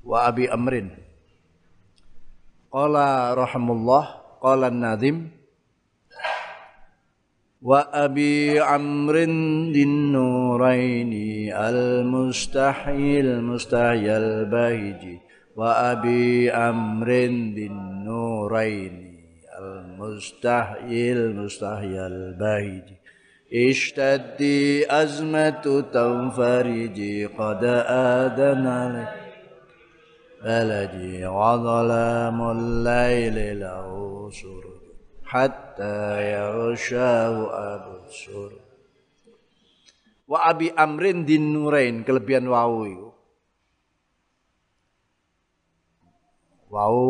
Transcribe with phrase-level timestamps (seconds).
[0.00, 0.90] Wa Abi Amrin.
[2.70, 5.40] Qala rahimullah, qala an-nadhim
[7.60, 15.20] wa Abi Amrin din nuraini al-mustahil mustahil bahiji
[15.52, 22.96] wa Abi Amrin din nuraini al-mustahil mustahil bahiji
[23.50, 29.19] اشتدي أزمة تنفرجي قد آذن عليك
[30.43, 33.89] بلدي وظلام الليل له
[34.31, 34.83] سرج
[35.25, 35.97] حتى
[36.33, 37.35] يغشاه
[37.75, 38.51] أبصر
[40.25, 43.09] Wa abi amrin din nurain kelebihan wau itu.
[46.73, 47.01] Wau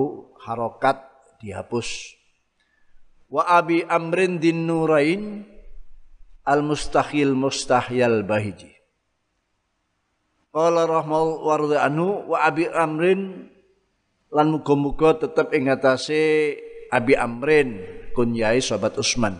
[0.44, 1.00] harokat
[1.40, 2.20] dihapus.
[3.32, 5.48] Wa abi amrin din nurain
[6.44, 8.76] al mustahil mustahyal bahiji.
[10.51, 13.47] Qala rahmal warda anu wa abi amrin
[14.35, 15.71] lan muga-muga tetep ing
[16.91, 17.87] abi amrin
[18.19, 19.39] kunyai sahabat Usman.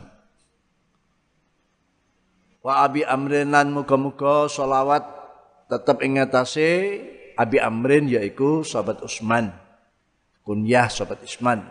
[2.63, 5.03] Wa abi amrin lan muga-muga selawat
[5.67, 9.51] tetep ing abi amrin yaiku sahabat Usman.
[10.47, 11.67] Kunyah sahabat Usman.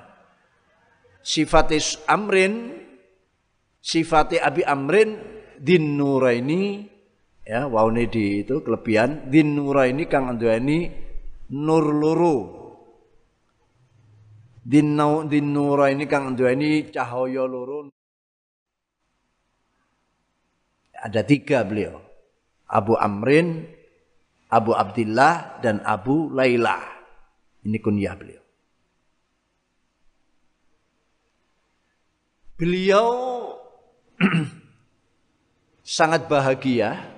[1.23, 2.76] Sifatis amrin
[3.80, 5.16] sifati abi amrin
[5.56, 6.98] din nuraini
[7.50, 9.33] ya waune di itu kelebihan.
[9.33, 10.86] Din ini kang anduweni
[11.50, 12.38] nur luru
[14.61, 17.89] din nau din ini kang anduweni cahaya luru
[20.93, 21.98] ada tiga beliau.
[22.70, 23.66] Abu Amrin
[24.54, 26.77] Abu Abdullah dan Abu Laila
[27.66, 28.43] ini kunyah beliau.
[32.60, 33.10] Beliau
[35.98, 37.08] sangat bahagia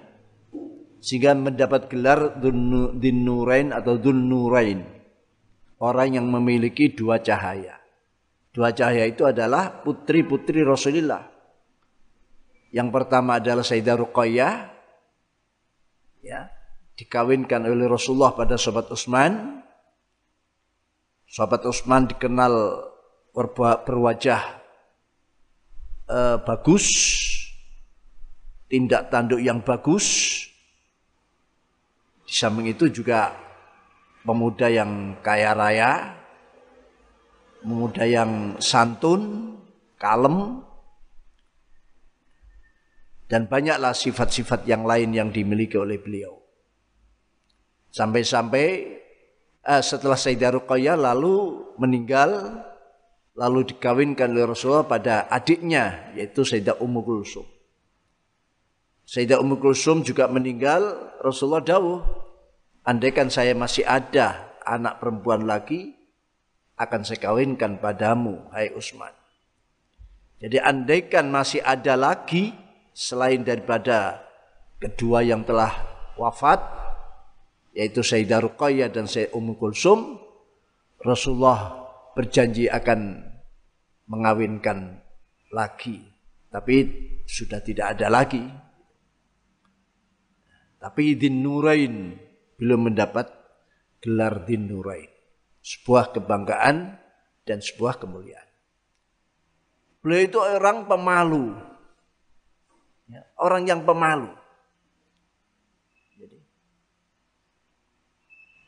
[1.02, 4.86] sehingga mendapat gelar Din Nurain atau Dun Nurain.
[5.82, 7.82] Orang yang memiliki dua cahaya.
[8.54, 11.26] Dua cahaya itu adalah putri-putri Rasulullah.
[12.70, 14.54] Yang pertama adalah Sayyidah Ruqayyah.
[16.22, 16.54] Ya,
[16.94, 19.66] dikawinkan oleh Rasulullah pada sahabat Utsman.
[21.26, 22.54] Sahabat Utsman dikenal
[23.34, 24.42] berwajah
[26.06, 26.86] eh, bagus,
[28.70, 30.38] tindak tanduk yang bagus,
[32.32, 33.36] di samping itu juga
[34.24, 36.16] pemuda yang kaya raya,
[37.60, 39.52] pemuda yang santun,
[40.00, 40.64] kalem,
[43.28, 46.40] dan banyaklah sifat-sifat yang lain yang dimiliki oleh beliau.
[47.92, 48.68] Sampai-sampai
[49.68, 52.64] eh, setelah Sayyidah Ruqayyah lalu meninggal,
[53.36, 57.61] lalu dikawinkan oleh Rasulullah pada adiknya, yaitu Sayyidah Ummu Kulsum.
[59.12, 62.00] Sayyidah Ummu Kulsum juga meninggal, Rasulullah dawuh,
[62.82, 65.94] Andaikan saya masih ada anak perempuan lagi,
[66.82, 69.14] akan saya kawinkan padamu, hai Usman.
[70.42, 72.50] Jadi andaikan masih ada lagi
[72.90, 74.26] selain daripada
[74.82, 75.70] kedua yang telah
[76.18, 76.58] wafat,
[77.78, 80.18] yaitu Sayyidah Ruqayyah dan Sayyidah Ummu Kulsum,
[81.06, 81.86] Rasulullah
[82.18, 83.28] berjanji akan
[84.10, 85.06] mengawinkan
[85.54, 86.02] lagi.
[86.50, 86.76] Tapi
[87.30, 88.71] sudah tidak ada lagi.
[90.82, 92.18] Tapi din nurain
[92.58, 93.30] belum mendapat
[94.02, 95.10] gelar din nurain.
[95.62, 96.98] Sebuah kebanggaan
[97.46, 98.50] dan sebuah kemuliaan.
[100.02, 101.54] Beliau itu orang pemalu.
[103.06, 104.34] Ya, orang yang pemalu.
[106.18, 106.42] Jadi,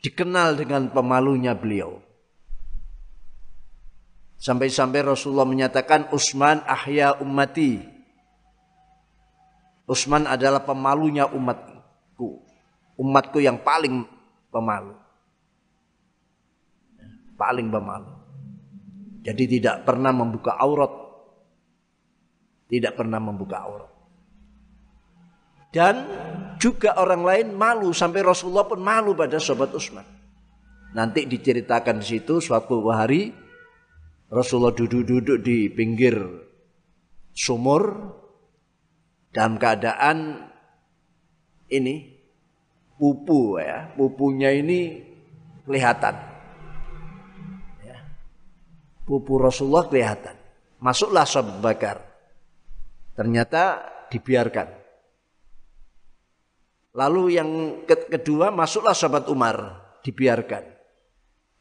[0.05, 1.97] dikenal dengan pemalunya beliau.
[4.37, 7.81] Sampai-sampai Rasulullah menyatakan Usman ahya ummati.
[9.89, 11.25] Usman adalah pemalunya
[12.13, 12.27] umatku
[12.97, 14.05] umatku yang paling
[14.53, 14.93] pemalu.
[17.33, 18.11] Paling pemalu.
[19.23, 20.93] Jadi tidak pernah membuka aurat.
[22.69, 23.91] Tidak pernah membuka aurat.
[25.73, 26.05] Dan
[26.61, 30.05] juga orang lain malu sampai Rasulullah pun malu pada sahabat Utsman.
[30.93, 33.33] Nanti diceritakan di situ suatu hari
[34.29, 36.13] Rasulullah duduk-duduk di pinggir
[37.33, 38.13] sumur
[39.33, 40.45] dalam keadaan
[41.73, 42.13] ini
[43.01, 45.01] pupu ya, pupunya ini
[45.65, 46.33] kelihatan
[49.03, 50.35] pupu Rasulullah kelihatan.
[50.79, 51.97] Masuklah sahabat Bakar.
[53.15, 54.67] Ternyata dibiarkan.
[56.93, 57.49] Lalu yang
[57.87, 60.63] kedua masuklah sahabat Umar, dibiarkan.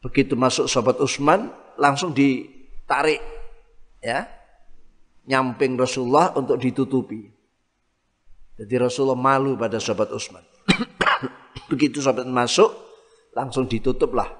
[0.03, 1.49] Begitu masuk sahabat Utsman
[1.79, 3.21] langsung ditarik
[4.03, 4.27] ya.
[5.23, 7.31] Nyamping Rasulullah untuk ditutupi.
[8.63, 10.39] Jadi Rasulullah malu pada sahabat Utsman.
[11.71, 12.71] Begitu sahabat masuk
[13.35, 14.31] langsung ditutuplah.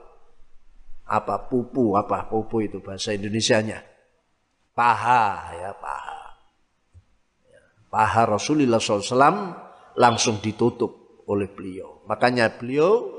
[1.04, 3.84] Apa pupu apa pupu itu bahasa Indonesianya.
[4.72, 6.24] Paha ya paha.
[7.52, 7.62] Ya,
[7.92, 9.12] paha Rasulullah SAW
[10.00, 12.08] langsung ditutup oleh beliau.
[12.08, 13.12] Makanya beliau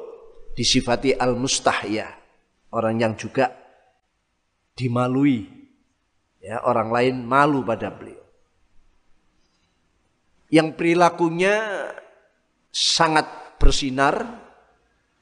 [0.56, 2.08] disifati al mustahya
[2.72, 3.52] orang yang juga
[4.72, 5.52] dimalui.
[6.40, 8.23] Ya orang lain malu pada beliau
[10.54, 11.82] yang perilakunya
[12.70, 14.22] sangat bersinar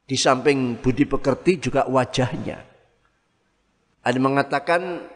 [0.05, 2.61] di samping budi pekerti juga wajahnya.
[4.05, 5.09] Ada mengatakan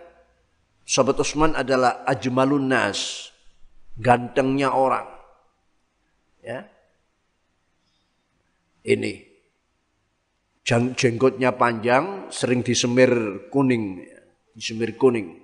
[0.87, 3.29] Sobat Usman adalah ajmalun nas,
[4.01, 5.05] gantengnya orang.
[6.41, 6.65] Ya.
[8.87, 9.27] Ini
[10.97, 13.11] jenggotnya panjang, sering disemir
[13.51, 14.07] kuning,
[14.55, 15.43] disemir kuning.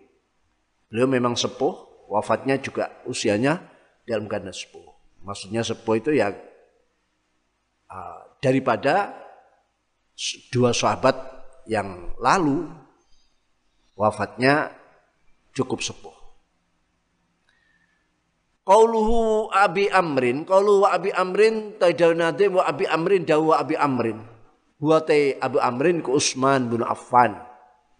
[0.86, 3.71] Beliau memang sepuh, wafatnya juga usianya
[4.06, 4.86] dalam keadaan sepuh.
[5.22, 6.34] Maksudnya sepuh itu ya
[7.90, 9.14] uh, daripada
[10.50, 11.14] dua sahabat
[11.70, 12.66] yang lalu
[13.94, 14.74] wafatnya
[15.54, 16.14] cukup sepuh.
[18.62, 24.22] Qauluhu Abi Amrin, qauluhu Abi Amrin tadawunade wa Abi Amrin dawa Abi Amrin.
[24.78, 27.38] Huwa te Abu Amrin ku Utsman bin Affan.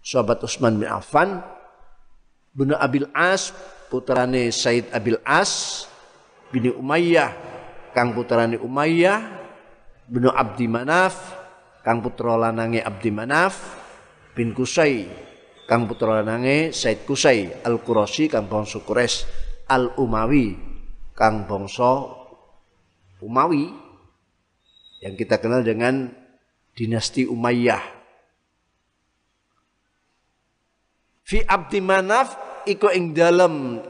[0.03, 1.43] Sahabat Utsman bin Affan
[2.55, 3.55] bin Abil As
[3.87, 5.87] putrane Said Abil As
[6.53, 7.33] bin Umayyah
[7.97, 9.21] kang putrane Umayyah
[10.07, 11.17] bin Abdi Manaf
[11.81, 13.81] kang putra lanange Abdi Manaf
[14.37, 15.09] bin Kusai
[15.65, 19.25] kang putra lanange Said Kusai Al Qurashi kang bangsa Quraisy
[19.73, 20.53] Al Umawi
[21.17, 22.21] kang bangsa
[23.25, 23.73] Umawi
[25.03, 26.11] yang kita kenal dengan
[26.79, 27.83] dinasti Umayyah.
[31.23, 32.35] Fi Abdi Manaf
[32.67, 33.83] iku ing dalam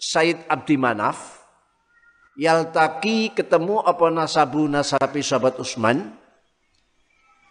[0.00, 1.39] Said Abdi Manaf
[2.40, 6.16] yaltaki ketemu apa nasabu nasabi sahabat Utsman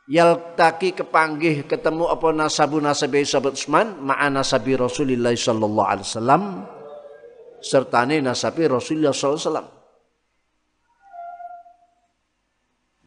[0.09, 6.44] yaltaki kepanggih ketemu apa nasabu nasabi sahabat Utsman ma'a nasabi Rasulullah sallallahu alaihi wasallam
[7.62, 9.69] sertane nasabi Rasulullah sallallahu alaihi wasallam.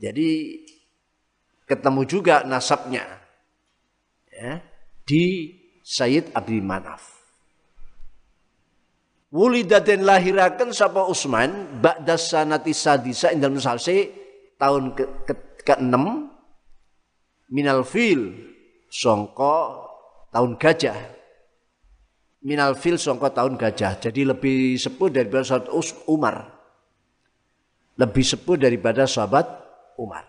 [0.03, 0.31] Jadi
[1.67, 3.07] ketemu juga nasabnya
[4.35, 4.59] ya,
[5.07, 7.12] di Sayyid Abi Manaf.
[9.33, 14.13] Wulida dan lahirakan sapa Utsman ba'da sanati sadisa indal musalsi
[14.61, 15.35] tahun ke, ke,
[15.65, 15.97] ke-6
[17.49, 18.37] minal fil
[18.93, 19.89] songko
[20.37, 20.99] tahun gajah.
[22.45, 25.73] Minal fil songko tahun gajah jadi lebih sepuh daripada sahabat
[26.13, 26.37] Umar.
[27.97, 29.49] Lebih sepuh daripada sahabat
[29.97, 30.29] Umar.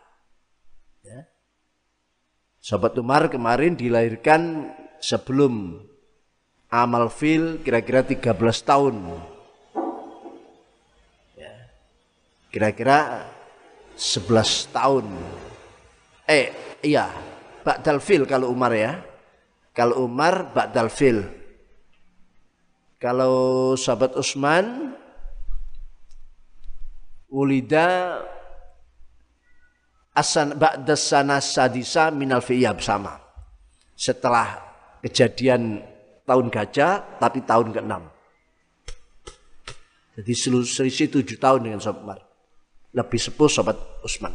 [1.03, 1.27] Ya.
[2.63, 4.71] sahabat Umar kemarin dilahirkan
[5.03, 5.83] sebelum
[6.73, 8.33] amal fil kira-kira 13
[8.65, 8.97] tahun
[11.37, 11.53] ya.
[12.49, 13.29] kira-kira
[13.93, 15.05] 11 tahun
[16.25, 17.07] eh Iya,
[17.63, 18.99] ba'dal fil kalau Umar ya.
[19.71, 21.23] Kalau Umar ba'dal fil.
[22.99, 24.91] Kalau sahabat Utsman
[27.31, 28.19] ulida
[30.11, 33.15] asan ba'da sana sadisa minal fiyab sama.
[33.95, 34.59] Setelah
[34.99, 35.79] kejadian
[36.23, 37.93] tahun gajah tapi tahun ke-6.
[40.13, 42.19] Jadi selisih tujuh tahun dengan sahabat Umar.
[42.93, 44.33] Lebih sepuh sahabat Utsman.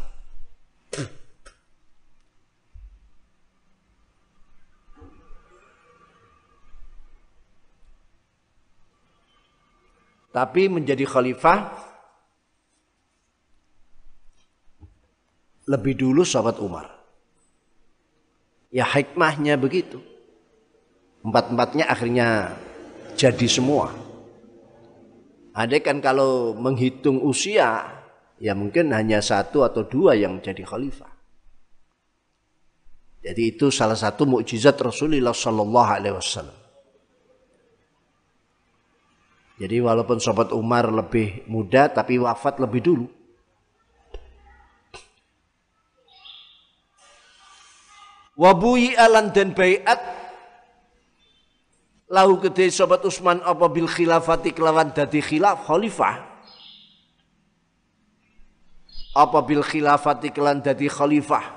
[10.28, 11.72] Tapi menjadi khalifah
[15.66, 16.86] lebih dulu sahabat Umar.
[18.68, 20.17] Ya hikmahnya begitu.
[21.22, 22.54] Empat-empatnya akhirnya
[23.18, 23.90] jadi semua.
[25.58, 27.82] Ada kan kalau menghitung usia,
[28.38, 31.10] ya mungkin hanya satu atau dua yang jadi khalifah.
[33.18, 36.58] Jadi itu salah satu mukjizat Rasulullah Sallallahu Alaihi Wasallam.
[39.58, 43.06] Jadi walaupun sobat Umar lebih muda tapi wafat lebih dulu.
[48.38, 49.98] Wabuyi alan dan bayat
[52.08, 55.68] lahu gede sobat Usman apa bil khilafati kelawan dadi khilaf?
[55.68, 56.16] Khalifah.
[59.16, 61.56] Apa bil khilafati kelawan dadi khalifah?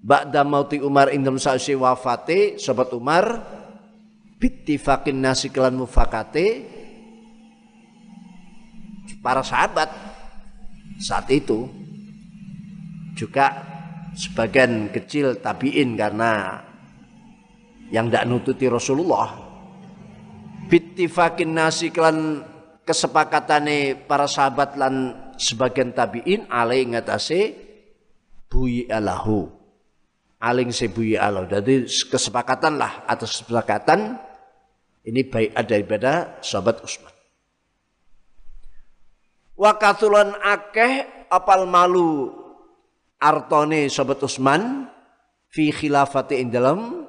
[0.00, 3.36] Ba'da mauti Umar indem sa'si wafate sobat Umar
[4.40, 6.64] bittifaqin nasi kelan mufakate
[9.20, 9.92] para sahabat
[10.96, 11.68] saat itu
[13.12, 13.52] juga
[14.16, 16.64] sebagian kecil tabiin karena
[17.92, 19.28] yang tidak nututi Rasulullah
[20.70, 22.46] bittifakin nasi kelan
[22.86, 27.58] kesepakatane para sahabat lan sebagian tabiin alai ngatasi
[28.46, 29.50] buyi alahu.
[30.40, 31.50] Aling sebuyi alahu.
[31.50, 34.16] Jadi kesepakatan lah atas kesepakatan.
[35.04, 37.10] Ini baik ada daripada sahabat Utsman
[39.60, 42.32] wakatulan akeh apal malu
[43.20, 44.88] artone sahabat Utsman
[45.52, 47.04] fi khilafati ing dalam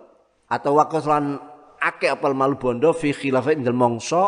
[0.52, 1.40] atau wakatulan
[1.82, 4.24] akeh apal malu bondo fi khilafati ing dalam mongso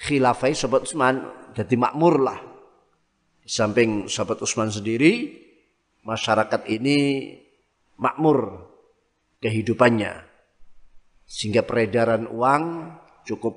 [0.00, 1.14] khilafai sahabat Utsman
[1.52, 2.38] jadi makmur lah.
[3.44, 5.36] Di samping sahabat Utsman sendiri
[6.08, 6.96] masyarakat ini
[8.00, 8.64] makmur
[9.44, 10.24] kehidupannya.
[11.28, 12.96] Sehingga peredaran uang
[13.28, 13.54] cukup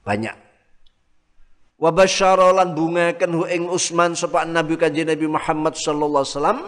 [0.00, 0.32] banyak.
[1.76, 6.60] Wa basyara lan bungaken hu ing Utsman sapa Nabi kanjeng Nabi Muhammad sallallahu alaihi wasallam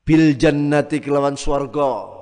[0.00, 2.19] bil jannati kelawan swarga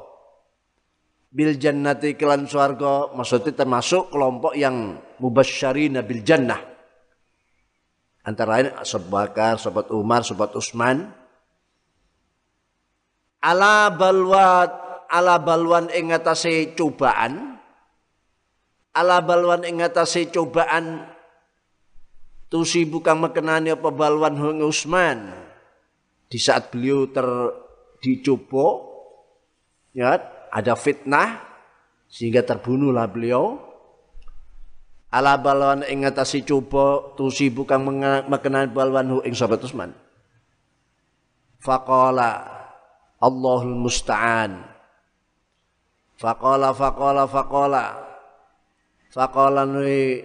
[1.28, 3.12] bil jannati kelawan swarga.
[3.12, 6.60] Maksudnya termasuk kelompok yang mubasysyarina bil jannah.
[8.24, 8.76] Antara lain
[9.08, 11.08] Bakar, Sahabat Umar, Sahabat Utsman
[13.38, 14.70] ala balwat
[15.08, 17.56] ala balwan ing atase cobaan.
[18.92, 21.06] Ala balwan ing atase cobaan.
[22.48, 25.32] Tusi bukan mekenani apa balwan hong Usman.
[26.28, 27.24] Di saat beliau ter
[28.04, 28.84] dicoba
[29.96, 30.16] ya
[30.52, 31.44] ada fitnah
[32.08, 33.60] sehingga terbunuhlah beliau
[35.12, 37.80] ala balwan ing atase coba tusi bukan
[38.28, 39.92] mekenani balwan hong ing sahabat Usman
[41.60, 42.58] faqala
[43.18, 44.62] Allahul musta'an.
[46.18, 47.86] Faqala faqala faqala.
[49.10, 50.22] Faqala nui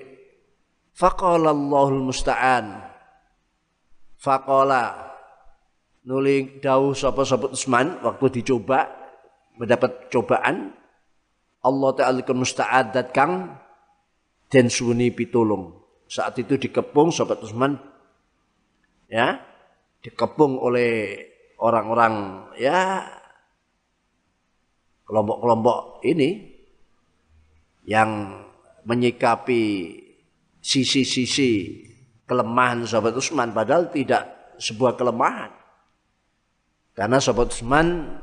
[0.94, 2.86] faqala Allahul musta'an.
[4.22, 5.10] Faqala
[6.06, 9.03] nuli dawuh sapa-sapa Utsman waktu dicoba
[9.58, 10.74] mendapat cobaan
[11.64, 13.56] Allah Ta'ala musta'adat kang
[14.52, 15.80] dan suni pitulung.
[16.06, 17.74] Saat itu dikepung sahabat Utsman
[19.08, 19.40] ya,
[20.04, 21.18] dikepung oleh
[21.58, 23.08] orang-orang ya
[25.08, 26.52] kelompok-kelompok ini
[27.88, 28.44] yang
[28.84, 29.96] menyikapi
[30.60, 31.52] sisi-sisi
[32.28, 35.52] kelemahan sahabat Utsman padahal tidak sebuah kelemahan.
[36.94, 38.20] Karena sahabat Utsman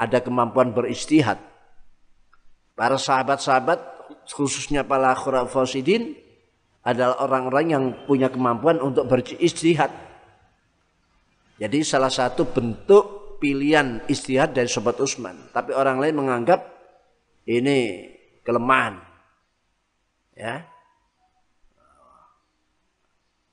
[0.00, 1.36] ada kemampuan beristihad.
[2.72, 4.00] Para sahabat-sahabat
[4.32, 6.16] khususnya para khurafasidin
[6.80, 9.92] adalah orang-orang yang punya kemampuan untuk beristihad
[11.60, 15.52] jadi salah satu bentuk pilihan istihad dari Sobat Usman.
[15.52, 16.64] Tapi orang lain menganggap
[17.44, 18.08] ini
[18.40, 18.96] kelemahan.
[20.32, 20.64] Ya.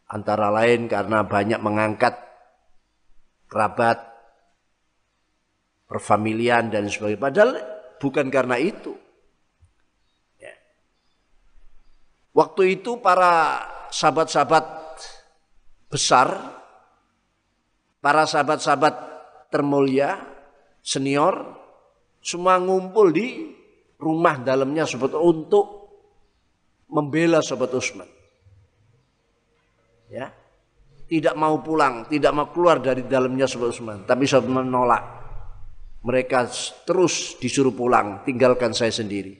[0.07, 2.15] Antara lain karena banyak mengangkat
[3.51, 3.99] kerabat,
[5.87, 7.23] perfamilian dan sebagainya.
[7.23, 7.51] Padahal
[7.97, 8.93] bukan karena itu.
[10.37, 10.53] Ya.
[12.35, 14.65] Waktu itu para sahabat-sahabat
[15.87, 16.57] besar
[18.07, 18.95] para sahabat-sahabat
[19.51, 20.15] termulia,
[20.79, 21.59] senior,
[22.23, 23.51] semua ngumpul di
[23.97, 25.91] rumah dalamnya sobat untuk
[26.87, 28.07] membela sobat Usman.
[30.07, 30.31] Ya,
[31.11, 35.16] tidak mau pulang, tidak mau keluar dari dalamnya sobat Usman, tapi sobat menolak.
[36.07, 36.47] Mereka
[36.87, 39.35] terus disuruh pulang, tinggalkan saya sendiri.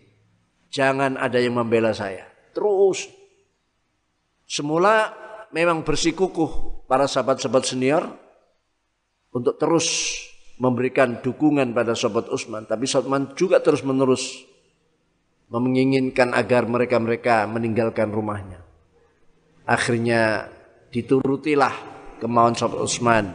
[0.68, 2.28] Jangan ada yang membela saya.
[2.52, 3.08] Terus
[4.44, 5.16] semula
[5.56, 8.04] memang bersikukuh para sahabat-sahabat senior
[9.32, 10.20] untuk terus
[10.58, 14.44] memberikan dukungan pada sahabat Utsman, tapi Utsman juga terus menerus
[15.48, 18.60] menginginkan agar mereka-mereka meninggalkan rumahnya.
[19.64, 20.52] Akhirnya
[20.92, 21.76] diturutilah
[22.20, 23.26] kemauan sahabat Utsman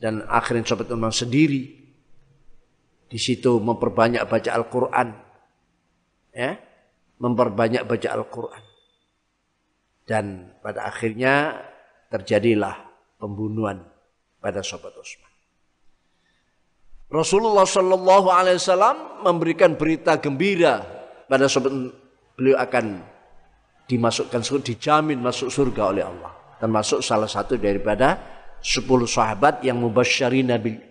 [0.00, 1.75] dan akhirnya sahabat Utsman sendiri
[3.06, 5.08] di situ memperbanyak baca Al-Qur'an.
[6.36, 6.58] Ya,
[7.22, 8.64] memperbanyak baca Al-Qur'an.
[10.06, 11.58] Dan pada akhirnya
[12.12, 12.86] terjadilah
[13.18, 13.82] pembunuhan
[14.38, 15.26] pada sahabat Utsman.
[17.06, 20.82] Rasulullah Shallallahu Alaihi Wasallam memberikan berita gembira
[21.26, 21.94] pada sahabat
[22.34, 23.02] beliau akan
[23.86, 26.34] dimasukkan surga, dijamin masuk surga oleh Allah.
[26.58, 28.18] Termasuk salah satu daripada
[28.58, 30.82] sepuluh sahabat yang mubasyarina bil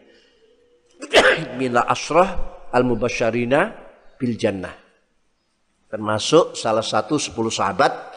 [1.59, 2.27] Mila asroh
[2.71, 3.71] Al Mubasharina
[4.19, 4.73] bil jannah.
[5.87, 8.11] Termasuk salah satu sepuluh sahabat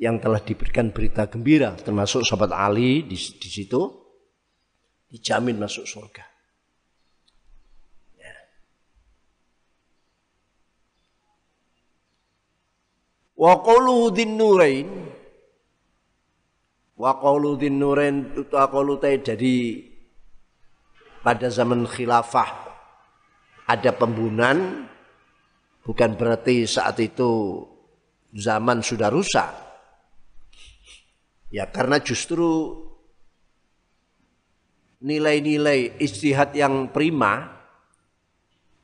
[0.00, 3.80] yang telah diberikan berita gembira, termasuk sahabat Ali di, di situ
[5.12, 6.24] dijamin masuk surga.
[8.16, 8.34] Ya.
[13.36, 14.88] Wa qawluhu din nurain
[16.96, 19.91] Wa qawluhu din nurain Wa qawluhu dari
[21.22, 22.50] pada zaman khilafah
[23.70, 24.90] ada pembunuhan
[25.86, 27.62] bukan berarti saat itu
[28.34, 29.50] zaman sudah rusak.
[31.52, 32.80] Ya karena justru
[35.04, 37.60] nilai-nilai istihad yang prima,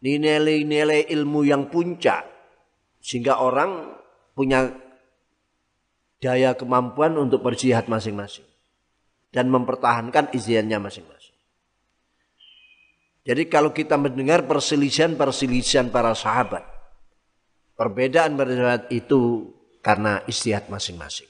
[0.05, 2.29] nilai-nilai ilmu yang puncak,
[3.01, 3.97] sehingga orang
[4.37, 4.69] punya
[6.21, 8.45] daya kemampuan untuk berjihad masing-masing
[9.33, 11.18] dan mempertahankan izinnya masing-masing.
[13.29, 16.65] Jadi kalau kita mendengar perselisihan-perselisihan para sahabat,
[17.77, 19.53] perbedaan pendapat itu
[19.85, 21.29] karena istihad masing-masing.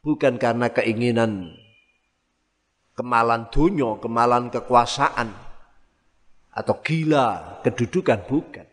[0.00, 1.52] Bukan karena keinginan
[2.96, 5.28] kemalan dunia, kemalan kekuasaan,
[6.48, 8.64] atau gila kedudukan, bukan.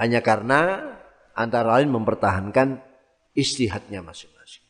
[0.00, 0.88] Hanya karena
[1.36, 2.80] antara lain mempertahankan
[3.36, 4.64] istihadnya masing-masing.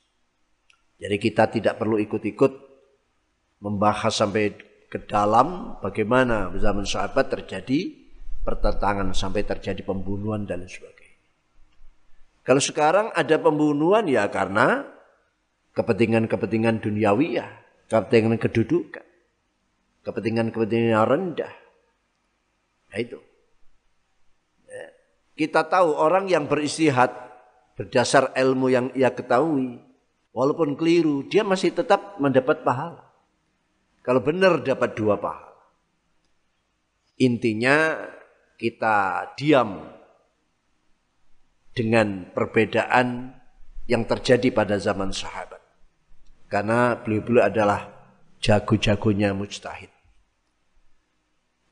[0.98, 2.52] Jadi kita tidak perlu ikut-ikut
[3.62, 7.90] membahas sampai ke dalam bagaimana zaman sahabat terjadi
[8.46, 11.18] pertentangan sampai terjadi pembunuhan dan sebagainya.
[12.46, 14.86] Kalau sekarang ada pembunuhan ya karena
[15.74, 19.06] kepentingan-kepentingan duniawi ya kepentingan kedudukan,
[20.06, 21.52] kepentingan-kepentingan yang rendah.
[22.90, 23.18] Nah itu.
[24.70, 24.86] Ya.
[25.34, 27.10] Kita tahu orang yang beristihad
[27.74, 29.82] berdasar ilmu yang ia ketahui,
[30.30, 33.03] walaupun keliru, dia masih tetap mendapat pahala.
[34.04, 35.56] Kalau benar dapat dua pahala.
[37.16, 38.04] Intinya
[38.60, 39.80] kita diam
[41.72, 43.32] dengan perbedaan
[43.88, 45.62] yang terjadi pada zaman sahabat.
[46.52, 47.88] Karena beliau-beliau adalah
[48.44, 49.88] jago-jagonya mujtahid.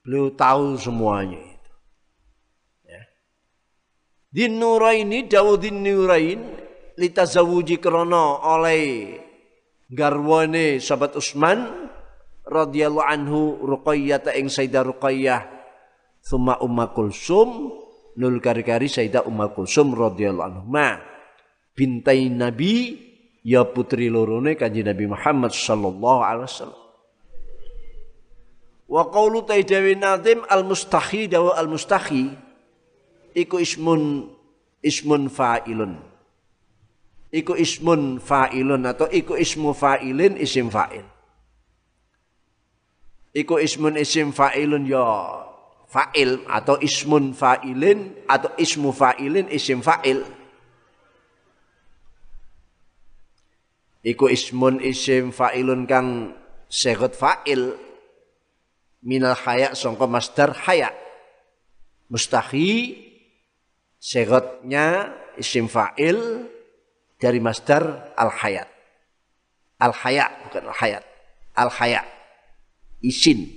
[0.03, 1.73] Beliau tahu semuanya itu.
[2.89, 3.03] Ya.
[4.33, 6.41] Din nuraini Dawudin nurain
[6.97, 9.15] litazawuji krono oleh
[9.93, 11.93] garwane sahabat Utsman
[12.47, 15.41] radhiyallahu anhu Ruqayyah ing Sayyidah Ruqayyah
[16.23, 17.71] thumma Umma Kulsum
[18.19, 20.99] nul kari-kari Sayyidah Umma Kulsum radhiyallahu anhu ma
[21.73, 22.99] bintai Nabi
[23.43, 26.83] ya putri lorone kanjeng Nabi Muhammad sallallahu alaihi wasallam.
[28.93, 32.29] Wa qawlu taidawi nadim al mustahi dawa al mustahi
[33.33, 34.29] iku ismun
[34.85, 35.97] ismun fa'ilun.
[37.33, 41.12] Iku ismun fa'ilun atau iku ismu fa'ilin isim fa'il.
[43.33, 45.09] Iku ismun isim fa'ilun ya.
[45.89, 50.25] Fa'il atau ismun fa'ilin atau ismu fa'ilin isim fa'il.
[54.03, 56.37] iku ismun isim fa'ilun kang
[56.69, 57.77] segot fa'il.
[59.03, 60.91] Minal haya songko masdar haya.
[62.13, 62.99] Mustahi
[64.03, 66.51] segotnya isim fa'il
[67.23, 68.67] dari masdar al hayat
[69.79, 71.05] al haya bukan al hayat
[71.55, 72.03] al haya
[73.03, 73.51] isin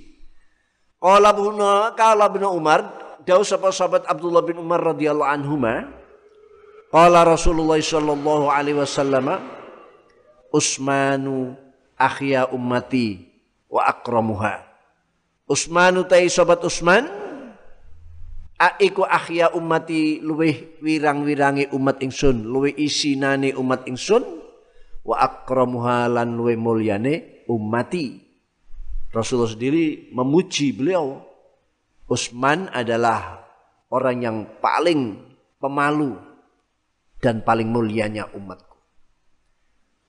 [1.00, 5.90] qala buna kala bin umar dawu sapa sahabat Abdullah bin Umar radhiyallahu anhuma
[6.94, 9.42] qala Rasulullah sallallahu alaihi wasallam
[10.54, 11.58] Usmanu
[11.98, 13.28] akhya ummati
[13.66, 14.62] wa akramuha.
[15.50, 17.04] Usmanu tai sobat Usman
[18.56, 24.22] aiku akhya ummati luwih wirang-wirangi umat ingsun, luwih isinane umat ingsun
[25.02, 28.25] wa akramuha lan luwih mulyane ummati.
[29.14, 31.22] Rasulullah sendiri memuji beliau.
[32.06, 33.42] Usman adalah
[33.90, 35.18] orang yang paling
[35.58, 36.14] pemalu
[37.18, 38.62] dan paling mulianya umat.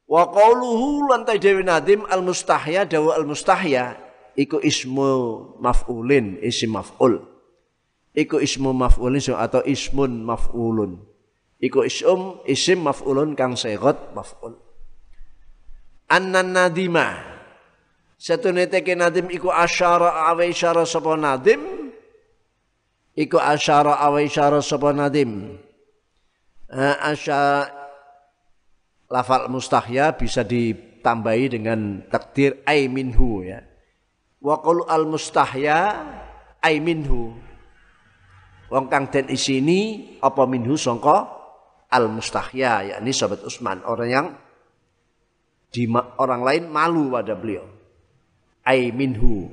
[0.08, 3.98] Wa qauluhu lantai dewi nadim al mustahya dawa al mustahya
[4.38, 5.10] iku ismu
[5.58, 7.18] maf'ulin isim maf'ul.
[8.14, 11.02] Iku ismu maf'ulin atau ismun maf'ulun.
[11.58, 14.58] Iku isum isim maf'ulun kang segot maf'ul.
[16.08, 17.37] Annan nadima
[18.18, 21.94] satu neteke nadim iku asyara awe isyara sapa nadim
[23.14, 25.62] iku asyara awe isyara sapa nadim.
[26.68, 27.70] Uh, asyara
[29.08, 33.62] lafal mustahya bisa ditambahi dengan takdir ay minhu ya.
[34.42, 35.78] Wa qalu al mustahya
[36.66, 37.38] ay minhu.
[38.68, 41.24] Wong kang den isini apa minhu sangka
[41.88, 44.28] al mustahya yakni sahabat Utsman orang yang
[45.72, 45.88] di
[46.20, 47.77] orang lain malu pada beliau.
[48.68, 49.48] Ay minhu.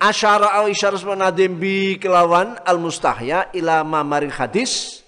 [0.00, 5.04] Asyara au isyara nadim bi kelawan al mustahya ila maring hadis.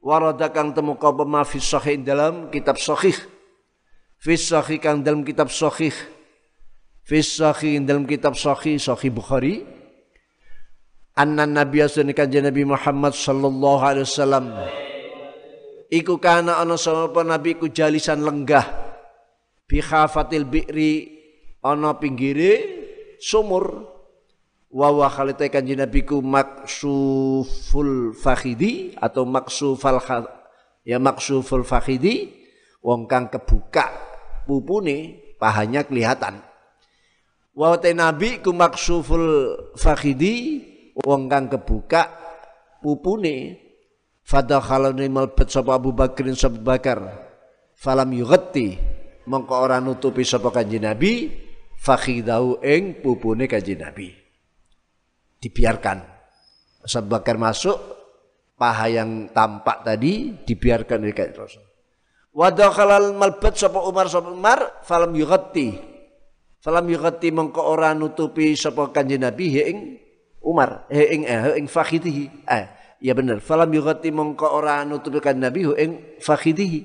[0.00, 3.16] Warada kang temu kapa ma fi sahih dalam kitab sahih.
[4.20, 5.92] Fi sahih kang dalam kitab sahih.
[7.04, 9.64] Fi sahih dalam kitab sahih sahih Bukhari.
[11.14, 14.44] Anna nabi kanjeng Nabi Muhammad sallallahu alaihi wasallam.
[15.92, 18.64] Iku kana ana sapa nabi ku jalisan lenggah.
[19.64, 21.13] Bi khafatil bi'ri
[21.64, 22.52] ana pinggire
[23.16, 23.96] sumur.
[24.74, 30.02] Wa wa khalite kanjeng nabi ku maksuful fakhidi atau maksufal
[30.84, 32.44] ya maksuful fakhidi.
[32.84, 33.88] Wong kang kebuka
[34.44, 36.42] pupune pahanya kelihatan.
[37.56, 40.60] Wa nabi ku maksuful fakhidi
[41.00, 42.12] wong kang kebuka
[42.84, 43.62] pupune.
[44.24, 46.98] Fadakhalani malbet sapa Abu Bakrin sapa Bakar.
[47.76, 48.80] Falam yughatti
[49.28, 51.43] mongko ora nutupi sapa kanjeng Nabi
[51.84, 54.08] fakhidau ing pupune kanjeng Nabi
[55.44, 56.00] dibiarkan.
[56.84, 57.76] Abu Bakar masuk,
[58.56, 61.64] paha yang tampak tadi dibiarkan oleh kanjeng Rasul.
[62.34, 65.92] Wa dakhalal malbat sapa Umar sapa Umar falam yughatti.
[66.64, 69.78] Falam yughatti mengko ora nutupi sapa kanjeng Nabi ing
[70.44, 72.48] Umar, ing eh ing fakhidihi.
[72.48, 72.64] Eh,
[73.04, 73.40] ya bener.
[73.40, 76.80] Falam yughatti mengko ora nutupi kanjeng Nabi ing fakhidihi.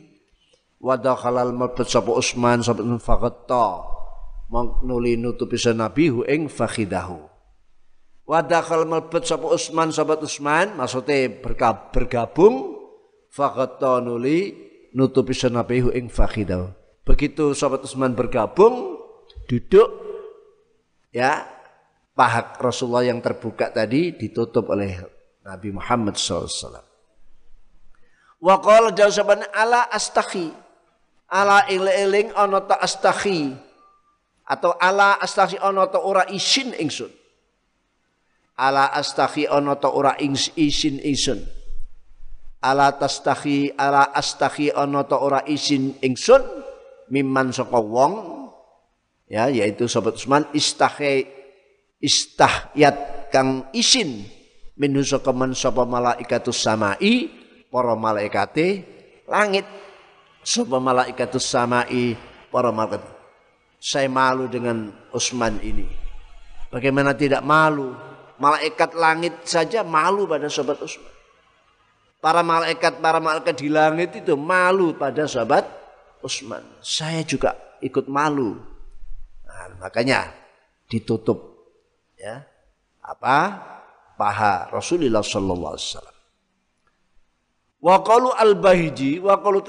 [0.80, 3.99] Wa dakhalal malbat sapa Utsman sapa faqatta.
[4.50, 7.30] Nuli nutupi Nabi ing fakhidahu.
[8.30, 11.34] Wadakhal melbet sapa Usman sahabat Usman maksudnya
[11.90, 12.78] bergabung
[13.34, 14.54] faqatta nuli
[14.94, 16.74] nutupi sanabihu ing fakhidau.
[17.06, 19.02] Begitu sahabat Usman bergabung
[19.50, 19.90] duduk
[21.10, 21.42] ya
[22.14, 25.02] paha Rasulullah yang terbuka tadi ditutup oleh
[25.42, 26.86] Nabi Muhammad SAW.
[28.40, 30.54] Wa qala jawaban ala astakhi
[31.34, 33.58] ala iling ana ta astakhi
[34.50, 37.14] atau ala astakhi ana ta ora isin ingsun.
[38.60, 41.40] Ala astakhi ono to ora isin ingsun.
[42.60, 46.44] Ala tastakhi ala astakhi ono to ora isin ingsun.
[47.08, 48.14] Mimman saka wong
[49.32, 51.24] ya yaitu sobat Usman istahi
[52.04, 54.28] istahyat kang isin.
[54.76, 57.32] Minhu saka man sapa malaikatus samai
[57.72, 58.84] para malaikate
[59.24, 59.64] langit.
[60.44, 62.20] Sapa malaikatus samai
[62.52, 63.19] para malaikat
[63.80, 65.88] saya malu dengan Usman ini
[66.70, 67.96] bagaimana tidak malu
[68.40, 71.12] Malaikat langit saja malu pada sahabat Utsman.
[72.24, 75.68] Para malaikat, para malaikat di langit itu malu pada sahabat
[76.24, 76.64] Utsman.
[76.80, 78.56] Saya juga ikut malu.
[79.44, 80.32] Nah, makanya
[80.88, 81.68] ditutup
[82.16, 82.48] ya
[83.04, 83.60] apa
[84.16, 86.18] paha Rasulullah sallallahu alaihi wasallam.
[87.80, 89.68] Wa qalu al-Bahiji wa qalu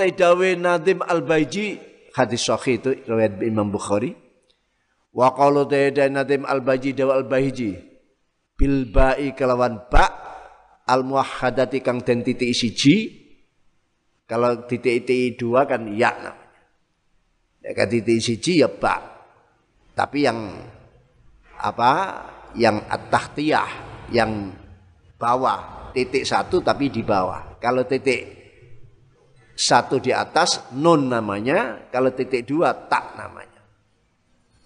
[0.62, 4.14] Nadim al-Bahiji hadis sahih itu riwayat Imam Bukhari.
[5.11, 7.75] Wa qalu taidawe Nadim al-Bahiji dawa al-Bahiji
[8.55, 10.07] bil ba'i kelawan ba
[10.87, 13.09] al muwahhadati kang den titik siji
[14.31, 16.62] kalau titik titik dua kan ya namanya.
[17.61, 19.03] Ya kan titik siji ya ba.
[19.99, 20.38] Tapi yang
[21.59, 21.92] apa
[22.55, 23.70] yang at-tahtiyah
[24.14, 24.55] yang
[25.18, 27.59] bawah titik satu tapi di bawah.
[27.59, 28.39] Kalau titik
[29.61, 33.51] satu di atas nun namanya kalau titik dua tak namanya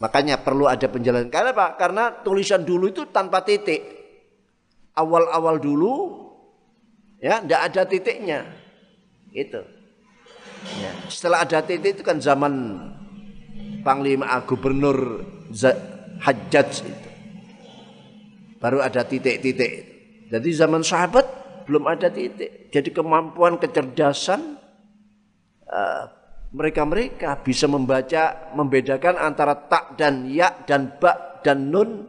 [0.05, 1.33] Makanya perlu ada penjelasan.
[1.33, 1.81] Karena apa?
[1.81, 3.81] Karena tulisan dulu itu tanpa titik.
[4.95, 5.93] Awal-awal dulu
[7.23, 8.41] ya tidak ada titiknya.
[9.33, 9.65] Itu.
[10.77, 10.93] Ya.
[11.09, 12.53] Setelah ada titik itu kan zaman
[13.81, 15.25] Panglima Gubernur
[16.21, 17.11] Hajjaj itu.
[18.61, 19.73] Baru ada titik-titik.
[20.29, 21.25] Jadi zaman sahabat
[21.65, 22.69] belum ada titik.
[22.69, 24.61] Jadi kemampuan kecerdasan
[25.69, 26.05] uh,
[26.55, 32.07] mereka-mereka bisa membaca, membedakan antara tak dan ya dan ba dan nun.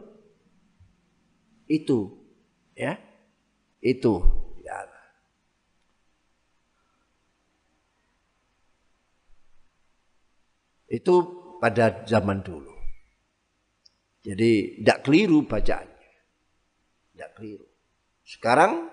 [1.66, 2.14] Itu.
[2.78, 2.94] Ya.
[3.82, 4.22] Itu.
[4.62, 4.86] Ya.
[10.86, 11.14] itu
[11.58, 12.70] pada zaman dulu.
[14.22, 16.10] Jadi tidak keliru bacaannya.
[17.10, 17.66] Tidak keliru.
[18.22, 18.90] Sekarang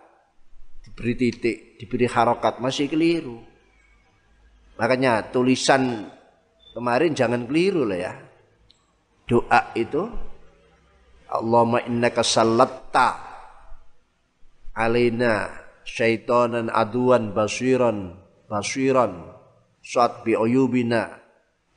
[0.81, 3.52] diberi titik diberi harokat masih keliru
[4.77, 6.09] Makanya tulisan
[6.73, 8.13] kemarin jangan keliru lah ya.
[9.23, 10.03] Doa itu
[11.33, 13.09] Allahumma innaka sallatta
[14.77, 15.49] alaina
[15.85, 19.33] syaitanan aduan basiran basiran
[19.81, 21.09] suat bi uyubina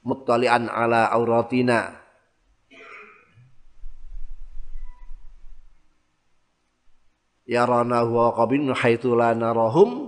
[0.05, 2.07] muttali'an ala auratina
[7.47, 10.06] yarana huwa qabin haitsu la narahum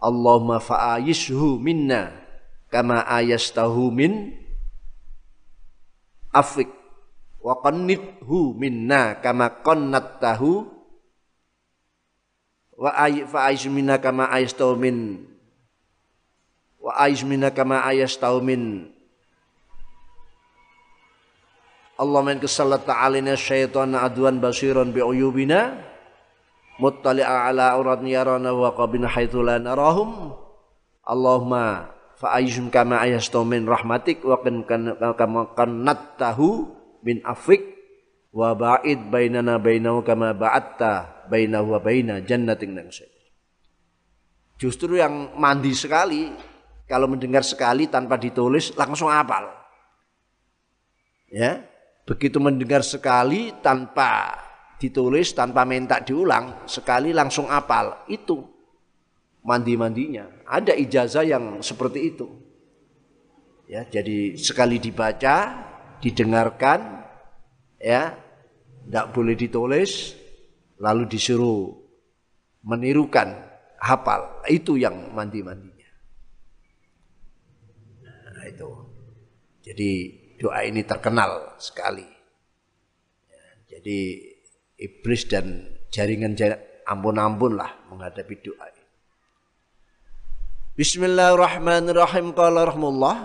[0.00, 2.16] Allahumma fa'ayishu minna
[2.72, 4.32] kama ayastahu min
[6.32, 6.72] afik
[7.44, 10.72] wa qannithu minna kama qannattahu.
[12.80, 15.28] Wa ay fa'ayishu minna kama ayastahu min.
[16.80, 18.88] Wa ayishu minna kama ayastahu min.
[22.00, 25.76] Allah min kesallata alina syaitan adwan basiran bi'uyubina
[26.80, 30.32] muttali'a ala aurat yarana wa qabina haitsu la narahum
[31.04, 36.72] Allahumma fa'ayyuhum kama ayastu min rahmatik wa kan kama tahu
[37.04, 37.64] min afik
[38.30, 43.10] wa ba'id bainana bainahu kama ba'atta bainahu wa baina jannatin nangsyid.
[44.60, 46.30] Justru yang mandi sekali
[46.84, 49.48] kalau mendengar sekali tanpa ditulis langsung hafal.
[51.30, 51.62] Ya,
[52.04, 54.34] begitu mendengar sekali tanpa
[54.80, 58.40] ditulis tanpa minta diulang sekali langsung apal itu
[59.44, 60.48] mandi-mandinya.
[60.48, 62.26] Ada ijazah yang seperti itu.
[63.70, 65.36] Ya, jadi sekali dibaca,
[66.02, 67.06] didengarkan,
[67.78, 68.18] ya,
[68.88, 70.18] tidak boleh ditulis,
[70.82, 71.70] lalu disuruh
[72.66, 73.30] menirukan
[73.78, 74.42] hafal.
[74.50, 75.90] Itu yang mandi-mandinya.
[78.26, 78.70] Nah, itu.
[79.60, 79.90] Jadi
[80.40, 82.08] doa ini terkenal sekali.
[83.30, 83.44] Ya,
[83.76, 83.98] jadi
[84.80, 86.34] iblis dan jaringan
[86.88, 88.84] ampun-ampun lah menghadapi doa ini.
[90.80, 92.32] Bismillahirrahmanirrahim.
[92.32, 93.16] Qala rahmullah.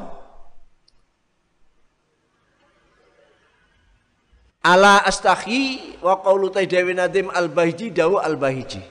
[4.65, 8.81] Ala astahi wa qawlu taidawi nadim al-bahiji dawu al-bahiji.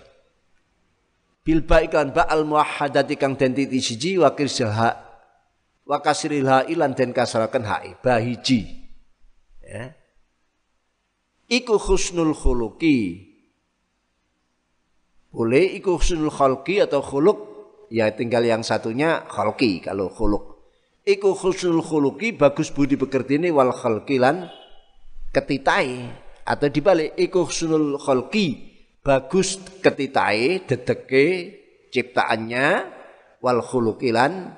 [1.44, 4.96] Bil ba'ikan ba al-muahadati kang den titi siji wa kirsil ha
[5.84, 8.64] wa kasril ha ilan den kasrakan ha'i bahiji.
[9.60, 9.92] Ya.
[11.44, 13.20] Iku husnul khuluki.
[15.28, 17.38] Boleh iku husnul khalqi atau khuluk
[17.92, 20.56] ya tinggal yang satunya khalqi kalau khuluk.
[21.04, 24.48] Iku khusnul khuluki bagus budi pekerti ini wal khalqilan
[25.36, 26.08] ketitai
[26.48, 28.72] atau dibalik iku khusnul khalqi
[29.04, 31.24] bagus ketitai dedeke
[31.92, 32.66] ciptaannya
[33.44, 34.48] wal khulukilan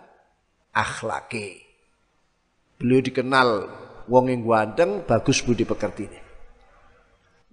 [0.71, 1.67] akhlaki.
[2.79, 3.49] Beliau dikenal
[4.07, 6.26] wong yang ganteng bagus budi pekerti ini.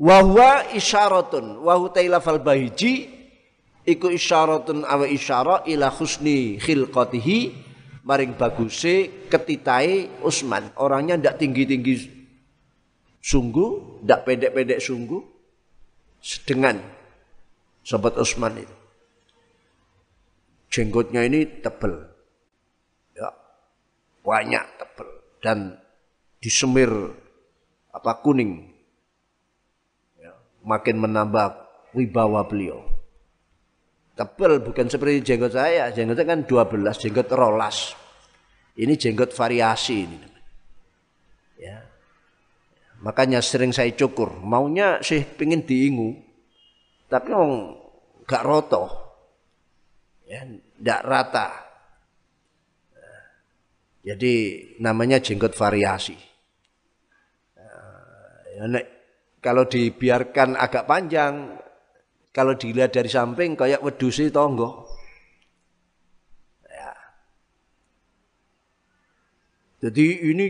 [0.04, 1.64] Wahwa isyaratun.
[1.64, 3.08] Wahu tailafal bahiji.
[3.88, 7.72] Iku isyaratun awa isyara ila husni khilqatihi.
[8.04, 10.76] Maring baguse ketitae Usman.
[10.76, 12.12] Orangnya ndak tinggi-tinggi
[13.24, 15.24] sungguh ndak pendek-pendek sungguh
[16.44, 16.84] dengan
[17.80, 18.76] sobat Usman itu.
[20.68, 22.12] Jenggotnya ini tebel.
[23.16, 23.32] Ya
[24.20, 25.08] banyak tebel
[25.40, 25.80] dan
[26.44, 26.92] disemir
[27.96, 28.73] apa kuning
[30.64, 31.60] makin menambah
[31.94, 32.94] wibawa beliau
[34.14, 35.90] Tebel bukan seperti jenggot saya.
[35.90, 37.98] Jenggotnya kan 12, jenggot rolas.
[38.78, 40.18] Ini jenggot variasi ini.
[41.58, 41.82] Ya.
[43.02, 44.38] Makanya sering saya cukur.
[44.38, 46.14] Maunya sih pingin diingu.
[47.10, 47.54] Tapi orang
[48.30, 48.84] gak roto.
[50.30, 50.46] Ya,
[50.78, 51.50] gak rata.
[54.06, 54.34] Jadi
[54.78, 56.18] namanya jenggot variasi.
[58.54, 58.66] Ya,
[59.44, 61.60] kalau dibiarkan agak panjang,
[62.32, 64.88] kalau dilihat dari samping kayak wedusi tonggo.
[66.64, 66.96] Ya.
[69.84, 70.46] Jadi ini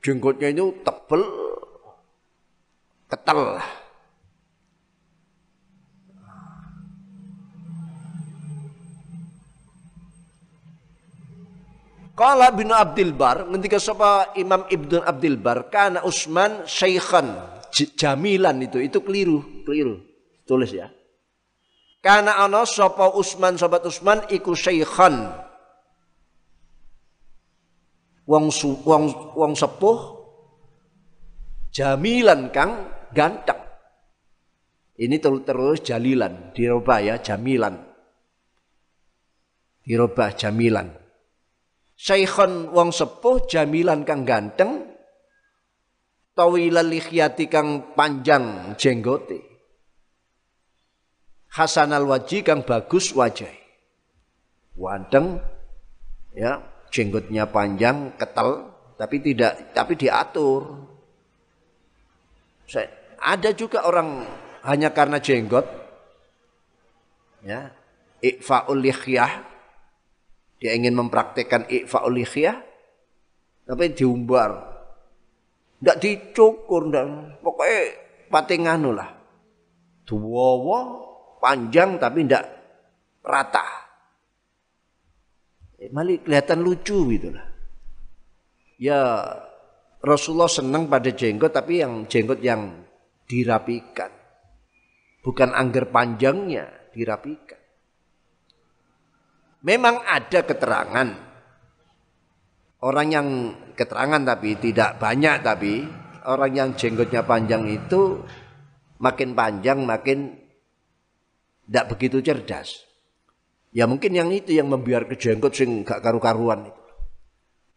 [0.00, 1.22] jenggotnya itu tebel,
[3.12, 3.60] ketel.
[12.18, 18.80] Kala bin Abdul Bar, ketika sapa Imam Ibnu Abdul Bar, karena Usman syekhan, jamilan itu,
[18.80, 20.00] itu keliru, keliru.
[20.48, 20.88] Tulis ya.
[22.00, 25.28] Karena ana sapa Usman sobat Usman iku syaikhan.
[28.24, 28.48] Wong
[28.84, 29.04] wong
[29.36, 29.98] wong sepuh
[31.72, 33.60] jamilan kang ganteng.
[34.98, 37.76] Ini terus terus jalilan, dirubah ya jamilan.
[39.84, 40.88] Dirubah jamilan.
[41.98, 44.87] Syaikhan wong sepuh jamilan kang ganteng
[46.38, 49.48] tawilal likhyati kang panjang jenggote
[51.52, 53.50] hasanal wajih kang bagus wajah.
[54.78, 55.42] Wanteng
[56.36, 56.62] ya,
[56.94, 60.86] jenggotnya panjang, ketel, tapi tidak tapi diatur.
[62.68, 62.86] Saya,
[63.18, 64.22] ada juga orang
[64.62, 65.66] hanya karena jenggot
[67.42, 67.72] ya,
[68.22, 69.42] ikfaul lihyah
[70.58, 72.62] dia ingin mempraktekkan ikfaul lihyah
[73.66, 74.77] tapi diumbar.
[75.78, 77.80] Tidak dicukur, dan pokoknya
[78.28, 79.10] patinganu lah.
[80.02, 80.78] Duwowo
[81.38, 82.44] panjang tapi tidak
[83.22, 83.66] rata.
[85.78, 87.46] Eh, malah kelihatan lucu gitu lah.
[88.78, 89.00] Ya
[90.02, 92.86] Rasulullah senang pada jenggot tapi yang jenggot yang
[93.26, 94.10] dirapikan.
[95.22, 97.58] Bukan angger panjangnya dirapikan.
[99.62, 101.27] Memang ada keterangan.
[102.78, 103.28] Orang yang
[103.74, 105.82] keterangan tapi tidak banyak tapi
[106.30, 108.22] orang yang jenggotnya panjang itu
[109.02, 110.38] makin panjang makin
[111.66, 112.88] tidak begitu cerdas.
[113.74, 116.82] Ya mungkin yang itu yang membiar ke jenggot sing gak karu-karuan itu.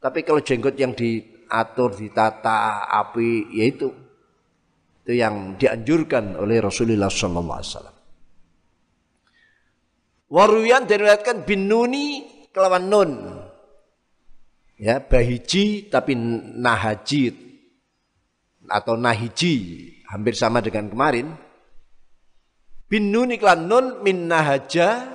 [0.01, 3.89] Tapi kalau jenggot yang diatur, ditata, api, ya itu.
[5.05, 7.97] Yang dianjurkan oleh Rasulullah sallallahu alaihi wasallam.
[10.31, 12.23] Waruyan diriwayatkan bin nuni
[12.55, 13.11] kelawan nun.
[14.81, 17.37] Ya, bahiji tapi nahajid
[18.65, 19.53] atau nahiji
[20.09, 21.37] hampir sama dengan kemarin.
[22.89, 25.05] Bin nuni kelawan nun min nahaja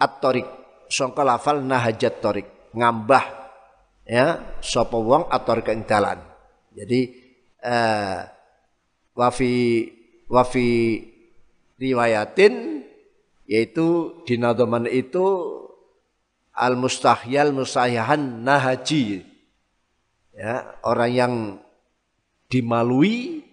[0.00, 0.48] at-tariq.
[0.88, 3.24] Sangka lafal nahajat torik ngambah
[4.08, 6.16] ya sapa wong at-tariq ing dalan.
[6.72, 7.00] Jadi
[7.60, 8.18] eh,
[9.12, 9.54] wafi
[10.32, 10.68] wafi
[11.76, 12.80] riwayatin
[13.44, 13.86] yaitu
[14.24, 14.40] di
[14.96, 15.26] itu
[16.56, 19.20] al mustahyal mustahihan nahaji.
[20.32, 21.34] Ya orang yang
[22.48, 23.44] dimalui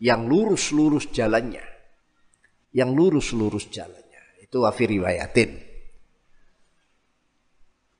[0.00, 1.64] yang lurus-lurus jalannya.
[2.72, 4.40] Yang lurus-lurus jalannya.
[4.40, 5.50] Itu wafi riwayatin.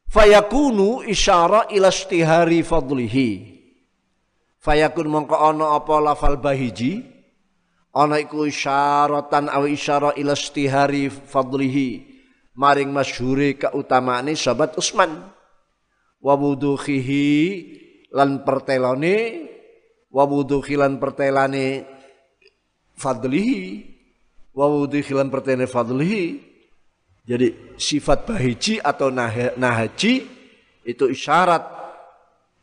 [0.09, 3.29] Fayakunu isyara ila istihari fadlihi.
[4.59, 7.05] Fayakun mongko ana apa lafal bahiji?
[7.93, 12.18] Ana iku isyaratan aw isyara ila istihari fadlihi
[12.59, 15.31] maring masyhure kautamaane sahabat Utsman
[16.19, 17.31] wa wudhuhi
[18.11, 19.47] lan pertelone
[20.11, 20.99] wa wudhuhi lan
[22.99, 23.63] fadlihi
[24.59, 26.25] wa wudhuhi lan fadlihi.
[27.29, 30.27] Jadi sifat bahiji atau nah nahaji
[30.83, 31.79] itu isyarat.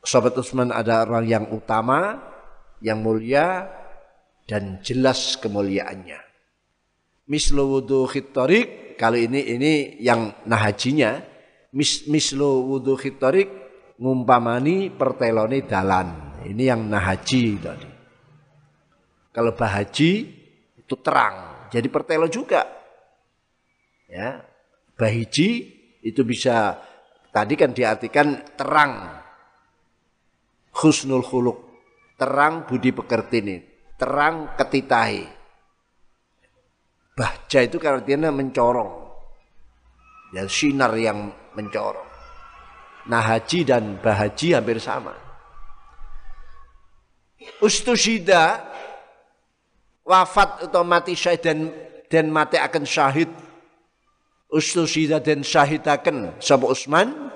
[0.06, 2.22] Sahabat Utsman ada orang yang utama
[2.78, 3.70] yang mulia
[4.46, 6.22] dan jelas kemuliaannya.
[7.26, 11.22] Mislu wudhu khitorik, kali ini ini yang nahajinya,
[11.76, 13.48] mis, mislu wudhu khitorik
[14.02, 16.40] ngumpamani perteloni dalan.
[16.46, 17.90] Ini yang nahaji tadi.
[19.34, 20.12] Kalau bahaji
[20.80, 22.64] itu terang, jadi pertelo juga.
[24.06, 24.46] Ya,
[24.96, 26.80] bahiji itu bisa
[27.34, 29.20] tadi kan diartikan terang,
[30.72, 31.58] husnul khuluk,
[32.16, 33.58] terang budi pekerti ini
[33.96, 35.35] terang ketitahi.
[37.16, 38.92] Bahja itu artinya mencorong.
[40.36, 42.04] Ya sinar yang mencorong.
[43.08, 45.16] Nah haji dan bahaji hampir sama.
[47.64, 48.68] Ustusida
[50.04, 51.60] wafat atau mati syahid dan
[52.12, 53.32] dan mati akan syahid.
[54.52, 57.32] Ustusida dan syahidakan sapa Usman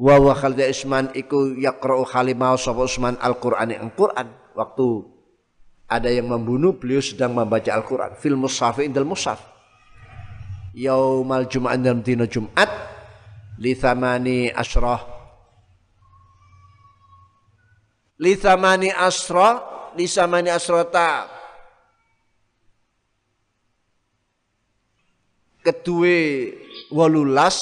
[0.00, 5.13] wa khalda Usman iku yaqra'u khalimah sapa Usman Al-Qur'an Al-Qur'an waktu
[5.88, 8.16] ada yang membunuh beliau sedang membaca Al-Quran.
[8.16, 9.54] Fil mushaf indal mushaf
[10.74, 12.66] yaumal jum'at dalam dina Jumat
[13.62, 15.00] li thamani asrah
[18.18, 19.62] li thamani asrah
[19.94, 21.30] li thamani asrata
[25.62, 26.50] kedua
[26.90, 27.56] walulas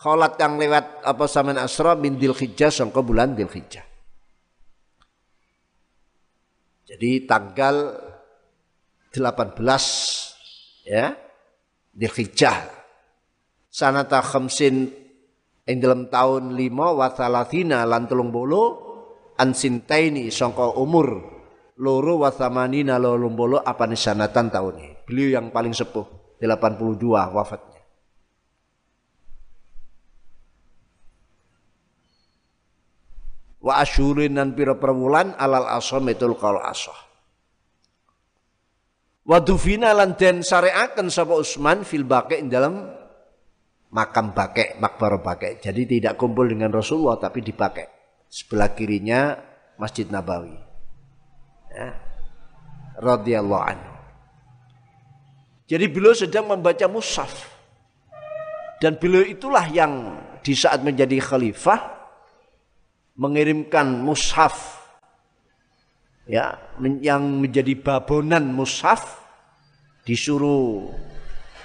[0.00, 3.87] kholat yang lewat apa saman asra min dil hijjah sangka bulan dil hijjah
[6.98, 7.94] Jadi tanggal
[9.14, 9.54] 18
[10.82, 11.14] ya
[11.94, 12.58] Dzulhijjah
[13.70, 14.90] sanata khamsin
[15.62, 21.22] ing dalam tahun 5 wa thalathina lan 30 an sintaini sangka umur
[21.78, 23.30] loro wa thamanina loro
[23.62, 24.90] apa sanatan tahun ini.
[25.06, 27.67] Beliau yang paling sepuh 82 wafatnya.
[33.58, 36.94] Wa asyurin dan pira perwulan alal asom itu kalau asoh.
[39.28, 42.88] Wa dufina lan den syariaken sapa Utsman fil baqi dalam
[43.92, 45.60] makam bake, makbar bake.
[45.60, 47.84] Jadi tidak kumpul dengan Rasulullah tapi dipakai.
[48.28, 49.36] Sebelah kirinya
[49.76, 50.56] Masjid Nabawi.
[51.72, 51.92] Ya.
[52.98, 53.92] Radhiyallahu anhu.
[55.68, 57.56] Jadi beliau sedang membaca mushaf.
[58.80, 61.97] Dan beliau itulah yang di saat menjadi khalifah
[63.18, 64.78] mengirimkan mushaf
[66.30, 66.54] ya
[67.02, 69.26] yang menjadi babonan mushaf
[70.06, 70.86] disuruh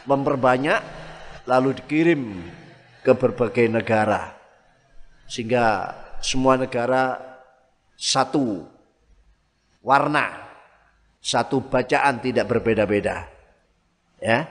[0.10, 0.82] memperbanyak
[1.46, 2.42] lalu dikirim
[3.06, 4.34] ke berbagai negara.
[5.30, 7.20] Sehingga semua negara
[7.96, 8.66] satu
[9.84, 10.44] warna
[11.24, 13.30] satu bacaan tidak berbeda-beda
[14.20, 14.48] ya.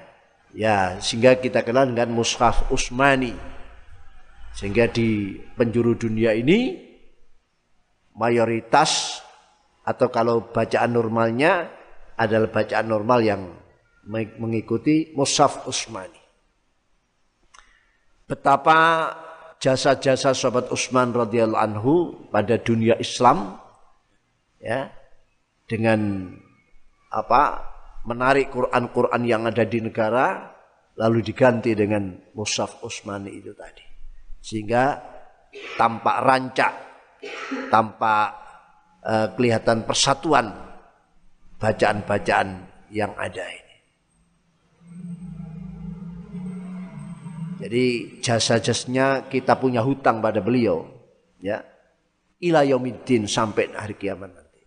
[0.53, 3.33] Ya sehingga kita kenal dengan mushaf Usmani.
[4.53, 6.92] Sehingga di penjuru dunia ini
[8.17, 9.23] mayoritas
[9.83, 11.69] atau kalau bacaan normalnya
[12.17, 13.43] adalah bacaan normal yang
[14.39, 16.21] mengikuti Musaf Usmani.
[18.27, 19.11] Betapa
[19.63, 21.95] jasa-jasa sahabat Utsman radhiyallahu anhu
[22.35, 23.63] pada dunia Islam
[24.59, 24.91] ya
[25.71, 26.33] dengan
[27.13, 27.63] apa
[28.09, 30.51] menarik Quran-Quran yang ada di negara
[30.99, 33.87] lalu diganti dengan Musaf Utsmani itu tadi.
[34.43, 34.99] Sehingga
[35.79, 36.75] tampak rancak,
[37.71, 38.29] tampak
[39.03, 40.51] uh, kelihatan persatuan
[41.59, 42.49] bacaan-bacaan
[42.91, 43.77] yang ada ini.
[47.63, 47.85] Jadi
[48.19, 50.83] jasa-jasanya kita punya hutang pada beliau,
[51.39, 51.63] ya.
[52.43, 54.63] Ila yaumiddin sampai hari kiamat nanti.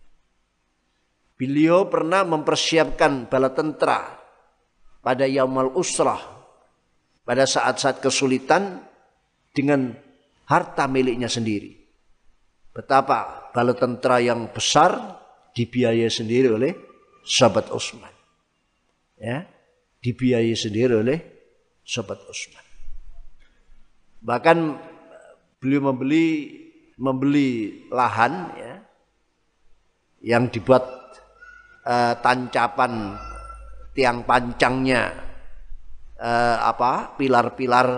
[1.36, 4.16] Beliau pernah mempersiapkan bala tentara
[5.04, 6.16] pada yaumal usrah
[7.26, 8.80] pada saat-saat kesulitan
[9.52, 9.92] dengan
[10.48, 11.85] harta miliknya sendiri.
[12.76, 15.16] Betapa bala tentara yang besar
[15.56, 16.76] dibiayai sendiri oleh
[17.24, 18.12] sahabat Utsman.
[19.16, 19.48] Ya,
[20.04, 21.18] dibiayai sendiri oleh
[21.80, 22.60] sahabat Utsman.
[24.20, 24.58] Bahkan
[25.56, 26.26] beliau membeli
[27.00, 27.48] membeli
[27.88, 28.74] lahan ya
[30.20, 30.84] yang dibuat
[31.88, 33.16] uh, tancapan
[33.96, 35.16] tiang pancangnya
[36.20, 37.88] uh, apa pilar-pilar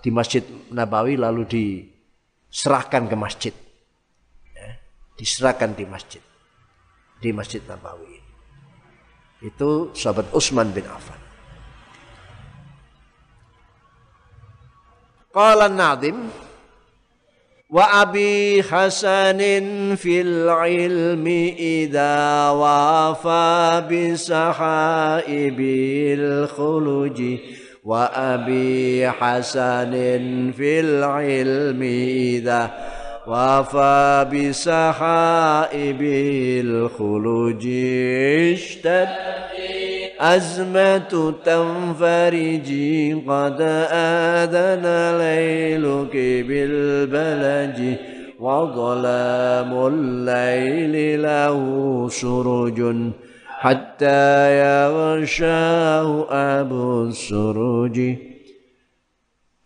[0.00, 0.40] di Masjid
[0.72, 3.54] Nabawi lalu diserahkan ke masjid
[5.22, 6.18] diserahkan di masjid.
[7.22, 8.18] Di Masjid Nabawi.
[9.38, 11.22] Itu sahabat Utsman bin Affan.
[15.30, 16.26] Qala Nadim
[17.70, 21.54] wa abi hasanin fil ilmi
[21.86, 25.22] idha wafa bisahaibil
[26.50, 27.62] khuluji.
[27.86, 31.94] Wa abi hasanin fil ilmi
[32.34, 35.68] idha wafa bisahaibil
[36.96, 39.08] khuluji ishtad
[40.22, 43.60] أزمة تنفرجي قد
[43.90, 44.84] آذن
[45.18, 46.14] ليلك
[46.46, 47.78] بالبلج
[48.40, 51.58] وظلام الليل له
[52.08, 52.96] سرج
[53.58, 58.31] حتى يغشاه أبو السرج.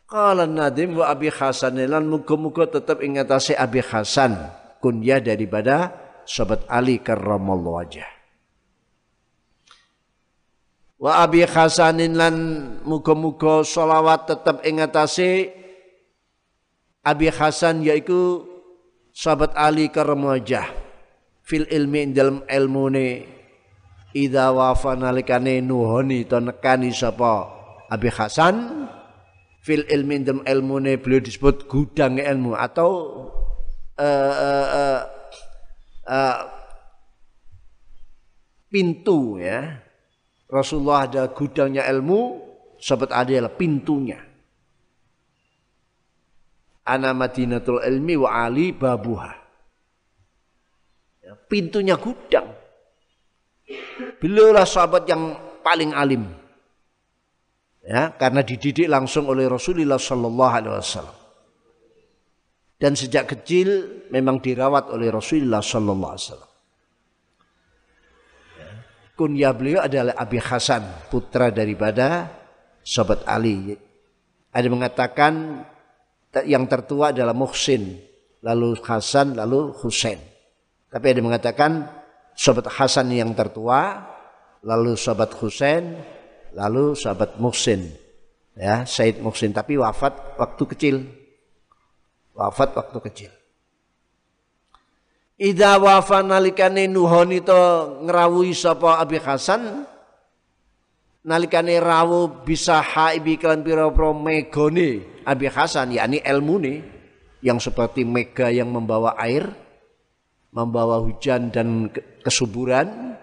[0.07, 4.39] Qala Nadim wa Abi Hasan lan muga-muga tetap ingatasi Abi Hasan
[4.79, 5.91] kunyah daripada
[6.23, 8.17] sahabat Ali karramallahu wajah.
[10.97, 12.37] Wa abi hasanin lan
[12.89, 14.81] muga-muga selawat tetap ing
[17.07, 18.49] Abi Hasan yaiku
[19.13, 20.65] sahabat Ali karamajah
[21.45, 23.29] fil ilmi dalam ilmune
[24.17, 27.45] idza wafa nalikane nuhoni to nekani sapa
[27.93, 28.89] Abi Hasan
[29.67, 32.91] fil ilmi dalam ilmune beliau disebut gudang ilmu atau
[33.99, 35.01] uh, uh, uh,
[36.07, 36.39] uh,
[38.71, 39.83] pintu ya
[40.47, 42.39] Rasulullah ada gudangnya ilmu,
[42.79, 44.23] sahabat adalah pintunya.
[46.87, 49.35] Ana Madinatul Ilmi wa Ali babuha.
[51.27, 52.55] Ya, pintunya gudang.
[54.23, 55.35] Beliaulah sahabat yang
[55.67, 56.31] paling alim.
[57.87, 61.19] Ya, karena dididik langsung oleh Rasulullah Sallallahu Alaihi Wasallam.
[62.77, 66.53] Dan sejak kecil memang dirawat oleh Rasulullah Sallallahu Alaihi Wasallam.
[69.17, 72.29] Kunyah beliau adalah Abi Hasan, putra daripada
[72.85, 73.73] sahabat Ali.
[74.53, 75.65] Ada mengatakan
[76.45, 77.97] yang tertua adalah Muhsin,
[78.45, 80.21] lalu Hasan, lalu Husain.
[80.91, 81.87] Tapi ada mengatakan
[82.37, 84.05] sahabat Hasan yang tertua,
[84.67, 85.97] lalu sahabat Husain,
[86.57, 87.93] lalu sahabat Muhsin.
[88.57, 90.97] Ya, Said Muhsin tapi wafat waktu kecil.
[92.33, 93.33] Wafat waktu kecil.
[95.37, 97.61] Ida wafa nalikane nuhoni to
[98.09, 99.85] ngrawuhi sapa Abi Hasan
[101.21, 106.81] nalikane rawuh bisa haibi kelan pira-pira megone Abi Hasan yakni ilmune
[107.45, 109.45] yang seperti mega yang membawa air
[110.57, 111.93] membawa hujan dan
[112.25, 113.21] kesuburan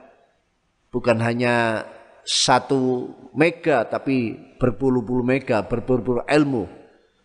[0.93, 1.81] bukan hanya
[2.23, 6.65] satu mega tapi berpuluh-puluh mega berpuluh-puluh ilmu.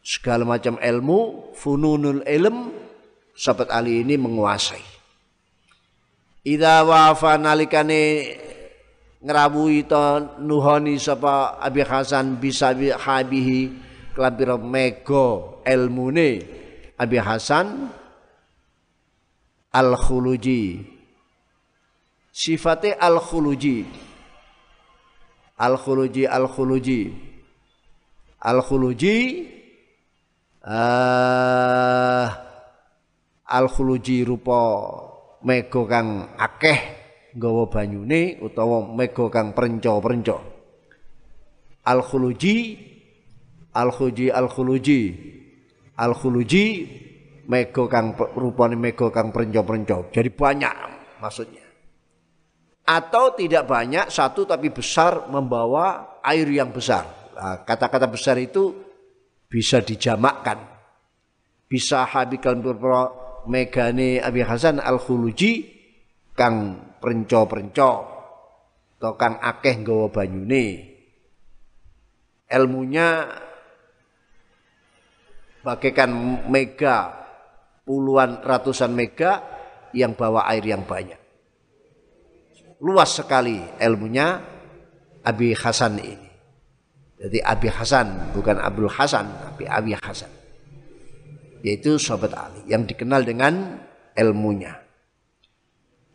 [0.03, 2.73] Segala macam ilmu fununul ilm
[3.37, 4.81] sahabat Ali ini menguasai.
[6.49, 8.03] Ida wafa nalikane
[9.21, 13.69] ngerawui to nuhoni sapa Abi Hasan bisa habihi
[14.15, 16.43] kelabir mego ilmune
[16.97, 17.91] Abi Hasan
[19.75, 20.81] al khuluji
[22.33, 23.85] sifatnya al khuluji
[25.59, 27.11] al khuluji al khuluji
[28.39, 29.17] al khuluji
[30.63, 32.27] uh,
[33.49, 34.61] al khuluji rupa
[35.43, 36.79] mega kang akeh
[37.35, 40.39] nggawa banyune utawa mega kang prenca-prenca.
[41.87, 42.57] Al khuluji
[43.75, 45.01] al khuluji al khuluji
[45.99, 46.65] al khuluji
[47.47, 50.07] mega kang rupane mega kang prenca-prenca.
[50.15, 50.75] Jadi banyak
[51.23, 51.68] maksudnya
[52.89, 58.75] atau tidak banyak satu tapi besar membawa air yang besar Nah, kata-kata besar itu
[59.47, 60.59] bisa dijamakkan.
[61.71, 63.07] Bisa habikal purpura
[63.47, 65.79] megane Abi Hasan Al-Khuluji
[66.35, 67.93] kang prenco-prenco
[68.99, 70.67] atau kang akeh nggawa banyune.
[72.51, 73.09] Ilmunya
[75.63, 76.11] bagaikan
[76.51, 77.15] mega
[77.87, 79.47] puluhan ratusan mega
[79.95, 81.18] yang bawa air yang banyak.
[82.79, 84.39] Luas sekali ilmunya
[85.27, 86.29] Abi Hasan ini.
[87.19, 90.31] Jadi Abi Hasan bukan Abdul Hasan, tapi Abi Hasan.
[91.67, 93.83] Yaitu sahabat Ali yang dikenal dengan
[94.15, 94.79] ilmunya.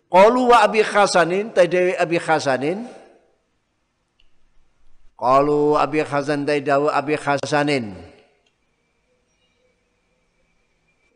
[0.08, 2.88] Qalu wa Abi Hasanin, tadawi Abi Hasanin.
[5.20, 7.86] Qalu Abi Hasan tadawi Abi Hasanin.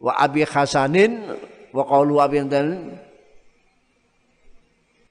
[0.03, 1.23] Wa Abi Hasanin
[1.71, 3.06] wa qalu Abi Hasanin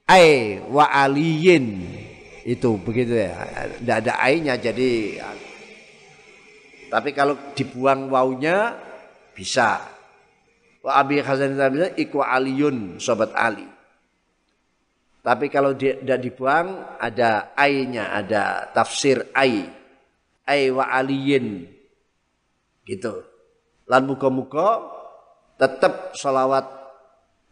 [0.06, 1.82] ai wa aliyin.
[2.46, 3.34] Itu begitu ya.
[3.82, 5.18] Tidak ada ainya jadi
[6.86, 8.74] tapi kalau dibuang waunya
[9.34, 9.82] bisa.
[10.86, 13.66] Wa abi hasan bisa iku aliyun sobat ali.
[15.26, 19.66] Tapi kalau tidak dibuang ada ainya ada tafsir ai.
[20.46, 21.66] Ai wa aliyin.
[22.86, 23.14] Gitu.
[23.90, 24.86] Lan muka-muka
[25.58, 26.70] tetap salawat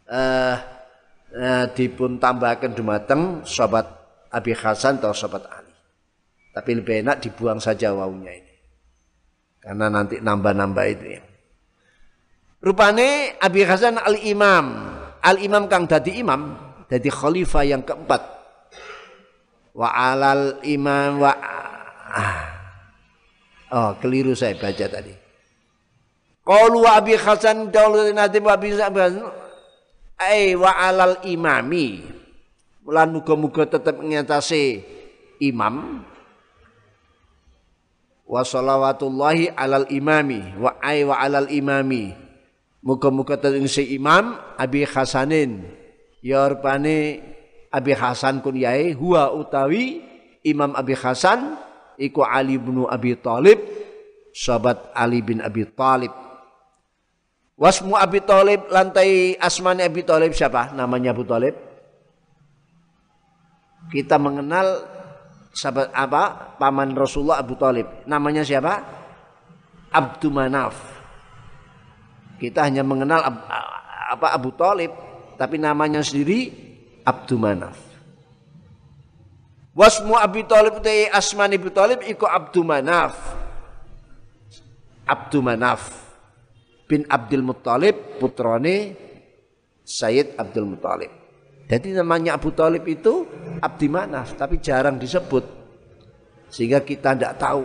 [0.06, 0.54] eh,
[1.34, 3.86] eh, dipun tambahkan dumateng sobat
[4.30, 5.74] Abi Hasan atau sahabat Ali.
[6.54, 8.54] Tapi lebih enak dibuang saja wawunya ini.
[9.58, 11.22] Karena nanti nambah-nambah itu ya.
[12.62, 14.66] Rupane Abi Hasan al-Imam.
[15.24, 16.54] Al-Imam kang dadi imam.
[16.86, 18.22] Dadi khalifah yang keempat.
[19.74, 21.32] Wa alal imam wa...
[23.74, 25.10] Oh keliru saya baca tadi.
[26.44, 29.43] Qalu wa Abi Hasan daulu nanti Abi Hasan.
[30.18, 32.02] Ay wa alal imami.
[32.84, 34.84] Lan muga-muga tetap ngatasi
[35.40, 36.04] imam.
[38.24, 40.42] Wa salawatullahi alal imami.
[40.60, 42.14] Wa ay wa alal imami.
[42.84, 45.64] Muga-muga tetap si imam Abi Hasanin.
[46.24, 47.20] Ya rupane
[47.74, 49.98] Abi Hasan kunyai huwa utawi
[50.46, 51.58] Imam Abi Hasan
[51.98, 53.58] iku Ali bin Abi Talib
[54.30, 56.14] sahabat Ali bin Abi Talib
[57.54, 60.74] Wasmu Abi Talib lantai asmani Abi Talib siapa?
[60.74, 61.54] Namanya Abu Talib.
[63.94, 64.82] Kita mengenal
[65.54, 66.22] sahabat apa?
[66.58, 67.86] Paman Rasulullah Abu Talib.
[68.10, 68.82] Namanya siapa?
[69.94, 70.74] Abdul Manaf.
[72.42, 74.90] Kita hanya mengenal apa Abu Talib
[75.38, 76.50] tapi namanya sendiri
[77.06, 77.78] Abdul Manaf.
[79.78, 83.14] Wasmu Abu Talib te asman Abu Talib iku Abdul Manaf.
[85.06, 86.03] Abdul Manaf
[86.84, 88.96] bin Abdul Muttalib putrane
[89.84, 91.24] Sayyid Abdul Muttalib
[91.64, 93.24] jadi namanya Abu Talib itu
[93.64, 95.44] Abdi Manaf, tapi jarang disebut.
[96.52, 97.64] Sehingga kita tidak tahu.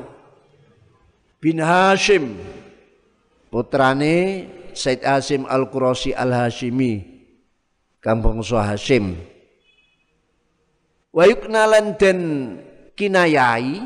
[1.40, 2.36] Bin Hashim,
[3.52, 7.04] putrane Said Hashim Al-Qurasi Al-Hashimi,
[8.00, 9.20] kampung So Hashim.
[11.12, 12.20] Wa yuknalan den
[12.96, 13.84] kinayai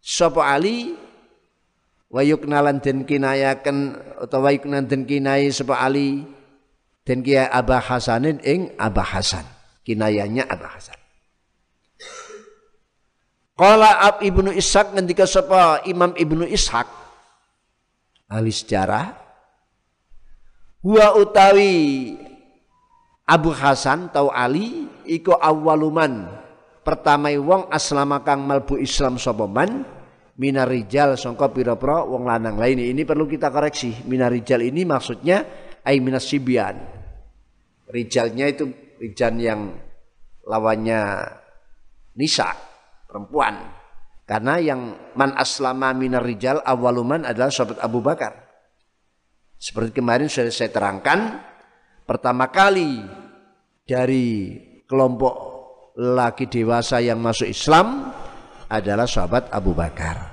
[0.00, 0.96] sapa Ali
[2.10, 6.26] wa yuknalan den kinayaken utawa yuknalan den kinai sapa Ali
[7.06, 9.46] dan kia Abah Hasanin ing Abah Hasan.
[9.86, 10.98] Kinayanya Abah Hasan.
[13.56, 16.88] Qala Ab Ibnu Ishaq ngendika sapa Imam Ibnu Ishaq
[18.30, 19.12] ahli sejarah
[20.80, 22.14] huwa utawi
[23.26, 26.30] Abu Hasan tau Ali iku awaluman
[26.86, 29.84] pertamai wong aslama kang malbu Islam sapa man
[30.40, 35.44] minarijal sangka pira-pira wong lanang lain ini perlu kita koreksi minarijal ini maksudnya
[35.84, 36.80] ay minas sibyan.
[37.90, 39.74] Rijalnya itu rijal yang
[40.48, 41.00] lawannya
[42.16, 42.56] nisa,
[43.04, 43.76] perempuan.
[44.24, 44.80] Karena yang
[45.18, 48.32] man aslama minar rijal awaluman adalah sahabat Abu Bakar.
[49.60, 51.42] Seperti kemarin sudah saya terangkan,
[52.06, 53.02] pertama kali
[53.82, 55.34] dari kelompok
[55.98, 58.14] laki dewasa yang masuk Islam
[58.70, 60.29] adalah sahabat Abu Bakar.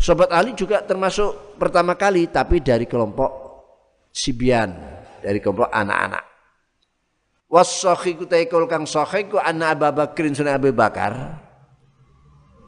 [0.00, 3.44] Sahabat Ali juga termasuk pertama kali tapi dari kelompok
[4.14, 4.70] sibian
[5.24, 6.24] dari kelompok anak-anak.
[7.48, 11.40] Wasakhiku taikul kang sakhiku anna Abu Bakrin sunan Abu Bakar.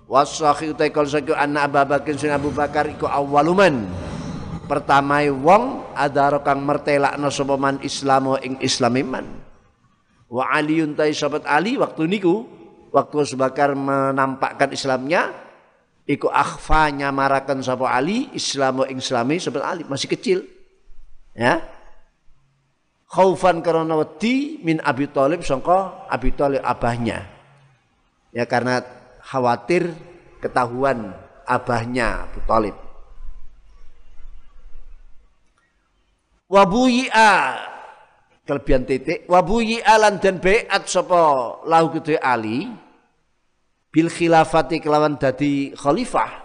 [0.09, 3.85] Wasakhiku taikul sakhiku anna Abu Bakrin sunan Abu Bakar iku awaluman.
[4.67, 9.27] Pertamai wong ada kang mertelakno sapa man Islamo ing Islamiman.
[10.27, 12.47] Wa Aliun tai sahabat Ali waktu niku
[12.91, 15.31] waktu Abu Bakar menampakkan Islamnya
[16.07, 20.39] iku akhfa nyamarakan sapa Ali Islamo ing Islami sahabat Ali masih kecil.
[21.35, 21.61] Ya.
[23.07, 27.27] Khaufan karena wedi min Abi Thalib sangka Abi Thalib abahnya.
[28.31, 28.83] Ya karena
[29.23, 29.91] khawatir
[30.39, 31.15] ketahuan
[31.47, 32.77] abahnya Abu Talib.
[36.47, 37.59] Wabuyi'a
[38.47, 41.19] kelebihan titik wabuyi'a lan dan beat sapa
[41.67, 42.71] lahu Ali
[43.97, 46.45] bil khilafati kelawan dadi khalifah.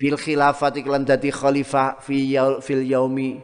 [0.00, 3.36] Bil khilafati kelawan dadi khalifah fi yaul, fil yaumi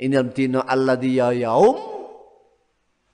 [0.00, 1.76] inal dino alladhi ya yaum.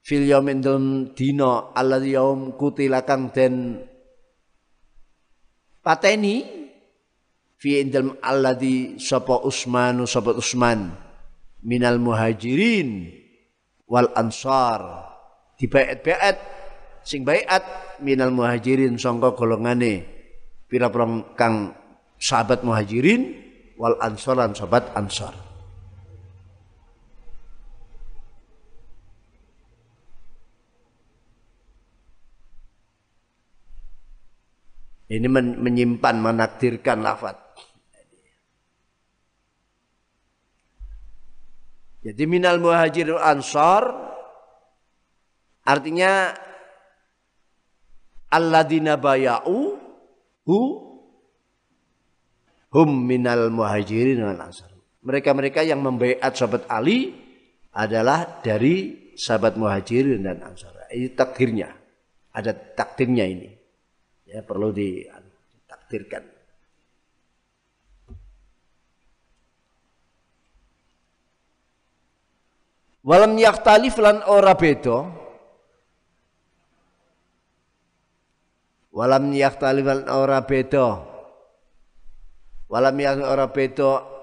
[0.06, 3.82] Fil yaumi dalam dino alladhi yaum kutilakang den
[5.82, 6.62] pateni.
[7.58, 10.94] Fi indal alladhi sapa Usmanu sapa Usman.
[11.66, 13.10] Minal muhajirin
[13.90, 15.10] wal ansar.
[15.58, 16.53] Dibaet-baet
[17.04, 17.62] sing baiat
[18.00, 20.08] minal muhajirin sangka golongane
[20.66, 21.76] pira-pira kang
[22.16, 23.36] sahabat muhajirin
[23.76, 25.36] wal ansar lan sahabat ansar.
[35.04, 37.44] Ini menyimpan menakdirkan lafaz.
[42.04, 43.88] Jadi minal muhajir ansar
[45.64, 46.36] artinya
[48.34, 49.78] alladzina baya'u
[50.50, 50.60] hu
[52.74, 54.74] hum minal muhajirin wal ansar.
[55.06, 57.14] Mereka-mereka yang membaiat sahabat Ali
[57.70, 60.74] adalah dari sahabat muhajirin dan ansar.
[60.90, 61.70] Ini takdirnya.
[62.34, 63.50] Ada takdirnya ini.
[64.26, 66.34] Ya perlu ditakdirkan.
[73.04, 75.23] Walam yaktalif lan ora beda.
[78.94, 81.02] Walam yaktalif lan ora beda.
[82.70, 84.14] Walam yak ora beda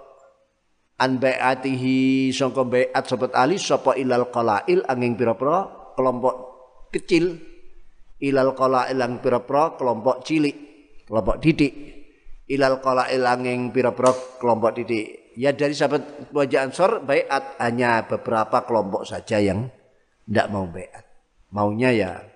[0.95, 6.35] an bai'atihi sangka bai'at sahabat Ali sapa ilal qalail angin pira-pira kelompok
[6.95, 7.35] kecil
[8.23, 10.55] ilal qalail ang pira-pira kelompok cilik
[11.03, 11.73] kelompok didik
[12.47, 19.03] ilal qalail angin pira-pira kelompok didik ya dari sahabat wajah Ansor bayat hanya beberapa kelompok
[19.03, 19.67] saja yang
[20.29, 21.03] tidak mau bayat.
[21.51, 22.30] Maunya ya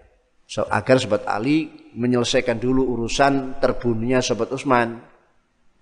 [0.45, 5.01] agar sahabat Ali menyelesaikan dulu urusan terbunuhnya sahabat Utsman.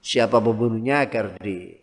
[0.03, 1.80] Siapa pembunuhnya agar di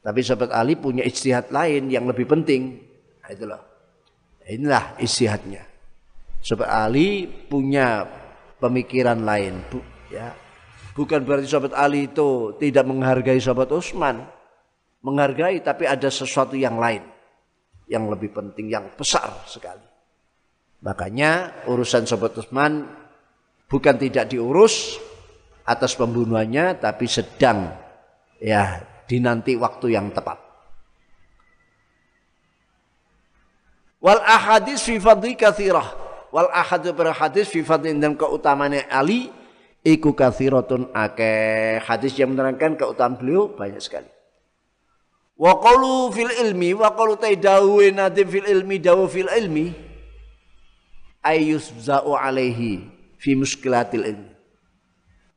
[0.00, 2.80] tapi sahabat Ali punya istihad lain yang lebih penting.
[3.20, 3.60] Nah, itulah.
[4.48, 5.64] Inilah istihadnya.
[6.40, 8.08] Sahabat Ali punya
[8.56, 10.32] pemikiran lain, Bu, ya.
[10.96, 14.24] Bukan berarti sahabat Ali itu tidak menghargai sahabat Utsman
[15.00, 17.00] menghargai tapi ada sesuatu yang lain
[17.88, 19.89] yang lebih penting yang besar sekali.
[20.80, 22.88] Makanya urusan Sobat Usman
[23.68, 24.96] bukan tidak diurus
[25.68, 27.68] atas pembunuhannya tapi sedang
[28.40, 30.40] ya dinanti waktu yang tepat.
[34.00, 35.84] Wal ahadis fi fadli kathirah.
[36.32, 39.28] Wal ahadis ber hadis fi fadli dan keutamanya Ali
[39.84, 41.84] iku kathiratun akeh.
[41.84, 44.08] Hadis yang menerangkan keutamaan beliau banyak sekali.
[45.36, 49.89] Wa qalu fil ilmi wa qalu taidawu nadim fil ilmi dawu fil ilmi
[51.24, 52.84] ayus za'u alaihi
[53.16, 54.32] fi muskilatil ilmi.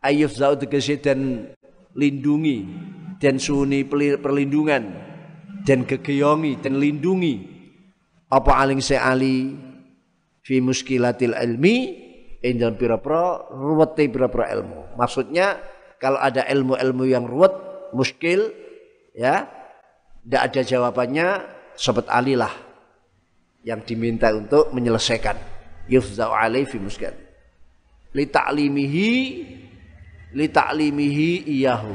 [0.03, 1.51] Ayus za'u tegese dan
[1.95, 2.67] lindungi
[3.19, 4.83] dan suni perlindungan
[5.63, 7.39] dan kegeyongi dan lindungi
[8.27, 9.55] apa aling se ali
[10.43, 11.75] fi muskilatil ilmi
[12.43, 14.99] ing dalam pira-pira ruwete pira-pira ilmu.
[14.99, 15.61] Maksudnya
[16.03, 17.55] kalau ada ilmu-ilmu yang ruwet,
[17.95, 18.51] muskil
[19.15, 19.47] ya,
[20.27, 21.27] tidak ada jawabannya,
[21.79, 22.51] sobat Ali lah
[23.63, 25.52] yang diminta untuk menyelesaikan.
[25.87, 27.15] Yufza'u alaihi fi muskan.
[28.13, 29.11] Li ta'limihi
[30.33, 31.93] li ta'limihi iyahu.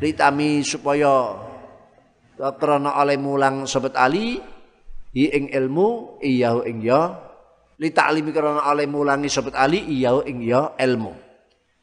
[0.00, 1.36] Li tami supaya
[2.56, 4.40] karena oleh mulang sobat Ali
[5.12, 7.12] hi ing ilmu iyahu ing ya
[7.76, 11.12] li ta'limi karena oleh mulangi sobat Ali iyahu ing ya ilmu.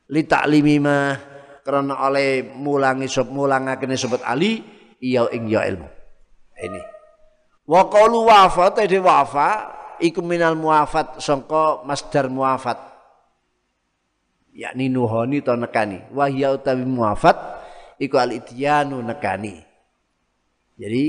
[0.09, 1.13] Li ta'limi mah
[1.61, 4.65] karena oleh mulangi sobat mulangakene sobat Ali
[5.03, 5.87] iya ing ya ilmu.
[6.57, 6.81] Ini.
[7.69, 12.77] Wa qalu wafa tadi wafa iku minal muafat sangka masdar muafat.
[14.57, 16.01] Yakni nuhoni to nekani.
[16.09, 17.37] Wa hiya utawi muafat
[18.01, 19.61] iku al ityanu nekani.
[20.77, 21.05] Jadi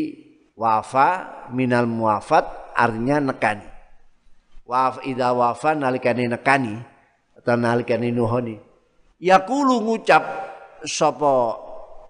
[0.56, 1.08] wafa
[1.52, 3.68] minal muafat artinya nekani.
[4.68, 6.76] Waf ida wafa nalikani nekani
[7.40, 8.60] atau nalikani nuhoni.
[9.16, 10.22] Yakulu ngucap
[10.84, 11.56] sapa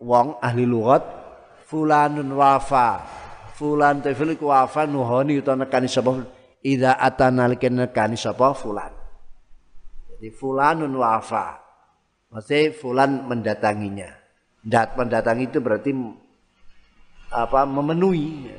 [0.03, 1.07] wong ahli lughat
[1.71, 3.03] fulanun wafa
[3.59, 8.55] fulan tefil wafa nuhoni utawa nekani sapa ida atana nekani sapa?
[8.55, 8.93] Fulan.
[10.19, 11.63] Jadi fulanun wafa.
[12.35, 14.11] Maksudnya fulan mendatanginya.
[14.61, 15.95] Dat mendatangi itu berarti
[17.31, 18.51] apa memenuhi.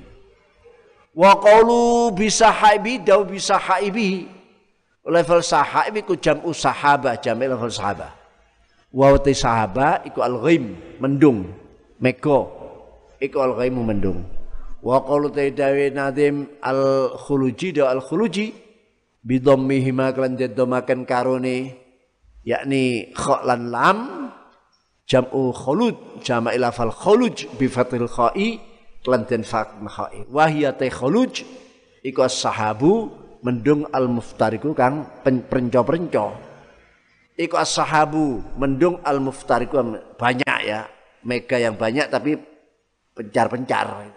[1.13, 4.25] Wa qalu bisa haibi dau bisa haibi.
[5.09, 8.13] Level sahabi ku jam sahabah jam level sahabah.
[8.89, 11.49] Wa sahaba iku al-ghaim, mendung,
[12.01, 12.49] mego.
[13.21, 14.38] Iku al-ghaim mendung.
[14.79, 18.55] Wa qalu te dawe nadim al-khuluji da al-khuluji
[19.23, 21.75] bidhammihi ma kan makan karone
[22.47, 23.97] yakni kha lan lam
[25.03, 28.55] jam'u khulud jama' ilafal khuluj bi fathil kha'i
[29.03, 31.43] lan den kha'i wa hiya ta khuluj
[31.99, 33.11] iku as-sahabu
[33.43, 36.49] mendung al-muftariku kang perenco-perenco
[37.39, 39.79] Iku as-sahabu mendung al-muftariku
[40.19, 40.91] banyak ya.
[41.23, 42.35] Mega yang banyak tapi
[43.15, 44.11] pencar-pencar.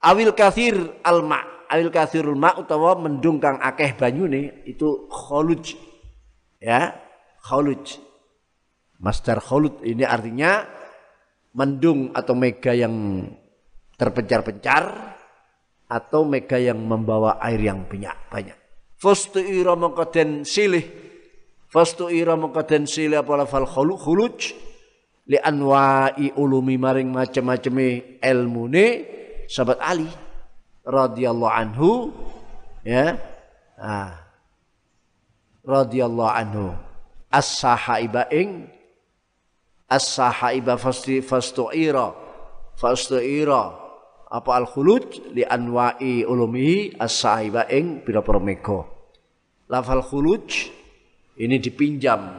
[0.00, 1.68] Awil kathir al-ma.
[1.70, 5.76] Awil kathirul ma utawa mendung kang akeh banyune itu kholuj.
[6.58, 6.96] Ya,
[7.46, 8.00] kholuj.
[9.00, 10.66] Master kholud ini artinya
[11.56, 13.24] mendung atau mega yang
[13.96, 14.82] terpencar-pencar
[15.88, 18.58] atau mega yang membawa air yang banyak banyak.
[19.00, 19.72] Fustu ira
[20.44, 20.84] silih
[21.70, 24.58] Fastu ira mengkaden sila apa lafal khuluj
[25.30, 27.78] li anwa'i ulumi maring macam-macam
[28.18, 28.86] ilmune
[29.50, 30.06] sahabat Ali
[30.86, 32.14] radhiyallahu anhu
[32.86, 33.18] ya.
[33.74, 34.14] Ah.
[35.66, 36.66] Radhiyallahu anhu.
[37.30, 38.70] As-sahaiba ing
[39.90, 42.14] as-sahaiba fasti fastu'ira.
[42.78, 43.76] Fastu'ira.
[44.30, 48.86] Apa al khuluj li anwa'i ulumihi as-sahaiba ing pira-pira mega.
[49.66, 50.70] Lafal khuluj
[51.34, 52.38] ini dipinjam.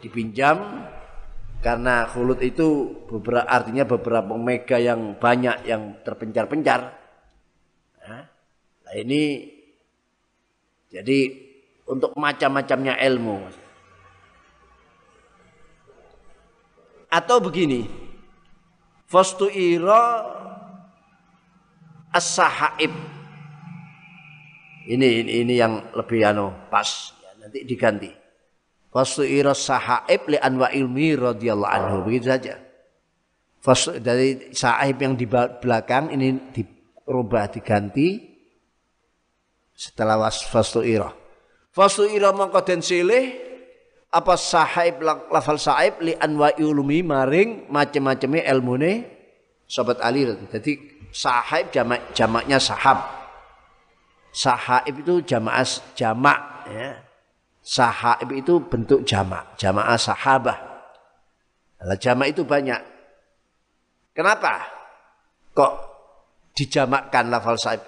[0.00, 0.84] Dipinjam
[1.60, 6.96] karena khulut itu beberapa artinya beberapa mega yang banyak yang terpencar-pencar.
[8.00, 9.46] Nah ini
[10.90, 11.18] jadi
[11.86, 13.38] untuk macam-macamnya ilmu
[17.10, 17.86] atau begini
[19.06, 20.22] fastu ira
[22.14, 22.90] as-sahaib.
[24.90, 27.14] Ini, ini ini yang lebih anu pas.
[27.38, 28.19] Nanti diganti.
[28.90, 31.96] Fasu'ira sahaib li anwa ilmi radhiyallahu anhu.
[32.10, 32.54] Begitu saja.
[33.62, 38.18] Fasu, dari sahaib yang di belakang ini dirubah diganti
[39.70, 41.14] setelah was fasu'ira.
[41.70, 43.30] Fasu'ira mongko den silih
[44.10, 49.06] apa sahaib lafal sahaib li anwa ilmi maring macam-macamnya ilmune
[49.70, 50.26] sobat Ali.
[50.50, 53.06] Jadi sahaib jamak jamaknya sahab.
[54.34, 56.38] Sahaib itu jamaah jamak
[56.70, 57.09] ya
[57.70, 60.58] Sahaib itu bentuk jamak, jamaah sahabah.
[61.86, 62.82] Nah, jamak itu banyak.
[64.10, 64.66] Kenapa?
[65.54, 65.72] Kok
[66.50, 67.86] dijamakkan lafal sahib?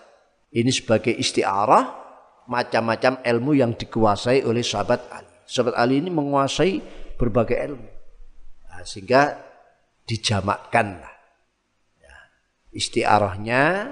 [0.55, 1.99] Ini sebagai istiarah
[2.47, 5.35] macam-macam ilmu yang dikuasai oleh sahabat Ali.
[5.51, 6.78] Sahabat Ali ini menguasai
[7.18, 7.89] berbagai ilmu.
[8.70, 9.35] Nah, sehingga
[10.07, 11.03] dijamakkan.
[11.99, 12.14] Ya,
[12.70, 13.91] istiarahnya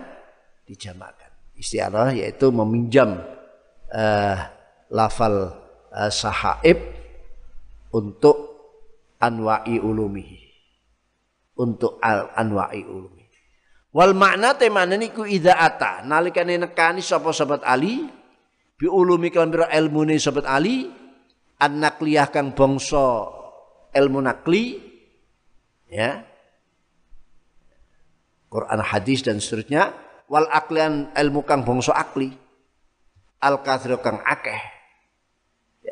[0.70, 1.34] dijamakkan.
[1.58, 3.26] Istiarah yaitu meminjam
[3.90, 4.38] uh,
[4.86, 5.60] lafal
[5.94, 6.78] uh, sahaib
[7.94, 8.36] untuk
[9.18, 10.48] anwa'i ulumihi.
[11.60, 13.20] Untuk al anwa'i ulumi
[13.94, 16.02] wal makna temane niku idza ata.
[16.06, 18.06] Nalikane nekani sapa sahabat Ali?
[18.78, 20.88] Bi ulumi kan ilmune sahabat Ali?
[21.60, 23.28] An nakliyah kang bangsa
[23.92, 24.80] ilmu nakli.
[25.90, 26.24] Ya.
[28.48, 29.92] Quran hadis dan seterusnya.
[30.30, 32.32] Wal aklian ilmu kang bangsa akli.
[33.44, 34.79] Al kathir kang akeh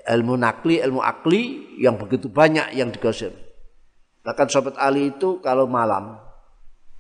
[0.09, 3.31] ilmu nakli, ilmu akli yang begitu banyak yang digosip.
[4.25, 6.17] Bahkan sobat Ali itu kalau malam,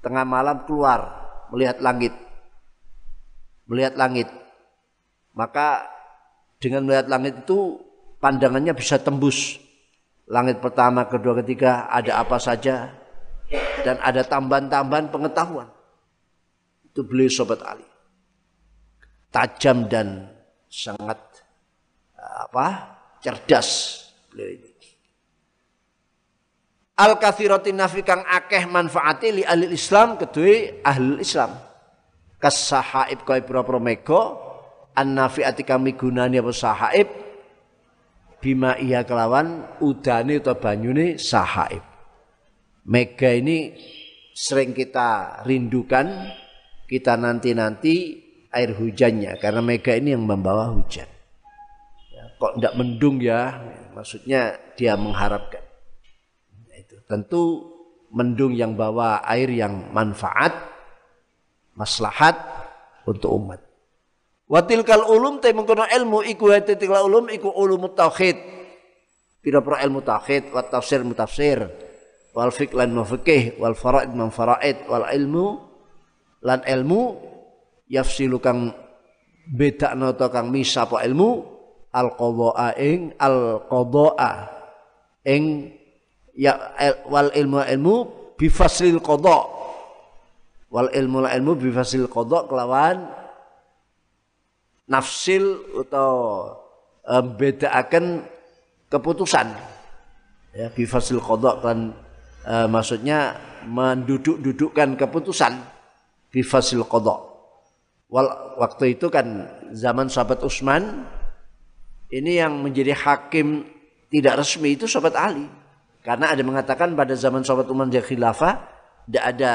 [0.04, 2.12] tengah malam keluar melihat langit,
[3.64, 4.28] melihat langit,
[5.32, 5.88] maka
[6.60, 7.80] dengan melihat langit itu
[8.20, 9.56] pandangannya bisa tembus
[10.28, 12.92] langit pertama, kedua, ketiga ada apa saja
[13.82, 15.68] dan ada tambahan-tambahan pengetahuan.
[16.84, 17.88] Itu beliau sobat Ali.
[19.32, 20.28] Tajam dan
[20.68, 21.16] sangat
[22.16, 24.00] apa cerdas
[24.30, 24.70] beliau ini.
[26.98, 31.54] Al kathiratin nafi kang akeh manfaati li ahli Islam kedue ahli Islam.
[32.38, 34.22] Kasahaib kaya pira-pira mega
[34.94, 37.08] an nafiati kami gunani apa sahaib
[38.38, 41.82] bima iya kelawan udane atau banyune sahaib.
[42.86, 43.74] Mega ini
[44.34, 46.30] sering kita rindukan
[46.86, 47.94] kita nanti-nanti
[48.54, 51.17] air hujannya karena mega ini yang membawa hujan
[52.38, 53.58] kok tidak mendung ya?
[53.92, 55.62] Maksudnya dia mengharapkan.
[56.72, 57.02] Itu.
[57.04, 57.42] Tentu
[58.14, 60.54] mendung yang bawa air yang manfaat
[61.76, 62.34] maslahat
[63.04, 63.60] untuk umat.
[64.48, 68.38] Watilkal ulum te mengkono ilmu iku tilkal ulum iku ulum tauhid.
[69.44, 71.68] Pira-pira ilmu tauhid wa tafsir mutafsir
[72.32, 75.46] wal fiqh lan mufiqih wal faraid man faraid wal ilmu
[76.46, 77.18] lan ilmu
[77.90, 78.72] yafsilu kang
[79.48, 81.57] bedakno to kang misa apa ilmu
[81.98, 84.30] al qadha'a ing al qadha'a
[85.26, 85.74] ing
[86.38, 86.54] ya
[87.10, 87.96] wal ilmu ilmu
[88.38, 89.58] bifaslil qada.
[90.70, 93.10] Wal ilmu ilmu bifaslil qada kelawan
[94.86, 96.12] nafsil atau
[97.40, 98.22] bedaaken
[98.86, 99.48] keputusan.
[100.54, 101.92] Ya bifasil qada kan
[102.46, 103.36] uh, maksudnya
[103.68, 105.56] menduduk-dudukkan keputusan
[106.30, 107.16] bifasil qada.
[108.08, 111.04] Wal waktu itu kan zaman sahabat Utsman
[112.08, 113.68] ini yang menjadi hakim
[114.08, 115.46] tidak resmi itu sahabat Ali
[116.04, 118.54] karena ada mengatakan pada zaman sahabat Umar di khilafah
[119.08, 119.52] tidak ada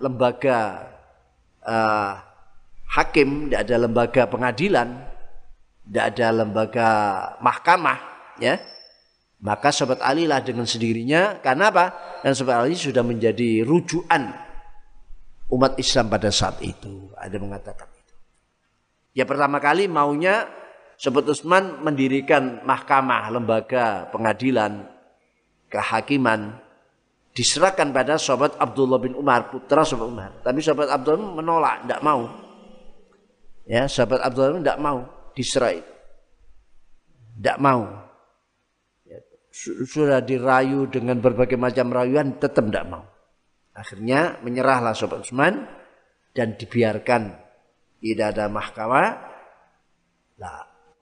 [0.00, 0.58] lembaga
[1.64, 2.12] uh,
[2.92, 4.88] hakim, tidak ada lembaga pengadilan,
[5.88, 6.88] tidak ada lembaga
[7.40, 7.98] mahkamah,
[8.36, 8.60] ya.
[9.42, 11.86] Maka sahabat Ali lah dengan sendirinya, karena apa?
[12.22, 14.22] Dan sahabat Ali sudah menjadi rujukan
[15.50, 17.10] umat Islam pada saat itu.
[17.18, 18.14] Ada mengatakan itu.
[19.18, 20.46] Ya pertama kali maunya
[21.02, 24.86] sahabat Utsman mendirikan mahkamah, lembaga pengadilan,
[25.66, 26.62] kehakiman,
[27.34, 30.30] diserahkan pada sahabat Abdullah bin Umar, putra sahabat Umar.
[30.46, 32.30] Tapi sahabat Abdullah menolak, tidak mau.
[33.66, 34.98] Ya, sahabat Abdullah tidak mau
[35.34, 35.82] diserai.
[37.34, 37.82] Tidak mau.
[39.02, 39.18] Ya,
[39.90, 43.02] sudah dirayu dengan berbagai macam rayuan, tetap tidak mau.
[43.74, 45.66] Akhirnya menyerahlah sahabat Utsman
[46.30, 47.34] dan dibiarkan
[47.98, 49.31] tidak ada mahkamah.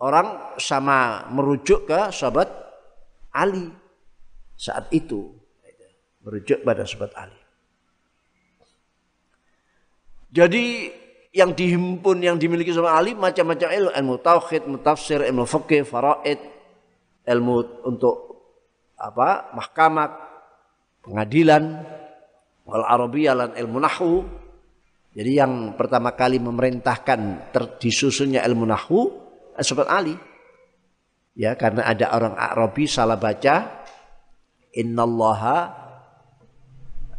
[0.01, 2.49] Orang sama merujuk ke sahabat
[3.37, 3.69] Ali
[4.57, 5.29] saat itu
[6.25, 7.41] merujuk pada sahabat Ali.
[10.31, 10.89] Jadi
[11.37, 16.41] yang dihimpun yang dimiliki sama Ali macam-macam ilmu ilmu tauhid, ilmu tafsir, ilmu fikih, faraid,
[17.29, 18.17] ilmu untuk
[18.97, 19.53] apa?
[19.53, 20.09] mahkamah,
[21.05, 21.83] pengadilan,
[22.65, 24.25] wal arabiyah dan ilmu nahwu.
[25.11, 29.01] Jadi yang pertama kali memerintahkan disusunnya ilmu nahwu
[29.63, 30.17] sahabat Ali.
[31.39, 33.87] Ya, karena ada orang Arabi salah baca
[34.75, 35.57] innallaha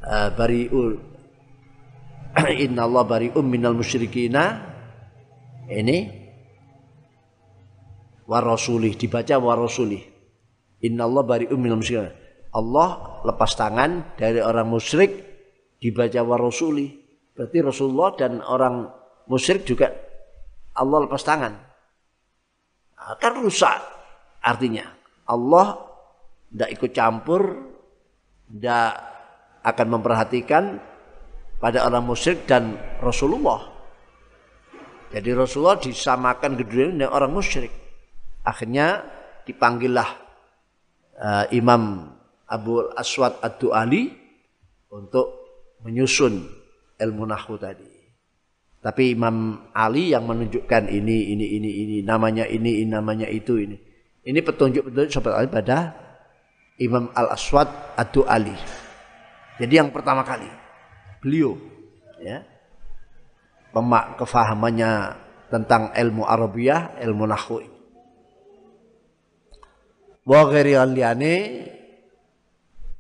[0.04, 1.00] uh, bari'ul
[2.66, 4.72] Inna Allah bari'um minal musyrikina.
[5.72, 5.98] Ini
[8.28, 10.04] warasulih dibaca warasulih
[10.84, 12.16] Inna Allah bari'um minal musyrikina.
[12.52, 15.24] Allah lepas tangan dari orang musyrik
[15.80, 16.92] dibaca warasulih
[17.32, 18.92] berarti Rasulullah dan orang
[19.32, 19.88] musyrik juga
[20.76, 21.71] Allah lepas tangan
[23.02, 23.80] akan rusak
[24.42, 24.86] artinya
[25.26, 25.80] Allah
[26.52, 27.42] tidak ikut campur
[28.52, 28.90] tidak
[29.62, 30.64] akan memperhatikan
[31.62, 33.70] pada orang musyrik dan Rasulullah.
[35.14, 37.70] Jadi Rasulullah disamakan kedua dengan orang musyrik.
[38.42, 39.06] Akhirnya
[39.46, 40.10] dipanggillah
[41.22, 42.10] uh, Imam
[42.50, 44.10] Abu Aswad Ad-Du'ali
[44.90, 45.28] untuk
[45.86, 46.42] menyusun
[46.98, 47.91] ilmu nahwu tadi.
[48.82, 53.78] Tapi Imam Ali yang menunjukkan ini, ini, ini, ini, namanya ini, ini namanya itu, ini.
[54.26, 55.94] Ini petunjuk-petunjuk sobat Ali pada
[56.82, 58.58] Imam Al-Aswad Ad-Du'ali.
[59.62, 60.50] Jadi yang pertama kali
[61.22, 61.54] beliau
[62.18, 62.42] ya
[63.70, 64.92] pemak kefahamannya
[65.54, 67.80] tentang ilmu Arabiah, ilmu nahwu ini.
[70.26, 70.50] Wa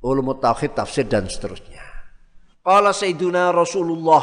[0.02, 1.82] ulumut tauhid, tafsir dan seterusnya.
[2.66, 4.22] Qala Sayyiduna Rasulullah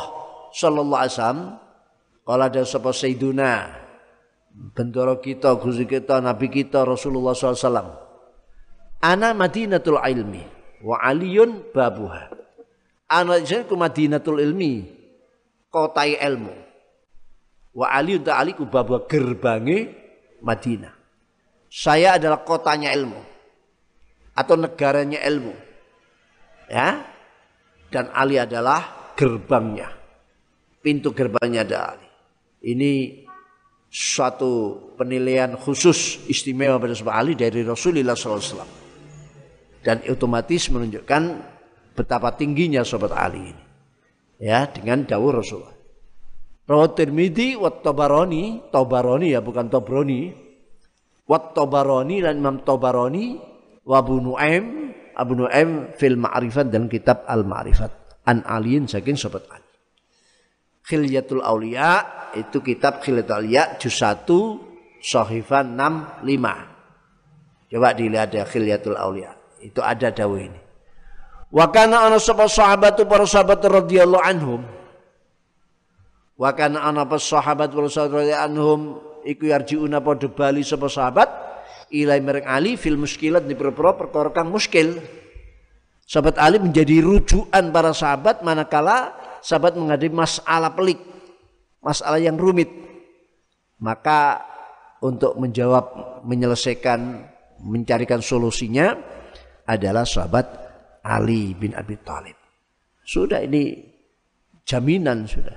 [0.52, 1.40] sallallahu alaihi wasallam
[2.24, 3.52] qala ada sapa Sayyiduna
[4.74, 7.94] bendoro kita, gusti kita, nabi kita Rasulullah wasallam.
[8.98, 10.42] Ana Madinatul ilmi
[10.82, 12.34] wa aliyun babuha.
[13.08, 14.84] Ana ku Madinatul ilmi,
[15.72, 16.68] kotai ilmu.
[17.78, 19.86] Wa Ali untuk Ali ku babwa gerbangi
[20.42, 20.92] Madinah.
[21.68, 23.20] Saya adalah kotanya ilmu
[24.34, 25.54] atau negaranya ilmu.
[26.68, 27.06] Ya.
[27.88, 29.97] Dan Ali adalah gerbangnya.
[30.78, 32.08] Pintu gerbangnya adalah Ali.
[32.74, 32.92] Ini
[33.88, 38.86] suatu penilaian khusus istimewa pada Ali dari Rasulullah SAW.
[39.82, 41.22] Dan otomatis menunjukkan
[41.96, 43.64] betapa tingginya sobat Ali ini.
[44.38, 45.74] Ya, dengan dawuh Rasulullah.
[46.68, 50.30] Rawat Tirmidzi wa Tabarani, Tabarani ya bukan Tobroni.
[51.24, 53.40] Wa Tabarani dan Imam Tabarani
[53.88, 57.90] wa Abu Nuaim, Abu Nuaim fil Ma'rifat dan kitab Al Ma'rifat
[58.28, 59.57] an Aliin saking sobat Ali.
[60.88, 62.00] Khilyatul Aulia
[62.32, 64.24] itu kitab Khilyatul Aulia juz 1
[65.04, 67.68] Sahifan 65.
[67.68, 69.36] Coba dilihat ya Khilyatul Aulia.
[69.60, 70.60] Itu ada dawuh ini.
[71.52, 74.60] Wa kana ana sapa sahabatu para sahabat radhiyallahu anhum.
[76.40, 78.80] Wa kana ana pas sahabat para sahabat radhiyallahu anhum
[79.28, 81.28] iku yarjiuna padha bali sapa sahabat
[81.92, 85.00] ilai mereng Ali fil muskilat di perkara perkara kang muskil.
[86.08, 90.98] Sahabat Ali menjadi rujukan para sahabat manakala sahabat menghadapi masalah pelik,
[91.82, 92.68] masalah yang rumit.
[93.78, 94.42] Maka
[94.98, 97.22] untuk menjawab, menyelesaikan,
[97.62, 98.98] mencarikan solusinya,
[99.68, 100.46] adalah sahabat
[101.04, 102.34] Ali bin Abi Thalib.
[103.06, 103.78] Sudah ini
[104.66, 105.56] jaminan sudah.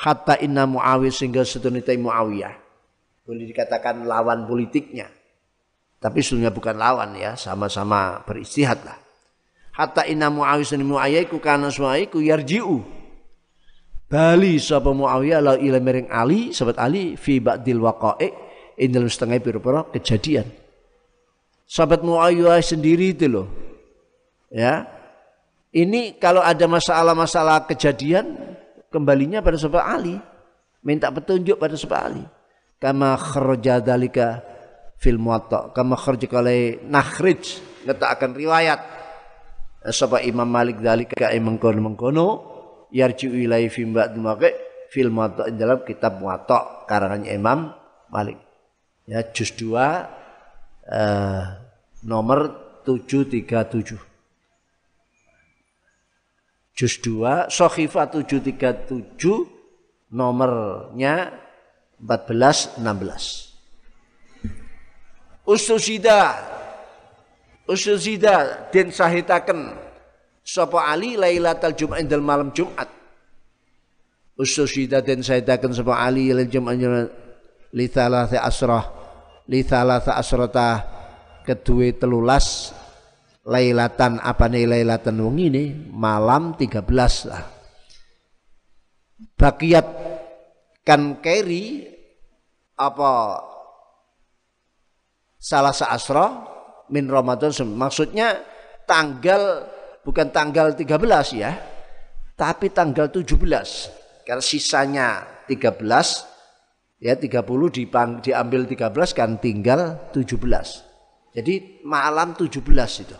[0.00, 2.56] Hatta inna Muawiyah sehingga setunita Muawiyah.
[3.28, 5.08] Boleh dikatakan lawan politiknya.
[6.00, 8.96] Tapi sebenarnya bukan lawan ya, sama-sama beristihad lah.
[9.76, 12.99] Hatta inna Muawiyah sehingga Muawiyah kana suaiku yarji'u.
[14.10, 18.26] Bali sapa Muawiyah la ila mering Ali, sahabat Ali fi ba'dil waqa'i
[18.82, 20.50] in dalam setengah pira-pira kejadian.
[21.62, 23.46] Sahabat Muawiyah sendiri itu loh.
[24.50, 24.90] Ya,
[25.70, 28.34] ini kalau ada masalah-masalah kejadian
[28.90, 30.18] kembalinya pada sahabat Ali.
[30.82, 32.24] Minta petunjuk pada sahabat Ali.
[32.82, 34.42] Kama kharaja dalika
[34.98, 35.70] fil muwatta.
[35.70, 37.62] Kama kharaja kalai nakhrij.
[37.86, 38.82] akan riwayat.
[39.94, 42.49] Sahabat Imam Malik dalika mengkono-mengkono.
[42.90, 44.18] Yarji'u ilai fi mba'd
[44.90, 47.70] fil muwatta dalam kitab muwatta karangannya Imam
[48.10, 48.38] Malik.
[49.06, 49.74] Ya juz 2
[50.90, 51.42] eh,
[52.06, 52.50] nomor
[52.86, 53.98] 737
[56.74, 59.10] juz 2 Sohifa 737
[60.10, 61.30] nomornya
[62.00, 63.50] 14 16
[65.46, 66.34] Ustusida
[67.68, 69.89] Ustusida den sahitaken
[70.44, 72.88] sapa Ali Lailatul Jumat indal malam Jumat?
[74.40, 76.76] Ustusida den sahitaken sapa Ali Lailatul Jumat
[77.76, 78.84] li thalathi asrah.
[79.50, 80.68] Li thalathi asrata
[81.42, 82.76] kedue telulas
[83.46, 85.90] lailatan apa nih lailatan wong ini?
[85.90, 87.44] Malam 13 lah.
[89.36, 89.86] Bakiat
[90.84, 91.84] kan keri
[92.80, 93.40] apa
[95.40, 96.26] salah seasro
[96.92, 98.40] min Ramadan maksudnya
[98.84, 99.64] tanggal
[100.06, 100.86] bukan tanggal 13
[101.36, 101.52] ya
[102.36, 103.36] tapi tanggal 17
[104.24, 105.08] karena sisanya
[105.48, 105.80] 13
[107.00, 110.36] ya 30 dipang, diambil 13 kan tinggal 17
[111.36, 112.60] jadi malam 17
[113.04, 113.18] itu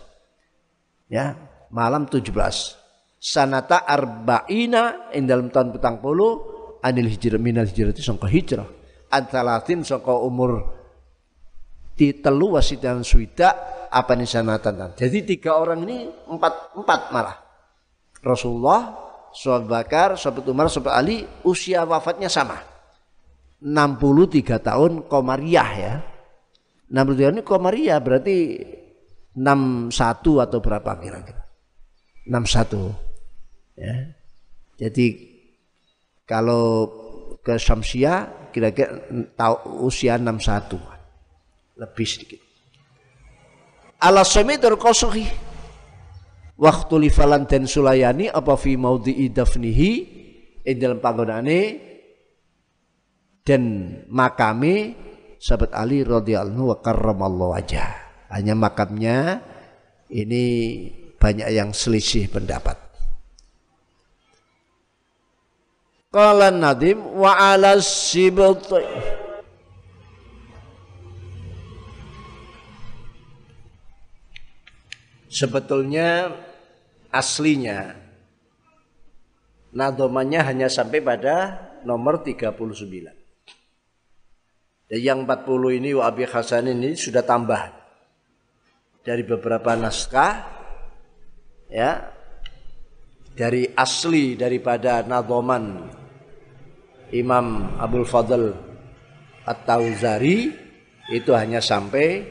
[1.11, 1.37] ya
[1.70, 2.81] malam 17
[3.20, 6.41] sanata arba'ina in dalam tahun petang puluh
[6.81, 8.66] anil hijrah minal hijrah itu sangka hijrah.
[9.12, 10.81] Antalatin sangka umur
[11.93, 13.53] di telu wasitan suida
[13.91, 17.36] apa nih sanatan jadi tiga orang ini empat empat malah.
[18.22, 22.59] Rasulullah Sahabat Bakar, Sahabat Umar, Sahabat Ali usia wafatnya sama.
[23.61, 25.95] 63 tahun Komariah ya.
[26.91, 28.36] 63 tahun ini Komariah berarti
[29.38, 29.95] 61
[30.43, 31.43] atau berapa kira-kira?
[32.26, 33.95] 61 ya.
[34.80, 35.07] Jadi
[36.26, 36.91] kalau
[37.41, 39.07] ke Samsia kira-kira
[39.80, 40.76] usia 61
[41.78, 42.49] lebih sedikit
[44.01, 45.28] ala samidur kosohi
[46.57, 49.90] waktu lifalan dan sulayani apa fi maudi idafnihi
[50.64, 51.61] in dalam panggonane
[53.44, 53.62] dan
[54.12, 54.96] makame
[55.40, 57.88] sahabat Ali radhiyallahu wa karramallahu wajah.
[58.30, 59.42] Hanya makamnya
[60.12, 60.44] ini
[61.16, 62.76] banyak yang selisih pendapat.
[66.11, 68.82] Qala Nadim wa ala sibti
[75.31, 76.35] Sebetulnya
[77.14, 77.95] aslinya
[79.70, 81.55] nadomannya hanya sampai pada
[81.87, 84.91] nomor 39.
[84.91, 87.62] Dan yang 40 ini wa Hasan ini sudah tambah
[89.07, 90.51] dari beberapa naskah
[91.70, 92.11] ya
[93.39, 95.87] dari asli daripada nadoman
[97.14, 98.51] Imam Abdul Fadl
[99.47, 100.51] At-Tauzari
[101.14, 102.26] itu hanya sampai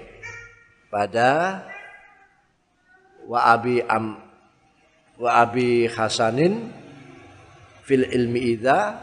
[0.92, 1.64] pada
[3.30, 4.18] wa abi am
[5.22, 6.74] wa abi hasanin
[7.86, 8.98] fil ilmi idza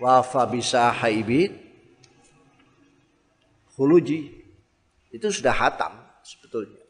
[0.00, 1.52] wa fa bisa haibid
[3.76, 4.42] khuluji
[5.12, 5.92] itu sudah hatam
[6.24, 6.80] sebetulnya.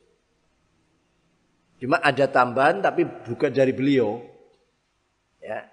[1.82, 4.22] Cuma ada tambahan tapi bukan dari beliau.
[5.42, 5.66] Ya.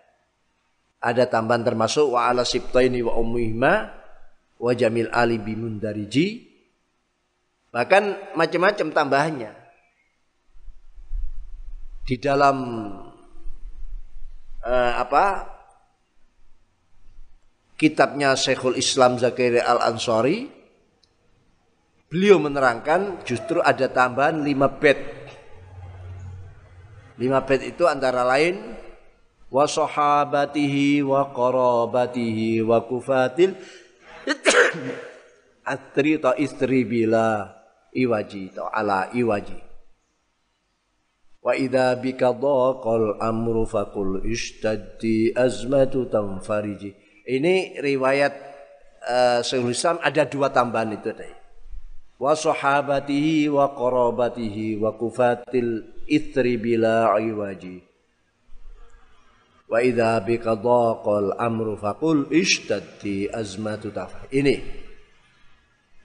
[0.97, 3.93] Ada tambahan termasuk wa ala sibtaini wa ummihima
[4.57, 6.49] wa jamil ali bimundariji.
[7.69, 9.58] Bahkan macam-macam tambahannya.
[12.03, 12.57] Di dalam
[14.65, 15.25] uh, apa
[17.79, 20.59] kitabnya Syekhul Islam Zakaria Al-Ansari
[22.09, 24.97] Beliau menerangkan justru ada tambahan lima bed.
[27.21, 28.57] Lima bed itu antara lain
[29.53, 33.53] wa sahabatihi wa qarabatihi wa kufatil
[35.77, 37.45] atri ta istri bila
[37.93, 39.68] iwaji ta ala iwaji
[41.49, 46.93] wa idza bika dhaqal amru faqul ishtaddi azmatu tanfariji.
[47.25, 48.33] Ini riwayat
[49.01, 51.33] uh, Islam ada dua tambahan itu tadi.
[52.21, 57.81] Wa sahabatihi wa qarabatihi wa kufatil ithri bila iwaji.
[59.65, 64.61] Wa idha bika dhaqal amru faqul ishtaddi azmatu taf ini.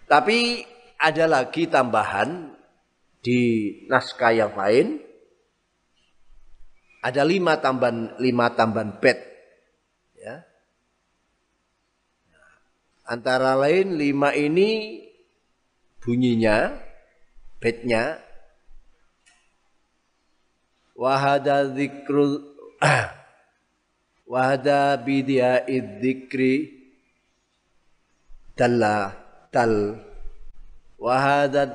[0.08, 0.64] Tapi
[0.96, 2.56] ada lagi tambahan
[3.20, 3.40] di
[3.92, 5.03] naskah yang lain
[7.04, 9.20] ada lima tambahan lima tambahan bed.
[10.16, 10.40] Ya.
[13.04, 15.04] Antara lain lima ini
[16.00, 16.80] bunyinya,
[17.60, 18.16] bednya
[20.96, 22.40] wahada dzikrul
[24.32, 26.72] wahada bidia idzikri
[28.56, 29.12] dalla
[29.52, 30.00] dal.
[30.96, 31.68] Wahada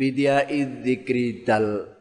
[0.00, 1.97] bidia idzikri dal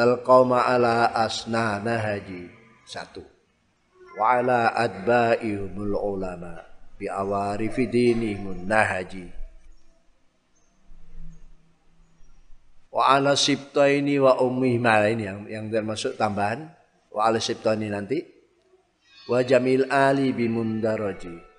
[0.00, 2.48] dal qauma ala asnana haji
[2.88, 3.20] satu.
[4.16, 6.56] Wa ala adba'ihumul ulama
[6.96, 9.28] bi awarifi dinihimun nahaji.
[12.88, 16.64] Wa ala sibtaini wa ummihima ini yang yang termasuk tambahan.
[17.12, 18.24] Wa ala sibtaini nanti.
[19.28, 21.52] Wa jamil ali bimundaraji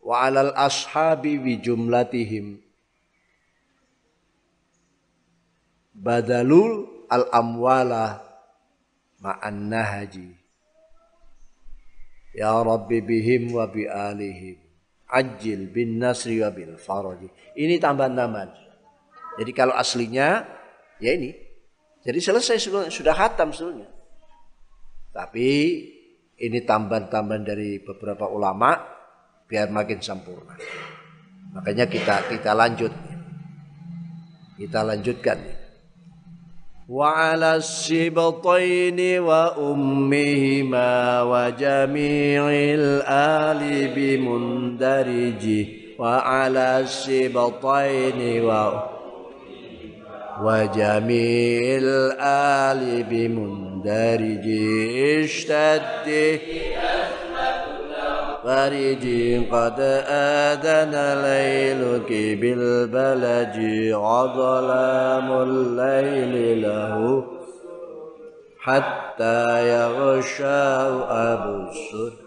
[0.00, 2.58] wa alal ashabi bi jumlatihim
[6.00, 8.24] badalul al amwala
[9.20, 10.40] ma'an nahaji
[12.30, 14.58] Ya Rabbi bihim wa bi alihim.
[15.10, 17.26] Ajil bin nasri wa bil faraji.
[17.58, 18.50] Ini tambahan-tambahan.
[19.42, 20.46] Jadi kalau aslinya
[21.02, 21.34] ya ini.
[22.00, 22.56] Jadi selesai
[22.88, 23.90] sudah, khatam sebetulnya.
[25.10, 25.48] Tapi
[26.38, 28.78] ini tambahan-tambahan dari beberapa ulama
[29.50, 30.54] biar makin sempurna.
[31.58, 32.94] Makanya kita kita lanjut.
[34.54, 35.38] Kita lanjutkan.
[36.90, 45.66] وعلى السبطين وأمهما وجميع الآل بمندرج
[45.98, 48.72] وعلى السبطين و
[50.42, 54.46] وجميع الآل بمندرج
[55.24, 56.38] اشتد
[58.45, 59.05] فرج
[59.49, 59.79] قد
[60.53, 60.93] آذن
[61.25, 62.09] ليلك
[62.41, 63.55] بالبلج
[63.93, 67.25] وظلام الليل له
[68.59, 70.61] حتى يغشى
[71.09, 72.25] أبو السر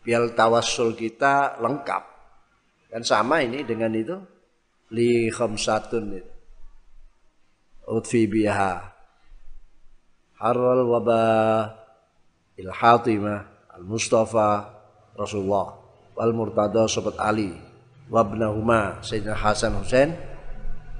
[0.00, 2.02] biar tawassul kita lengkap
[2.88, 4.16] dan sama ini dengan itu
[4.96, 6.18] li khamsatun
[7.84, 8.80] utfi biha
[10.40, 11.68] harral wabah
[12.56, 14.73] il hatimah al mustafa
[15.15, 15.79] Rasulullah.
[16.15, 17.51] Wal murtada sobat Ali.
[18.05, 20.13] Wabnahuma Sayyidina Hasan Husain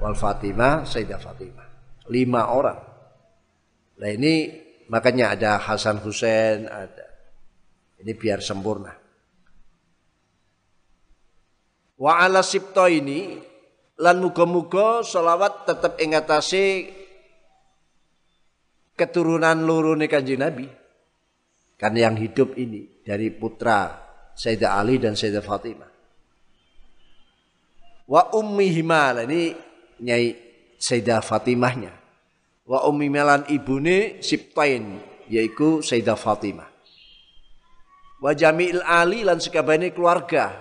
[0.01, 1.68] wal Fatimah Sayyidah Fatimah.
[2.09, 2.80] Lima orang.
[4.01, 4.49] Nah ini
[4.89, 7.05] makanya ada Hasan Husain ada.
[8.01, 8.91] Ini biar sempurna.
[11.95, 13.39] Wa ala sipto ini
[13.95, 16.91] lan muga-muga selawat tetap ingatasi
[18.99, 20.68] keturunan lurune kanjeng Nabi.
[21.80, 24.05] Kan yang hidup ini dari putra
[24.36, 25.88] Sayyidah Ali dan Sayyidah Fatimah.
[28.06, 29.56] Wa ummi himal ini
[30.03, 30.36] nyai
[30.76, 31.95] Sayyidah Fatimahnya.
[32.68, 34.99] Wa ummi melan ibune Sibtain
[35.32, 36.68] yaitu Sayyidah Fatimah.
[38.20, 40.52] Wa Jamil Ali lan sekabehane keluarga.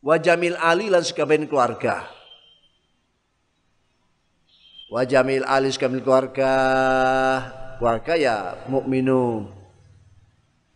[0.00, 2.08] Wa Jamil Ali lan sekabehane keluarga.
[4.88, 6.52] Wa Jamil Ali sekabehane keluarga.
[7.76, 8.36] Keluarga ya
[8.68, 9.59] mukminun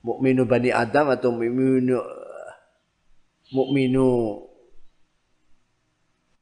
[0.05, 1.99] mukminu bani Adam atau mukminu
[3.51, 4.09] mukminu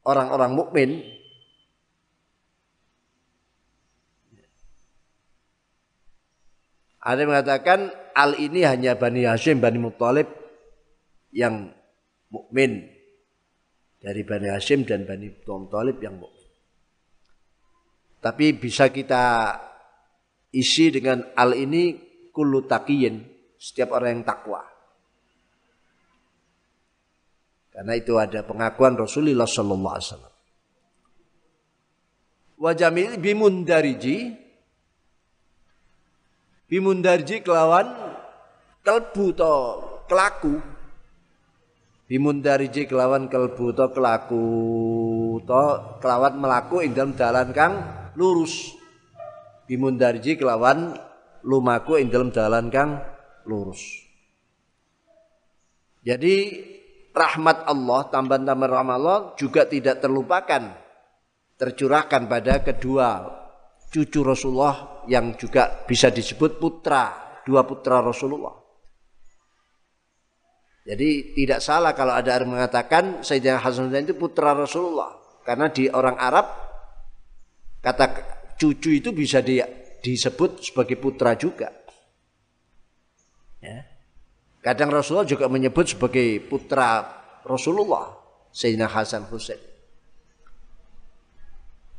[0.03, 0.91] orang-orang mukmin
[7.03, 7.79] Ada yang mengatakan
[8.15, 10.23] al ini hanya Bani Hashim, Bani Muttalib
[11.35, 11.67] yang
[12.31, 12.87] mukmin
[13.99, 16.47] dari Bani Hashim dan Bani Muttalib yang mukmin.
[18.23, 19.51] Tapi bisa kita
[20.55, 21.99] isi dengan al ini
[22.31, 22.63] kullu
[23.63, 24.59] setiap orang yang takwa.
[27.71, 30.35] Karena itu ada pengakuan Rasulullah sallallahu alaihi wasallam.
[32.59, 34.35] Wa jamil bimundariji
[37.39, 37.87] kelawan
[38.83, 39.55] kelbu to
[40.11, 40.59] kelaku
[42.11, 44.43] bimundariji kelawan kelbu to kelaku
[45.47, 45.63] to
[46.03, 47.73] kelawan melaku ing dalam kang
[48.19, 48.75] lurus
[49.65, 50.93] bimundarji kelawan
[51.41, 53.12] lumaku ing dalam kang
[53.45, 53.81] lurus.
[56.03, 56.35] Jadi
[57.15, 60.83] rahmat Allah, tambahan-tambahan rahmat Allah juga tidak terlupakan
[61.55, 63.07] tercurahkan pada kedua
[63.93, 68.63] cucu Rasulullah yang juga bisa disebut putra, dua putra Rasulullah.
[70.83, 75.15] Jadi tidak salah kalau ada orang mengatakan Sayyidina Hasan Husain itu putra Rasulullah.
[75.43, 76.47] Karena di orang Arab
[77.79, 78.05] kata
[78.59, 79.63] cucu itu bisa di,
[80.03, 81.71] disebut sebagai putra juga.
[83.63, 83.87] Ya.
[84.59, 87.07] Kadang Rasulullah juga menyebut sebagai putra
[87.47, 88.11] Rasulullah
[88.51, 89.59] Sayyidina Hasan Husain.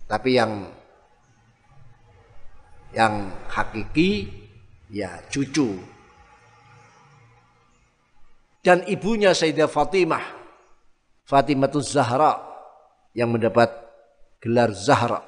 [0.05, 0.69] Tapi yang
[2.93, 4.29] yang hakiki
[4.93, 5.75] ya cucu
[8.63, 10.23] dan ibunya Sayyidah Fatimah
[11.27, 12.39] Fatimatul Zahra
[13.17, 13.67] yang mendapat
[14.39, 15.19] gelar Zahra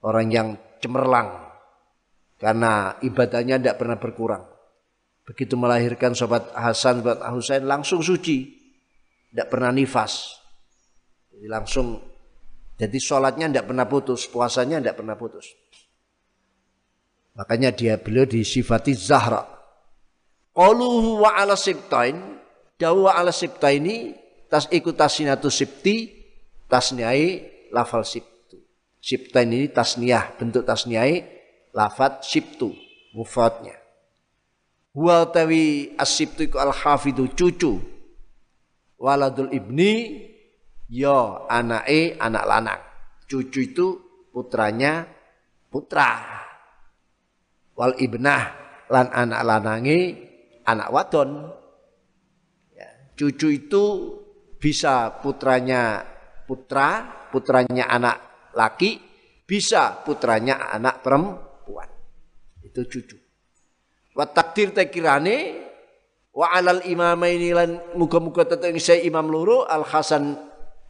[0.00, 0.48] orang yang
[0.80, 1.52] cemerlang
[2.40, 4.53] karena ibadahnya tidak pernah berkurang
[5.24, 8.48] begitu melahirkan sobat Hasan sobat Husain langsung suci
[9.32, 10.40] tidak pernah nifas
[11.32, 12.00] jadi langsung
[12.76, 15.48] jadi sholatnya tidak pernah putus puasanya tidak pernah putus
[17.34, 19.54] makanya dia beliau disifati Zahra
[20.54, 22.38] Qaluhu wa ala sibtain,
[22.78, 23.34] dawa ala
[23.74, 24.14] ini
[24.46, 26.14] tas ikut tasinatu sibti,
[26.70, 27.42] tasniai
[27.74, 28.62] lafal sibtu.
[29.02, 31.26] Sibtain ini tasniah, bentuk tasniai
[31.74, 32.70] lafat sibtu,
[33.18, 33.74] mufradnya.
[34.94, 37.82] Wa tawi asibtu iku al-hafidu cucu.
[38.94, 40.22] Waladul ibni
[40.86, 42.82] yo anake anak lanang.
[43.26, 43.86] Cucu itu
[44.30, 45.02] putranya
[45.66, 46.22] putra.
[47.74, 48.54] Wal ibnah
[48.86, 50.00] lan anak lanangi
[50.62, 51.50] anak wadon.
[52.70, 53.84] Ya, cucu itu
[54.62, 56.06] bisa putranya
[56.46, 57.02] putra,
[57.34, 58.16] putranya anak
[58.54, 59.02] laki,
[59.42, 61.90] bisa putranya anak perempuan.
[62.62, 63.23] Itu cucu.
[64.14, 65.66] Wa takdir tekirane
[66.30, 70.38] wa alal imamaini lan muga-muga tetep saya imam loro Al Hasan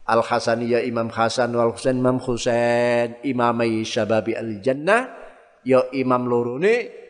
[0.05, 5.09] Al Hasani ya Imam Hasan wal Husain Imam Husain imamai syababi al jannah
[5.65, 7.05] ya imam loro ne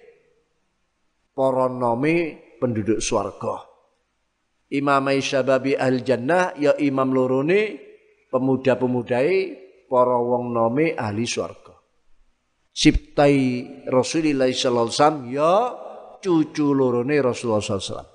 [1.35, 3.67] para nome penduduk swarga.
[4.71, 7.77] Imamai syababi ahli jannah ya imam lorone
[8.31, 9.35] pemuda-pemudai
[9.85, 11.75] para wong nome ahli swarga.
[12.73, 13.37] Siptai
[13.87, 15.53] Rasulullah sallallahu alaihi wasallam ya
[16.25, 18.09] cucu lorone Rasulullah wasallam.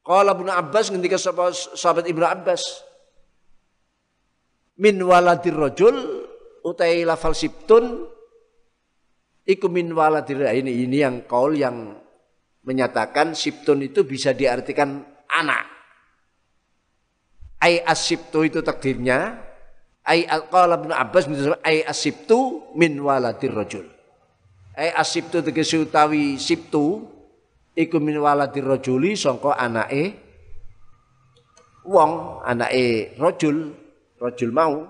[0.00, 2.64] Qala Ibnu Abbas ketika sahabat Ibnu Abbas
[4.80, 5.96] min waladir rajul
[6.64, 8.08] utai lafal siptun
[9.44, 11.92] iku min waladir ini ini yang kaul yang
[12.64, 15.68] menyatakan siptun itu bisa diartikan anak.
[17.60, 19.40] Ai asibtu itu takdirnya.
[20.04, 21.24] Ai qala Ibnu Abbas
[21.64, 23.93] ai asibtu min waladir rajul.
[24.74, 27.06] Ai asibtu tegese utawi sibtu
[27.78, 30.24] iku min waladir rajuli sangka anake
[31.86, 33.70] wong, anake rajul,
[34.18, 34.88] rajul mau.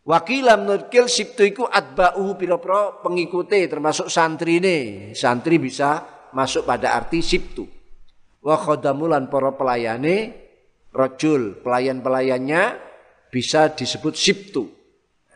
[0.00, 4.78] Wakilam nurkil sibtu iku atba'u pira-pira pengikuti termasuk santri ini.
[5.14, 6.02] Santri bisa
[6.34, 7.68] masuk pada arti siptu.
[8.40, 10.34] Wa khodamulan para pelayane
[10.90, 12.62] rojul, pelayan-pelayannya
[13.30, 14.66] bisa disebut siptu.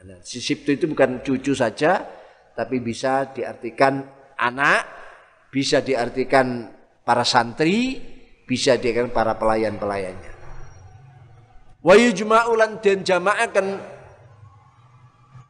[0.04, 2.04] Nah, si siptu itu bukan cucu saja,
[2.54, 4.00] tapi bisa diartikan
[4.38, 4.82] anak,
[5.50, 6.70] bisa diartikan
[7.02, 7.98] para santri,
[8.46, 10.32] bisa diartikan para pelayan-pelayannya.
[11.84, 13.66] Wa yujma'ulan dan jama'akan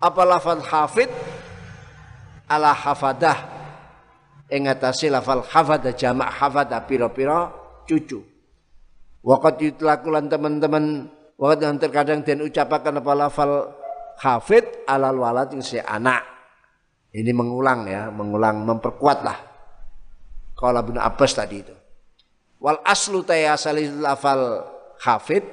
[0.02, 1.08] apa lafal hafid
[2.50, 3.38] ala hafadah
[4.50, 7.54] ing atase lafal hafada jamak hafada pira-pira
[7.86, 8.20] cucu.
[9.24, 11.08] Waqat yutlaku lan teman-teman
[11.38, 13.52] waqat yang terkadang den ucapakan apa lafal
[14.20, 16.33] hafid alal walad ing si anak.
[17.14, 19.38] Ini mengulang ya, mengulang memperkuat lah.
[20.58, 21.74] Kalau Ibnu Abbas tadi itu.
[22.58, 24.74] Wal aslu taya asalil lafal
[25.04, 25.44] hafid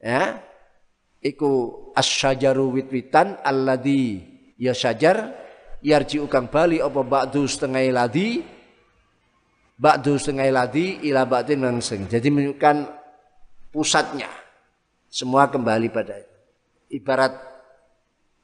[0.00, 0.40] ya
[1.20, 4.24] iku asyajaru wit-witan alladhi
[4.56, 5.36] ya syajar
[5.84, 8.40] yarji ukang bali apa ba'du setengah ladi
[9.76, 12.76] ba'du setengah ladi ila ba'din langsung jadi menunjukkan
[13.68, 14.28] pusatnya
[15.12, 16.36] semua kembali pada itu
[17.00, 17.36] ibarat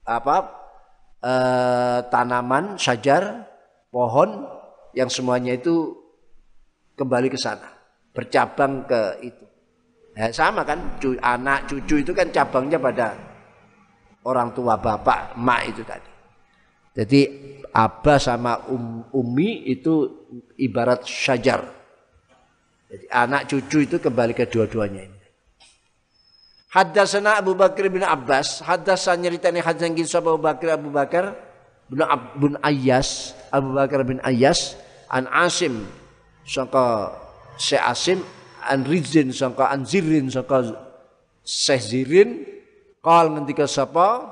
[0.04, 0.65] apa
[1.26, 1.34] e,
[2.06, 3.50] tanaman sajar
[3.90, 4.46] pohon
[4.94, 5.98] yang semuanya itu
[6.94, 7.66] kembali ke sana
[8.14, 9.44] bercabang ke itu
[10.14, 13.18] ya, sama kan anak cucu itu kan cabangnya pada
[14.22, 16.10] orang tua bapak emak itu tadi
[16.96, 17.20] jadi
[17.76, 20.24] Abah sama um, Umi itu
[20.56, 21.60] ibarat syajar.
[22.88, 25.15] Jadi anak cucu itu kembali ke dua-duanya ini.
[26.76, 31.32] Hadasana Abu Bakar bin Abbas, hadasan nyeritani hadasan kisah Abu Bakar Abu Bakar
[31.88, 34.76] bin, Ayyas, Abu Bakar bin Ayyas
[35.08, 35.88] an Asim
[36.44, 37.16] sangka
[37.56, 38.20] Se Asim
[38.60, 40.76] an Rizin sangka an Zirin sangka
[41.40, 42.44] Syekh Zirin
[43.00, 44.28] kal ngendika sapa?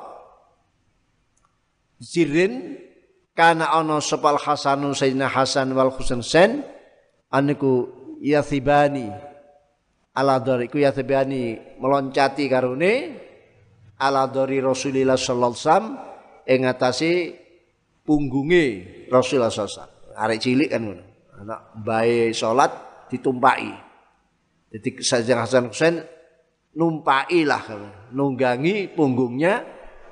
[1.96, 2.76] Zirin
[3.32, 6.60] kana ana sepal Hasanu Sayyidina Hasan wal Husain
[7.32, 7.88] aniku
[8.20, 9.08] yathibani
[10.14, 12.92] ala dari ku yathibani meloncati karune
[13.98, 15.86] ala dari Rasulillah sallallahu alaihi wasallam
[16.46, 17.12] ing atase
[18.06, 18.66] punggunge
[19.10, 19.92] Rasulullah sallallahu alaihi wasallam.
[20.14, 21.04] Arek cilik kan ngono.
[21.34, 22.72] Anak bae salat
[23.10, 23.74] ditumpaki.
[24.70, 25.98] Jadi Sayyidina Hasan Husain
[26.74, 27.62] numpai lah
[28.14, 29.62] nunggangi punggungnya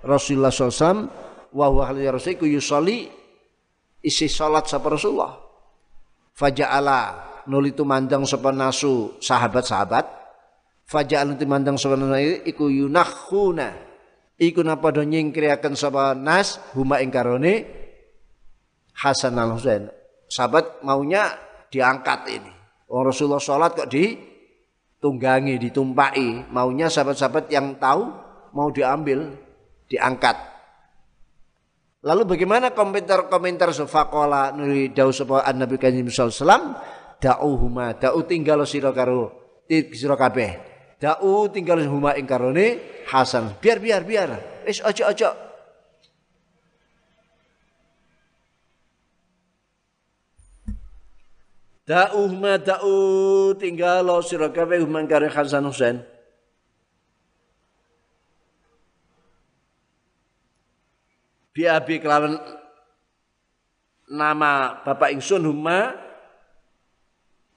[0.03, 1.07] Rasulullah SAW
[1.55, 3.07] wa huwa Rasul yusoli
[4.03, 5.39] isi salat sapa Rasulullah.
[6.35, 10.05] Faja'ala nuli mandang sapa nasu sahabat-sahabat.
[10.87, 13.75] Faja'al mandang sapa nasu iku yunakhuna.
[14.43, 17.83] Iku napa do nyingkriaken sapa nas huma ing karone
[18.93, 19.89] Hasan al Husain.
[20.29, 21.33] Sahabat maunya
[21.73, 22.53] diangkat ini.
[22.93, 24.13] Orang Rasulullah sholat kok di
[25.01, 26.53] tunggangi, ditumpai.
[26.53, 28.13] Maunya sahabat-sahabat yang tahu
[28.53, 29.33] mau diambil,
[29.89, 30.37] diangkat.
[32.03, 36.11] Lalu bagaimana komentar-komentar sufakola nuri dawu sapa Nabi Kanjeng
[37.23, 39.31] sallallahu da'uhuma da'u tinggal sira karo
[39.71, 40.59] sira kabeh.
[40.99, 43.59] Da'u tinggal huma ing karone Hasan.
[43.63, 44.31] Biar biar biar.
[44.67, 45.31] Wis ojo ojo
[51.83, 52.95] Da'uh ma da'u
[53.59, 55.99] tinggal lo sira kabeh mangkare Hasan Husain.
[61.53, 62.39] Biabi kelawan
[64.09, 66.12] nama bapak ingsun huma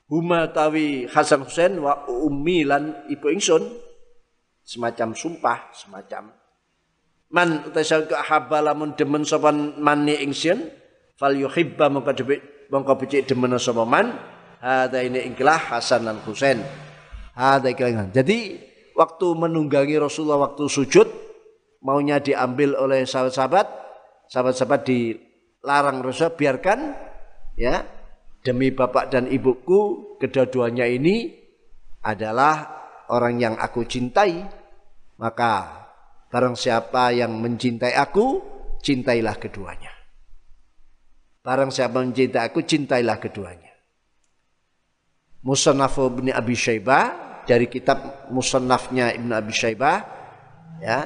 [0.10, 3.64] huma tawi Hasan Husain wa ummi lan ibu ingsun
[4.66, 6.34] semacam sumpah semacam.
[7.34, 7.84] Man utai
[8.30, 10.62] habba lamun demen sopan manni ingsun
[11.18, 12.14] fal yuhibba maka
[12.70, 14.14] mongko becik demen sapa man
[14.62, 16.62] hada ini ikilah Hasan dan Husain
[17.38, 18.60] hada ikilah jadi
[18.96, 21.08] waktu menunggangi Rasulullah waktu sujud
[21.86, 23.68] maunya diambil oleh sahabat-sahabat
[24.32, 26.80] sahabat-sahabat dilarang Rasulullah biarkan
[27.60, 27.86] ya
[28.46, 31.34] demi bapak dan ibuku kedua-duanya ini
[32.06, 34.46] adalah orang yang aku cintai
[35.18, 35.82] maka
[36.30, 38.54] barang siapa yang mencintai aku
[38.86, 39.96] cintailah keduanya
[41.46, 43.70] Barang siapa mencintai aku, cintailah keduanya.
[45.46, 50.02] Musannaf Ibn Abi Syaibah dari kitab Musannafnya Ibn Abi Syaibah
[50.82, 51.06] ya,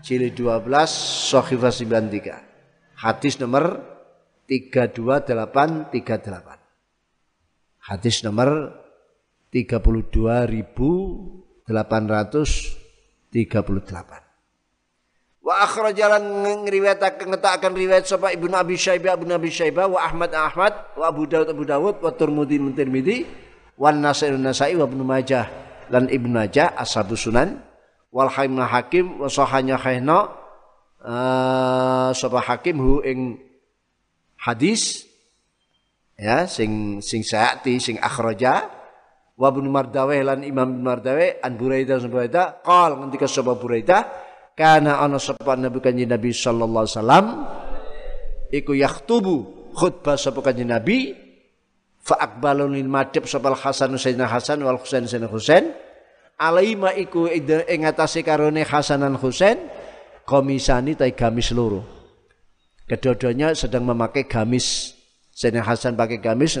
[0.00, 2.96] jilid 12 Sahifah 93.
[2.96, 3.76] Hadis nomor
[4.48, 6.63] 32838.
[7.84, 8.72] Hadis nomor
[9.52, 11.68] 32.838.
[15.44, 16.24] Wa akhrajalan
[16.64, 21.28] ngriwayataken ngetaken riwayat sapa Ibnu Abi Syaibah Ibnu Abi Syaibah wa Ahmad Ahmad wa Abu
[21.28, 23.28] Dawud Abu Dawud wa Tirmidzi Tirmidzi
[23.76, 25.44] wan Nasai Nasai wa Ibnu Majah
[25.92, 27.60] lan Ibnu Majah ashabus sunan
[28.08, 30.32] wal Hakim Hakim wa sahanya khayna
[31.04, 33.36] uh, sapa Hakim hu ing
[34.40, 35.04] hadis
[36.18, 38.70] ya sing sing saati sing akhraja.
[39.34, 44.06] Wa Ibnu Mardaweh lan Imam Ibnu Mardaweh an Buraidah Buraidah qal ngendika sapa Buraidah
[44.54, 47.26] karena ana sapa Nabi Kanjeng Nabi sallallahu alaihi wasallam
[48.54, 51.18] iku yaktubu khutbah sapa Kanjeng Nabi
[51.98, 55.74] fa aqbalun lil madhab sapa Hasan Sayyidina Hasan wal Husain Sayyidina Husain
[56.38, 59.66] alaima iku ing atase karone Hasan dan Husain
[60.22, 61.82] komisani tai gamis loro.
[62.86, 64.93] Kedua-duanya sedang memakai gamis
[65.34, 66.54] Sayyidina Hasan pakai gamis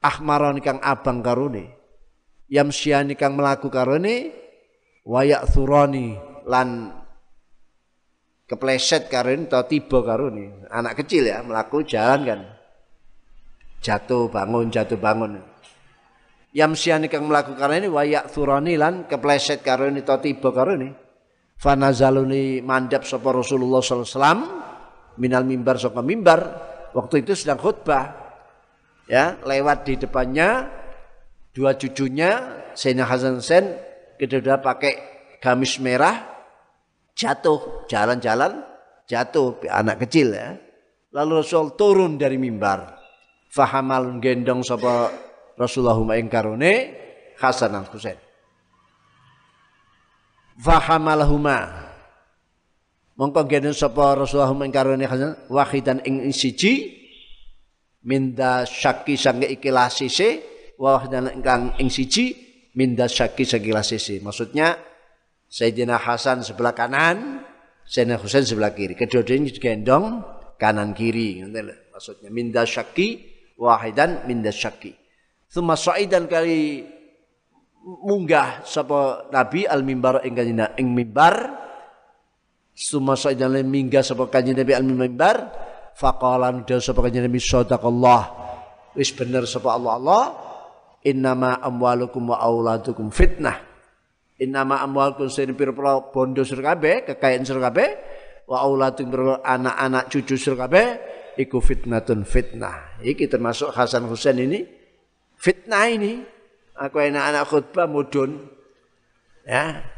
[0.00, 1.76] ahmaron kang abang karone.
[2.48, 4.32] Yamsiani kang melaku karone.
[5.04, 6.16] Wayak thurani
[6.48, 6.88] lan
[8.48, 12.40] kepleset karun atau tiba karun anak kecil ya melaku jalan kan.
[13.84, 15.44] Jatuh bangun jatuh bangun.
[16.56, 20.96] Yamsiani kang melakukan ini wayak turani lan kepleset karun atau tiba karun
[21.58, 24.38] fanazaluni mandap sapa Rasulullah SAW
[25.18, 26.40] minal mimbar saka mimbar
[26.94, 28.14] waktu itu sedang khutbah
[29.10, 30.70] ya lewat di depannya
[31.52, 33.64] dua cucunya Sayyidina Hasan Sen
[34.16, 34.92] kedua pakai
[35.42, 36.24] gamis merah
[37.12, 38.64] jatuh jalan-jalan
[39.04, 40.56] jatuh anak kecil ya.
[41.14, 42.98] Lalu Rasul turun dari mimbar.
[43.54, 45.14] Fahamal gendong sapa
[45.54, 46.90] Rasulullah ing karone
[47.38, 48.18] Hasan dan Husain
[50.58, 51.90] fahamalahuma
[53.14, 57.02] mongko gendong sapa Rasulullah ing karone Hasan wahidan ing siji
[58.04, 60.42] minda syaki sange ikilasise
[60.76, 62.34] wahidan ingkang ing siji
[62.74, 64.94] minda syaki sange ikilasise maksudnya
[65.54, 67.46] Sayyidina Hasan sebelah kanan,
[67.86, 68.98] Sayyidina Husain sebelah kiri.
[68.98, 70.18] Kedua-duanya gendong
[70.58, 71.46] kanan kiri.
[71.94, 73.22] Maksudnya minda syaki
[73.54, 74.98] wahidan minda syaki.
[75.46, 76.82] Thumma sa'idan kali
[78.02, 80.34] munggah sapa Nabi al mimbar ing
[80.74, 81.63] ing mimbar.
[82.74, 85.36] Thumma sa'idan minggah sapa kanjeng Nabi al mimbar.
[85.94, 88.22] Faqalan dawu sapa kanjeng Nabi sadaqallah.
[88.98, 90.24] Wis bener sapa Allah Allah.
[91.06, 93.62] Innama amwalukum wa auladukum fitnah.
[94.42, 97.88] Innama amwalukum sing pira-pira bondo sira kabeh kekayaan sira kabeh
[98.50, 100.86] wa auladukum anak-anak cucu sira kabeh
[101.38, 102.98] iku fitnatun fitnah.
[103.06, 104.66] Iki termasuk Hasan Husain ini.
[105.38, 106.26] Fitnah ini.
[106.74, 108.50] Aku anak-anak khutbah mudun.
[109.46, 109.93] Ya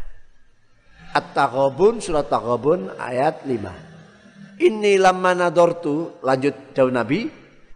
[1.17, 7.25] At-Taghabun surat Taghabun ayat 5 Ini lamma nadortu lanjut daun Nabi.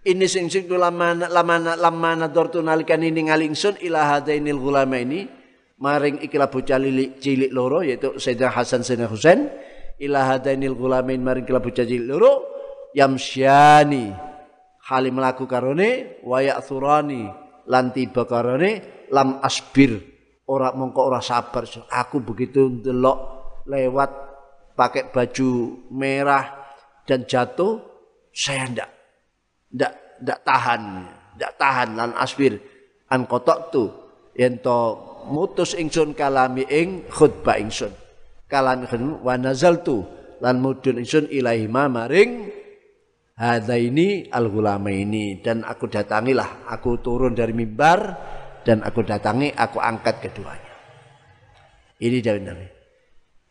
[0.00, 5.28] Ini sing sing lama lama lama nadortu nalikan ini ngalingsun ila hadainil gulama ini
[5.76, 9.48] maring ikilah bocah cilik, cilik loro yaitu Sayyidina Hasan Sayyidina Husain.
[10.00, 12.32] Ila hadainil gulamain maring ikilah bocah cilik loro.
[12.96, 14.10] Yamsyani
[14.88, 17.28] halim laku karone wayak surani
[17.70, 20.09] lanti bakarone lam asbir
[20.50, 23.18] ora mongko ora sabar aku begitu ndelok
[23.70, 24.10] lewat
[24.74, 26.74] pakai baju merah
[27.06, 27.78] dan jatuh
[28.34, 28.90] saya ndak
[29.70, 29.92] ndak
[30.26, 30.82] ndak tahan
[31.38, 32.58] ndak tahan lan asbir.
[33.10, 33.84] An kotok tu
[34.34, 34.78] ento
[35.30, 37.90] mutus ingsun kalami ing khutbah ingsun.
[38.46, 40.06] Kalami ingsun wa nazaltu
[40.42, 42.30] lan mudun ingsun ilahi maring
[43.40, 44.52] ini al
[44.92, 48.00] ini dan aku datangilah aku turun dari mimbar
[48.70, 50.70] dan aku datangi aku angkat keduanya.
[51.98, 52.80] Ini dari Nabi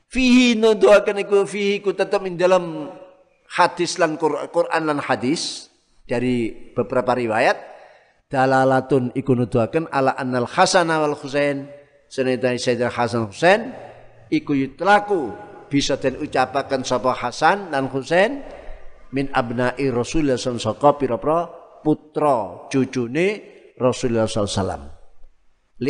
[0.10, 2.90] fihi nuduhakan iku fihi ku tetap di dalam
[3.56, 5.70] hadis lan Quran lan hadis
[6.10, 7.70] dari beberapa riwayat.
[8.30, 11.66] Dalalatun iku nuduhaken ala annal Hasan wal Husain
[12.06, 13.74] senedani Sayyidina Hasan Husain
[14.30, 15.34] iku yutlaku
[15.66, 18.46] bisa dan ucapakan sapa Hasan dan Husain
[19.10, 21.50] min abnai Rasulullah sallallahu pira-pira
[21.82, 23.42] putra cucune
[23.82, 24.99] Rasulullah sallallahu li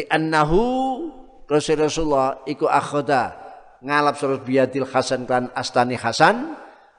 [0.10, 0.62] annahu
[1.50, 3.34] Rasulullah iku akhoda
[3.82, 6.54] ngalap surut biadil Hasan kan astani Hasan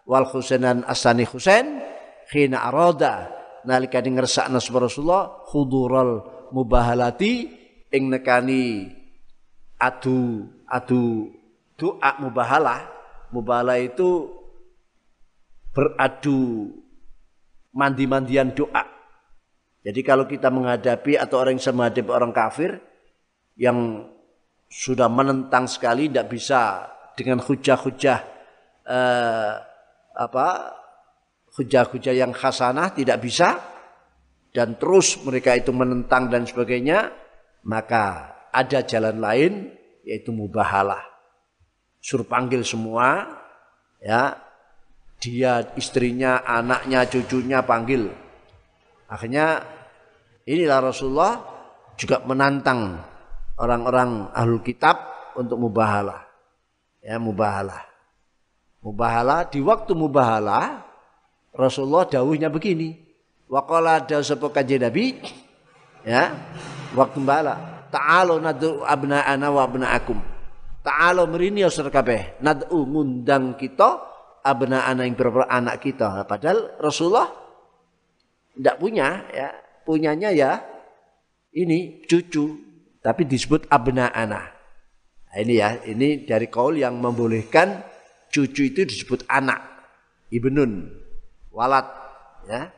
[0.09, 1.79] wal Husainan astani Husain
[2.27, 3.31] khina arada
[3.63, 7.47] nalika ngersakna Rasulullah hudural mubahalati
[7.95, 8.91] ing nekani
[9.79, 11.31] adu adu
[11.79, 13.01] doa mubahalah.
[13.31, 14.27] Mubahalah itu
[15.71, 16.67] beradu
[17.71, 18.83] mandi-mandian doa
[19.81, 22.81] jadi kalau kita menghadapi atau orang yang menghadapi orang kafir
[23.57, 24.09] yang
[24.71, 26.87] sudah menentang sekali tidak bisa
[27.17, 28.19] dengan hujah-hujah
[28.87, 29.53] eh,
[30.15, 30.47] apa
[31.57, 33.59] hujah-hujah yang khasanah tidak bisa
[34.51, 37.11] dan terus mereka itu menentang dan sebagainya
[37.65, 39.53] maka ada jalan lain
[40.03, 41.07] yaitu mubahalah.
[42.01, 43.29] Suruh panggil semua
[44.03, 44.37] ya.
[45.21, 48.09] Dia istrinya anaknya cucunya panggil
[49.11, 49.67] akhirnya
[50.47, 51.35] inilah Rasulullah
[51.99, 53.03] juga menantang
[53.61, 54.97] orang-orang ahlul kitab
[55.37, 56.25] untuk mubahalah.
[57.05, 57.85] Ya mubahalah.
[58.81, 60.87] Mubahalah di waktu mubahalah
[61.53, 62.97] Rasulullah dawuhnya begini.
[63.51, 65.19] Waqala ada sapa kanjeng Nabi?
[66.07, 66.33] Ya
[66.97, 70.19] waktu bala ta'alu nad'u abna'ana wa abna'akum.
[70.81, 72.41] Ta'alu merini usur kabeh.
[72.41, 74.01] Nad'u ngundang kita
[74.41, 76.25] abna'ana yang berapa anak kita.
[76.25, 77.29] Padahal Rasulullah
[78.57, 79.49] tidak punya ya.
[79.81, 80.61] Punyanya ya
[81.55, 82.69] ini cucu.
[83.01, 84.41] Tapi disebut abna'ana.
[85.31, 87.81] Nah, ini ya ini dari kaul yang membolehkan
[88.29, 89.63] cucu itu disebut anak.
[90.29, 90.91] Ibnun
[91.49, 91.87] walad
[92.51, 92.71] ya.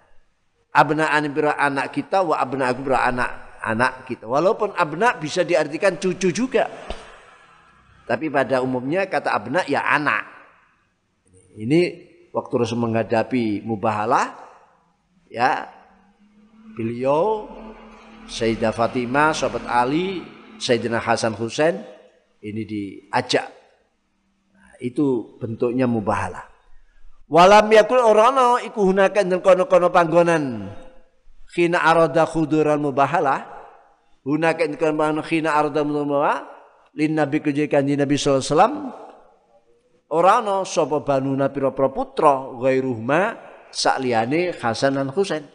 [0.73, 4.25] Abna bira anak kita wa abna bira anak anak kita.
[4.25, 6.69] Walaupun abna bisa diartikan cucu juga.
[8.09, 10.25] Tapi pada umumnya kata abna ya anak.
[11.53, 11.81] Ini
[12.33, 14.33] waktu Rasul menghadapi mubahalah
[15.33, 15.65] ya
[16.77, 17.49] beliau
[18.29, 20.23] Sayyidah Fatimah, sahabat Ali,
[20.63, 21.83] Sayyidina Hasan Husain
[22.43, 23.51] ini diajak.
[24.55, 26.47] Nah, itu bentuknya mubahalah.
[27.27, 30.69] Walam yakul orano iku hunakan dan kono-kono panggonan.
[31.53, 33.41] Khina arada khuduran mubahalah.
[34.23, 36.47] Hunakan kono khina arada mubahalah.
[36.93, 38.45] Lin Nabi kejikan di Nabi SAW.
[40.13, 42.53] Orano sopo banuna piro pro putra.
[42.61, 45.49] Gairuhma sakliyane Hasan dan Husain.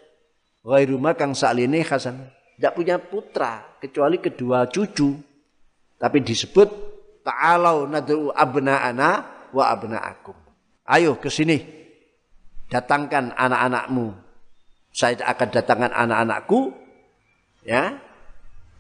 [0.66, 2.28] Gairuhma kang sakliyane Hasan.
[2.58, 3.78] Tidak punya putra.
[3.78, 5.16] Kecuali kedua cucu.
[5.98, 6.70] Tapi disebut
[7.22, 9.10] ta'alau nadru abna'ana
[9.54, 10.36] wa abna'akum.
[10.90, 11.62] Ayo ke sini.
[12.68, 14.12] Datangkan anak-anakmu.
[14.92, 16.74] Saya akan datangkan anak-anakku.
[17.64, 18.02] Ya.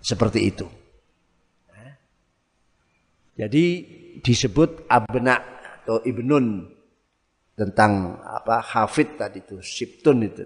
[0.02, 0.68] Seperti itu.
[1.72, 1.88] Ya.
[3.46, 3.66] Jadi
[4.22, 5.40] disebut abna
[5.84, 6.68] atau ibnun
[7.58, 10.46] tentang apa hafid tadi itu siptun itu.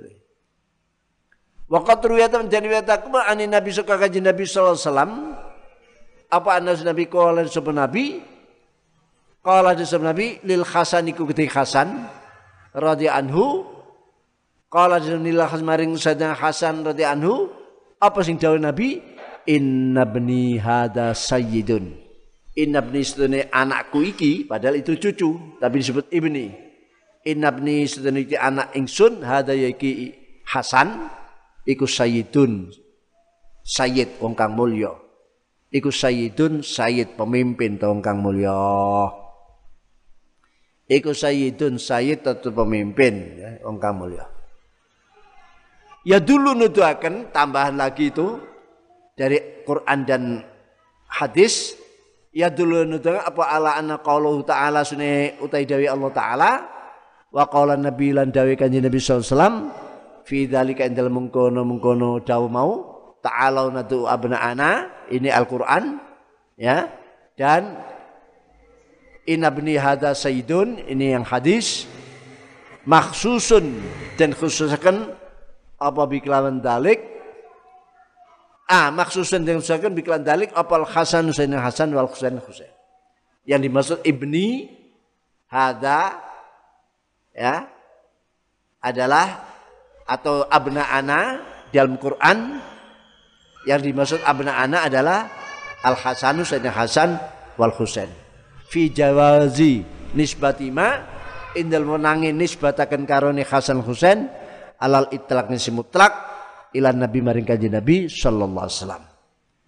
[1.67, 5.13] Waqat ruwiyatan dan riwayatakum ani Nabi suka kaji Nabi sallallahu alaihi wasallam
[6.31, 7.43] apa anas Nabi qala
[7.75, 8.05] Nabi
[9.41, 12.05] Qala disebut Nabi lil Hasan iku gede Hasan
[12.77, 13.65] radhi anhu.
[14.69, 17.49] Qala lil Hasan maring Sayyidina Hasan radhi anhu.
[17.97, 19.11] Apa sing dawuh Nabi?
[19.49, 21.97] inna bni hada sayyidun
[22.53, 23.01] inna bni
[23.49, 26.53] anakku iki padahal itu cucu tapi disebut ibni
[27.27, 30.21] inna bni sedene iki anak ingsun hada yaki
[30.51, 31.07] Hasan
[31.63, 32.75] iku sayyidun.
[33.61, 34.91] Sayyid wong kang mulya.
[35.71, 38.51] Iku sayyidun sayyid pemimpin wong kang mulya.
[40.91, 44.27] Iku sayyidun sayyid tetep pemimpin ya wong kang mulya.
[46.03, 48.41] Ya dulu nuduhaken tambahan lagi itu
[49.13, 50.23] dari Quran dan
[51.05, 51.77] hadis
[52.33, 56.51] ya dulu nuduhaken apa ala anna qauluhu ta'ala sunne utai dawi Allah taala
[57.31, 59.55] wa qala nabi lan dawi kanjeng Nabi sallallahu alaihi wasallam
[60.27, 62.71] fi dzalika indal mungkono mungkono dawu mau
[63.21, 64.71] ta'alau nadu ana
[65.07, 66.01] ini Al-Qur'an
[66.57, 66.89] ya.
[67.37, 67.79] Dan
[69.25, 71.87] inna bni hada sayyidun ini yang hadis
[72.85, 73.81] maksusun
[74.17, 75.15] dan khususkan
[75.81, 77.01] apa biklawan dalik?
[78.69, 82.73] Ah maksusun dan khususkan biklawan dalik apa Hasan Husain Hasan wal Husain Husain
[83.47, 84.69] yang dimaksud ibni
[85.49, 86.30] hada
[87.35, 87.67] ya
[88.81, 89.47] adalah
[90.07, 91.41] atau abna ana
[91.71, 92.59] dalam Quran.
[93.61, 95.29] Yang dimaksud abna ana adalah
[95.85, 97.13] al Hasanu Sayyidina Hasan
[97.61, 98.09] wal Husain.
[98.65, 99.85] Fi jawazi
[100.17, 101.05] nisbatima
[101.53, 104.25] indal menangi nisbatakan karone Hasan Husain
[104.81, 106.09] alal itlaq nisi mutlak
[106.73, 109.03] ilan Nabi maring kanjeng Nabi sallallahu alaihi wasallam.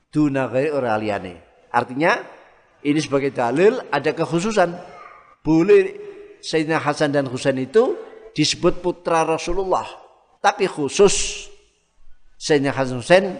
[0.09, 0.43] Duna
[0.97, 1.33] liyane.
[1.73, 2.17] Artinya
[2.85, 4.69] ini sebagai dalil ada kekhususan.
[5.43, 6.12] Boleh
[6.43, 7.95] Sayyidina Hasan dan Husain itu
[8.35, 9.87] disebut putra Rasulullah
[10.43, 11.47] tapi khusus
[12.35, 13.39] Sayyidina Hasan Hussein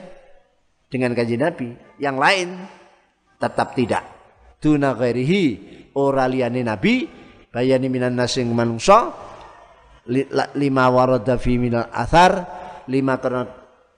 [0.88, 1.76] dengan kaji Nabi.
[2.00, 2.48] Yang lain
[3.36, 4.04] tetap tidak.
[4.64, 5.44] Duna ghairihi
[6.00, 7.04] ora liyane Nabi
[7.52, 9.12] bayani minan nasing manungsa
[10.56, 12.48] lima warada fi minal athar
[12.88, 13.44] lima karena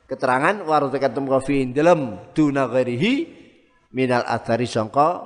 [0.09, 3.13] keterangan warada katum fi dalam duna ghairihi
[3.93, 5.21] minal athari sangka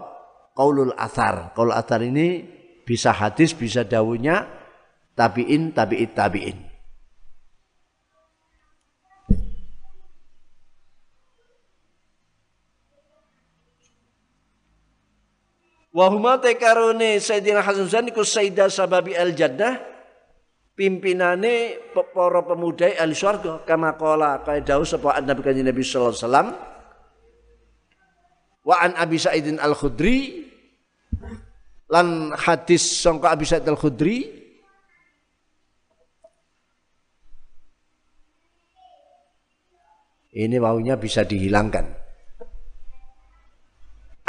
[0.52, 1.56] qaulul athar.
[1.56, 2.59] Qaul athar ini
[2.90, 4.50] bisa hadis, bisa dawunya
[5.14, 6.58] tabiin, tabiit, tabiin.
[15.94, 19.84] Wahuma tekarone Sayyidina Hasan Husain iku Sayyidah Sababi al Jannah
[20.78, 26.24] pimpinane para pemuda ahli surga kama qala kaya dawuh sapa Nabi kanjeng Nabi sallallahu alaihi
[26.24, 26.48] wasallam
[28.64, 30.49] wa an Abi Sa'idin Al Khudri
[31.90, 34.40] lan hadis sangka Abi Sa'id Al Khudri
[40.30, 41.86] ini waunya bisa dihilangkan.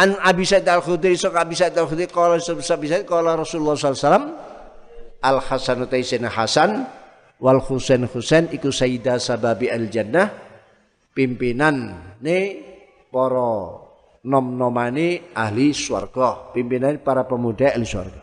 [0.01, 4.09] An Abi Sa'id Al-Khudri sok Abi Sa'id Al-Khudri qala Abi Sa'id qala Rasulullah sallallahu alaihi
[4.09, 4.27] wasallam
[5.21, 6.89] Al Hasan Taisin Hasan
[7.41, 10.29] wal Husain Husain iku sayyidah sababi al jannah
[11.17, 12.39] pimpinan ne
[13.09, 13.80] para
[14.25, 18.21] nom-nomani ahli swarga pimpinan para pemuda ahli swarga.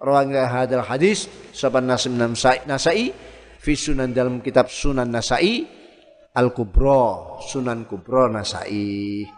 [0.00, 3.12] Rawangga hadal hadis saban Nasim Nasai
[3.60, 5.68] fi sunan dalam kitab Sunan Nasai
[6.32, 9.28] Al Kubro Sunan Kubro Nasai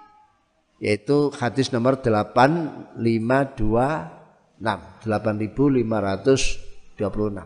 [0.78, 7.42] yaitu hadis nomor 8526 8526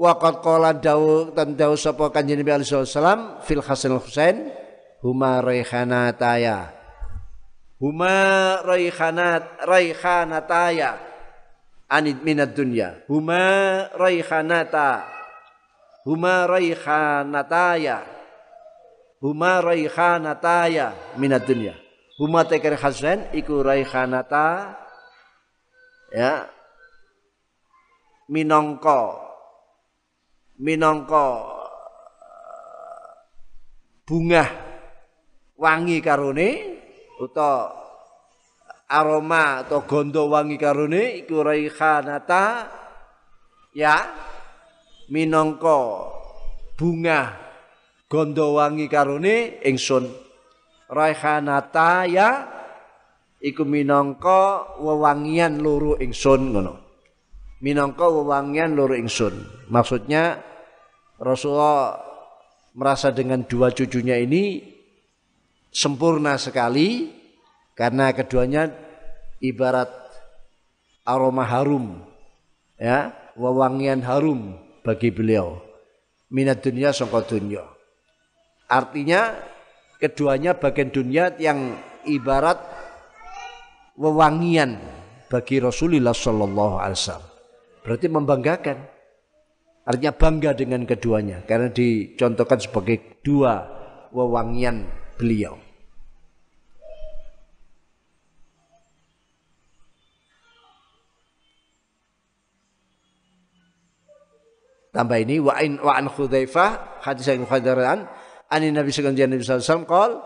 [0.00, 4.36] Waqat qala dawu tan dawu sapa kanjeng Nabi sallallahu alaihi wasallam fil Hasan Husain
[5.00, 6.72] huma raihanataya.
[7.80, 11.00] Huma raihanat raihanataya.
[11.88, 13.00] Anid minad dunya.
[13.08, 15.08] Huma raihanata.
[16.04, 18.04] Huma raihanataya.
[19.20, 21.16] Huma raihanataya.
[21.16, 21.74] Minad dunya.
[22.20, 24.76] Huma tekir Hasan iku raihanata.
[26.12, 26.52] Ya.
[28.28, 29.32] Minangka.
[30.60, 31.60] Minangka
[34.04, 34.69] bunga
[35.60, 36.48] wangi karone
[37.20, 37.76] utawa
[38.88, 42.66] aroma atau gondo wangi karone iku raihanata
[43.76, 44.08] ya
[45.12, 46.08] minangka
[46.80, 47.36] bunga
[48.08, 50.08] gondo wangi karone ingsun
[50.90, 52.28] raihanata ya
[53.40, 56.74] iku minangka wewangian loro ingsun ngono.
[57.60, 59.68] Minangka wewangian loro ingsun.
[59.68, 60.40] Maksudnya
[61.20, 62.00] Rasulullah
[62.76, 64.69] merasa dengan dua cucunya ini
[65.70, 67.10] sempurna sekali
[67.78, 68.70] karena keduanya
[69.40, 69.90] ibarat
[71.06, 72.02] aroma harum
[72.76, 75.58] ya wewangian harum bagi beliau
[76.30, 77.64] minat dunia sangka dunia
[78.70, 79.34] artinya
[79.98, 81.74] keduanya bagian dunia yang
[82.06, 82.58] ibarat
[84.00, 84.80] wewangian
[85.30, 87.30] bagi Rasulullah Shallallahu Alaihi Wasallam.
[87.84, 88.78] Berarti membanggakan.
[89.80, 93.64] Artinya bangga dengan keduanya karena dicontohkan sebagai dua
[94.12, 94.86] wewangian
[95.20, 95.60] beliau.
[104.90, 108.10] Tambah ini wa in wa an Hudzaifah hadis yang khadaran
[108.50, 110.18] ani Nabi sallallahu alaihi wasallam qol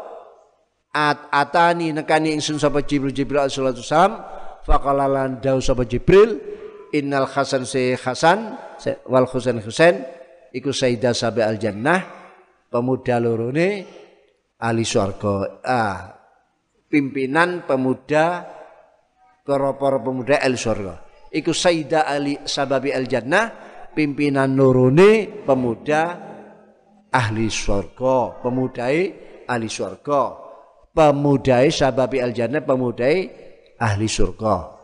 [0.96, 4.14] at atani nekani ingsun sapa Jibril Jibril sallallahu alaihi wasallam
[4.64, 5.30] faqala lan
[5.60, 6.40] sapa Jibril
[6.96, 8.56] innal Hasan si Hasan
[9.04, 10.00] wal Husain Husain
[10.48, 12.00] iku sayyidah sabi al jannah
[12.72, 13.84] pemuda lorone
[14.64, 16.16] ahli surga ah
[16.88, 18.48] pimpinan pemuda
[19.44, 20.94] para pemuda ahli surga
[21.28, 23.52] iku sayyidah ali sababi al jannah
[23.92, 26.32] pimpinan nuruni pemuda
[27.14, 29.00] ahli surga, pemudai
[29.46, 30.22] ahli surga,
[30.90, 33.30] pemudai sababi al jannah, pemudai
[33.78, 34.74] ahli surga.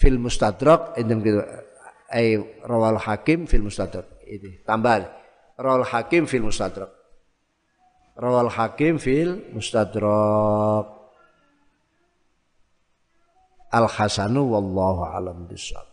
[0.00, 1.44] Fil mustadrak indem gitu.
[2.08, 4.24] Ay rawal hakim fil mustadrak.
[4.24, 5.04] Ini tambah.
[5.58, 6.97] Rawal hakim fil mustadrak
[8.18, 10.86] rawal hakim fil mustadrak.
[13.72, 15.88] Al hasanu wallahu alam bisawab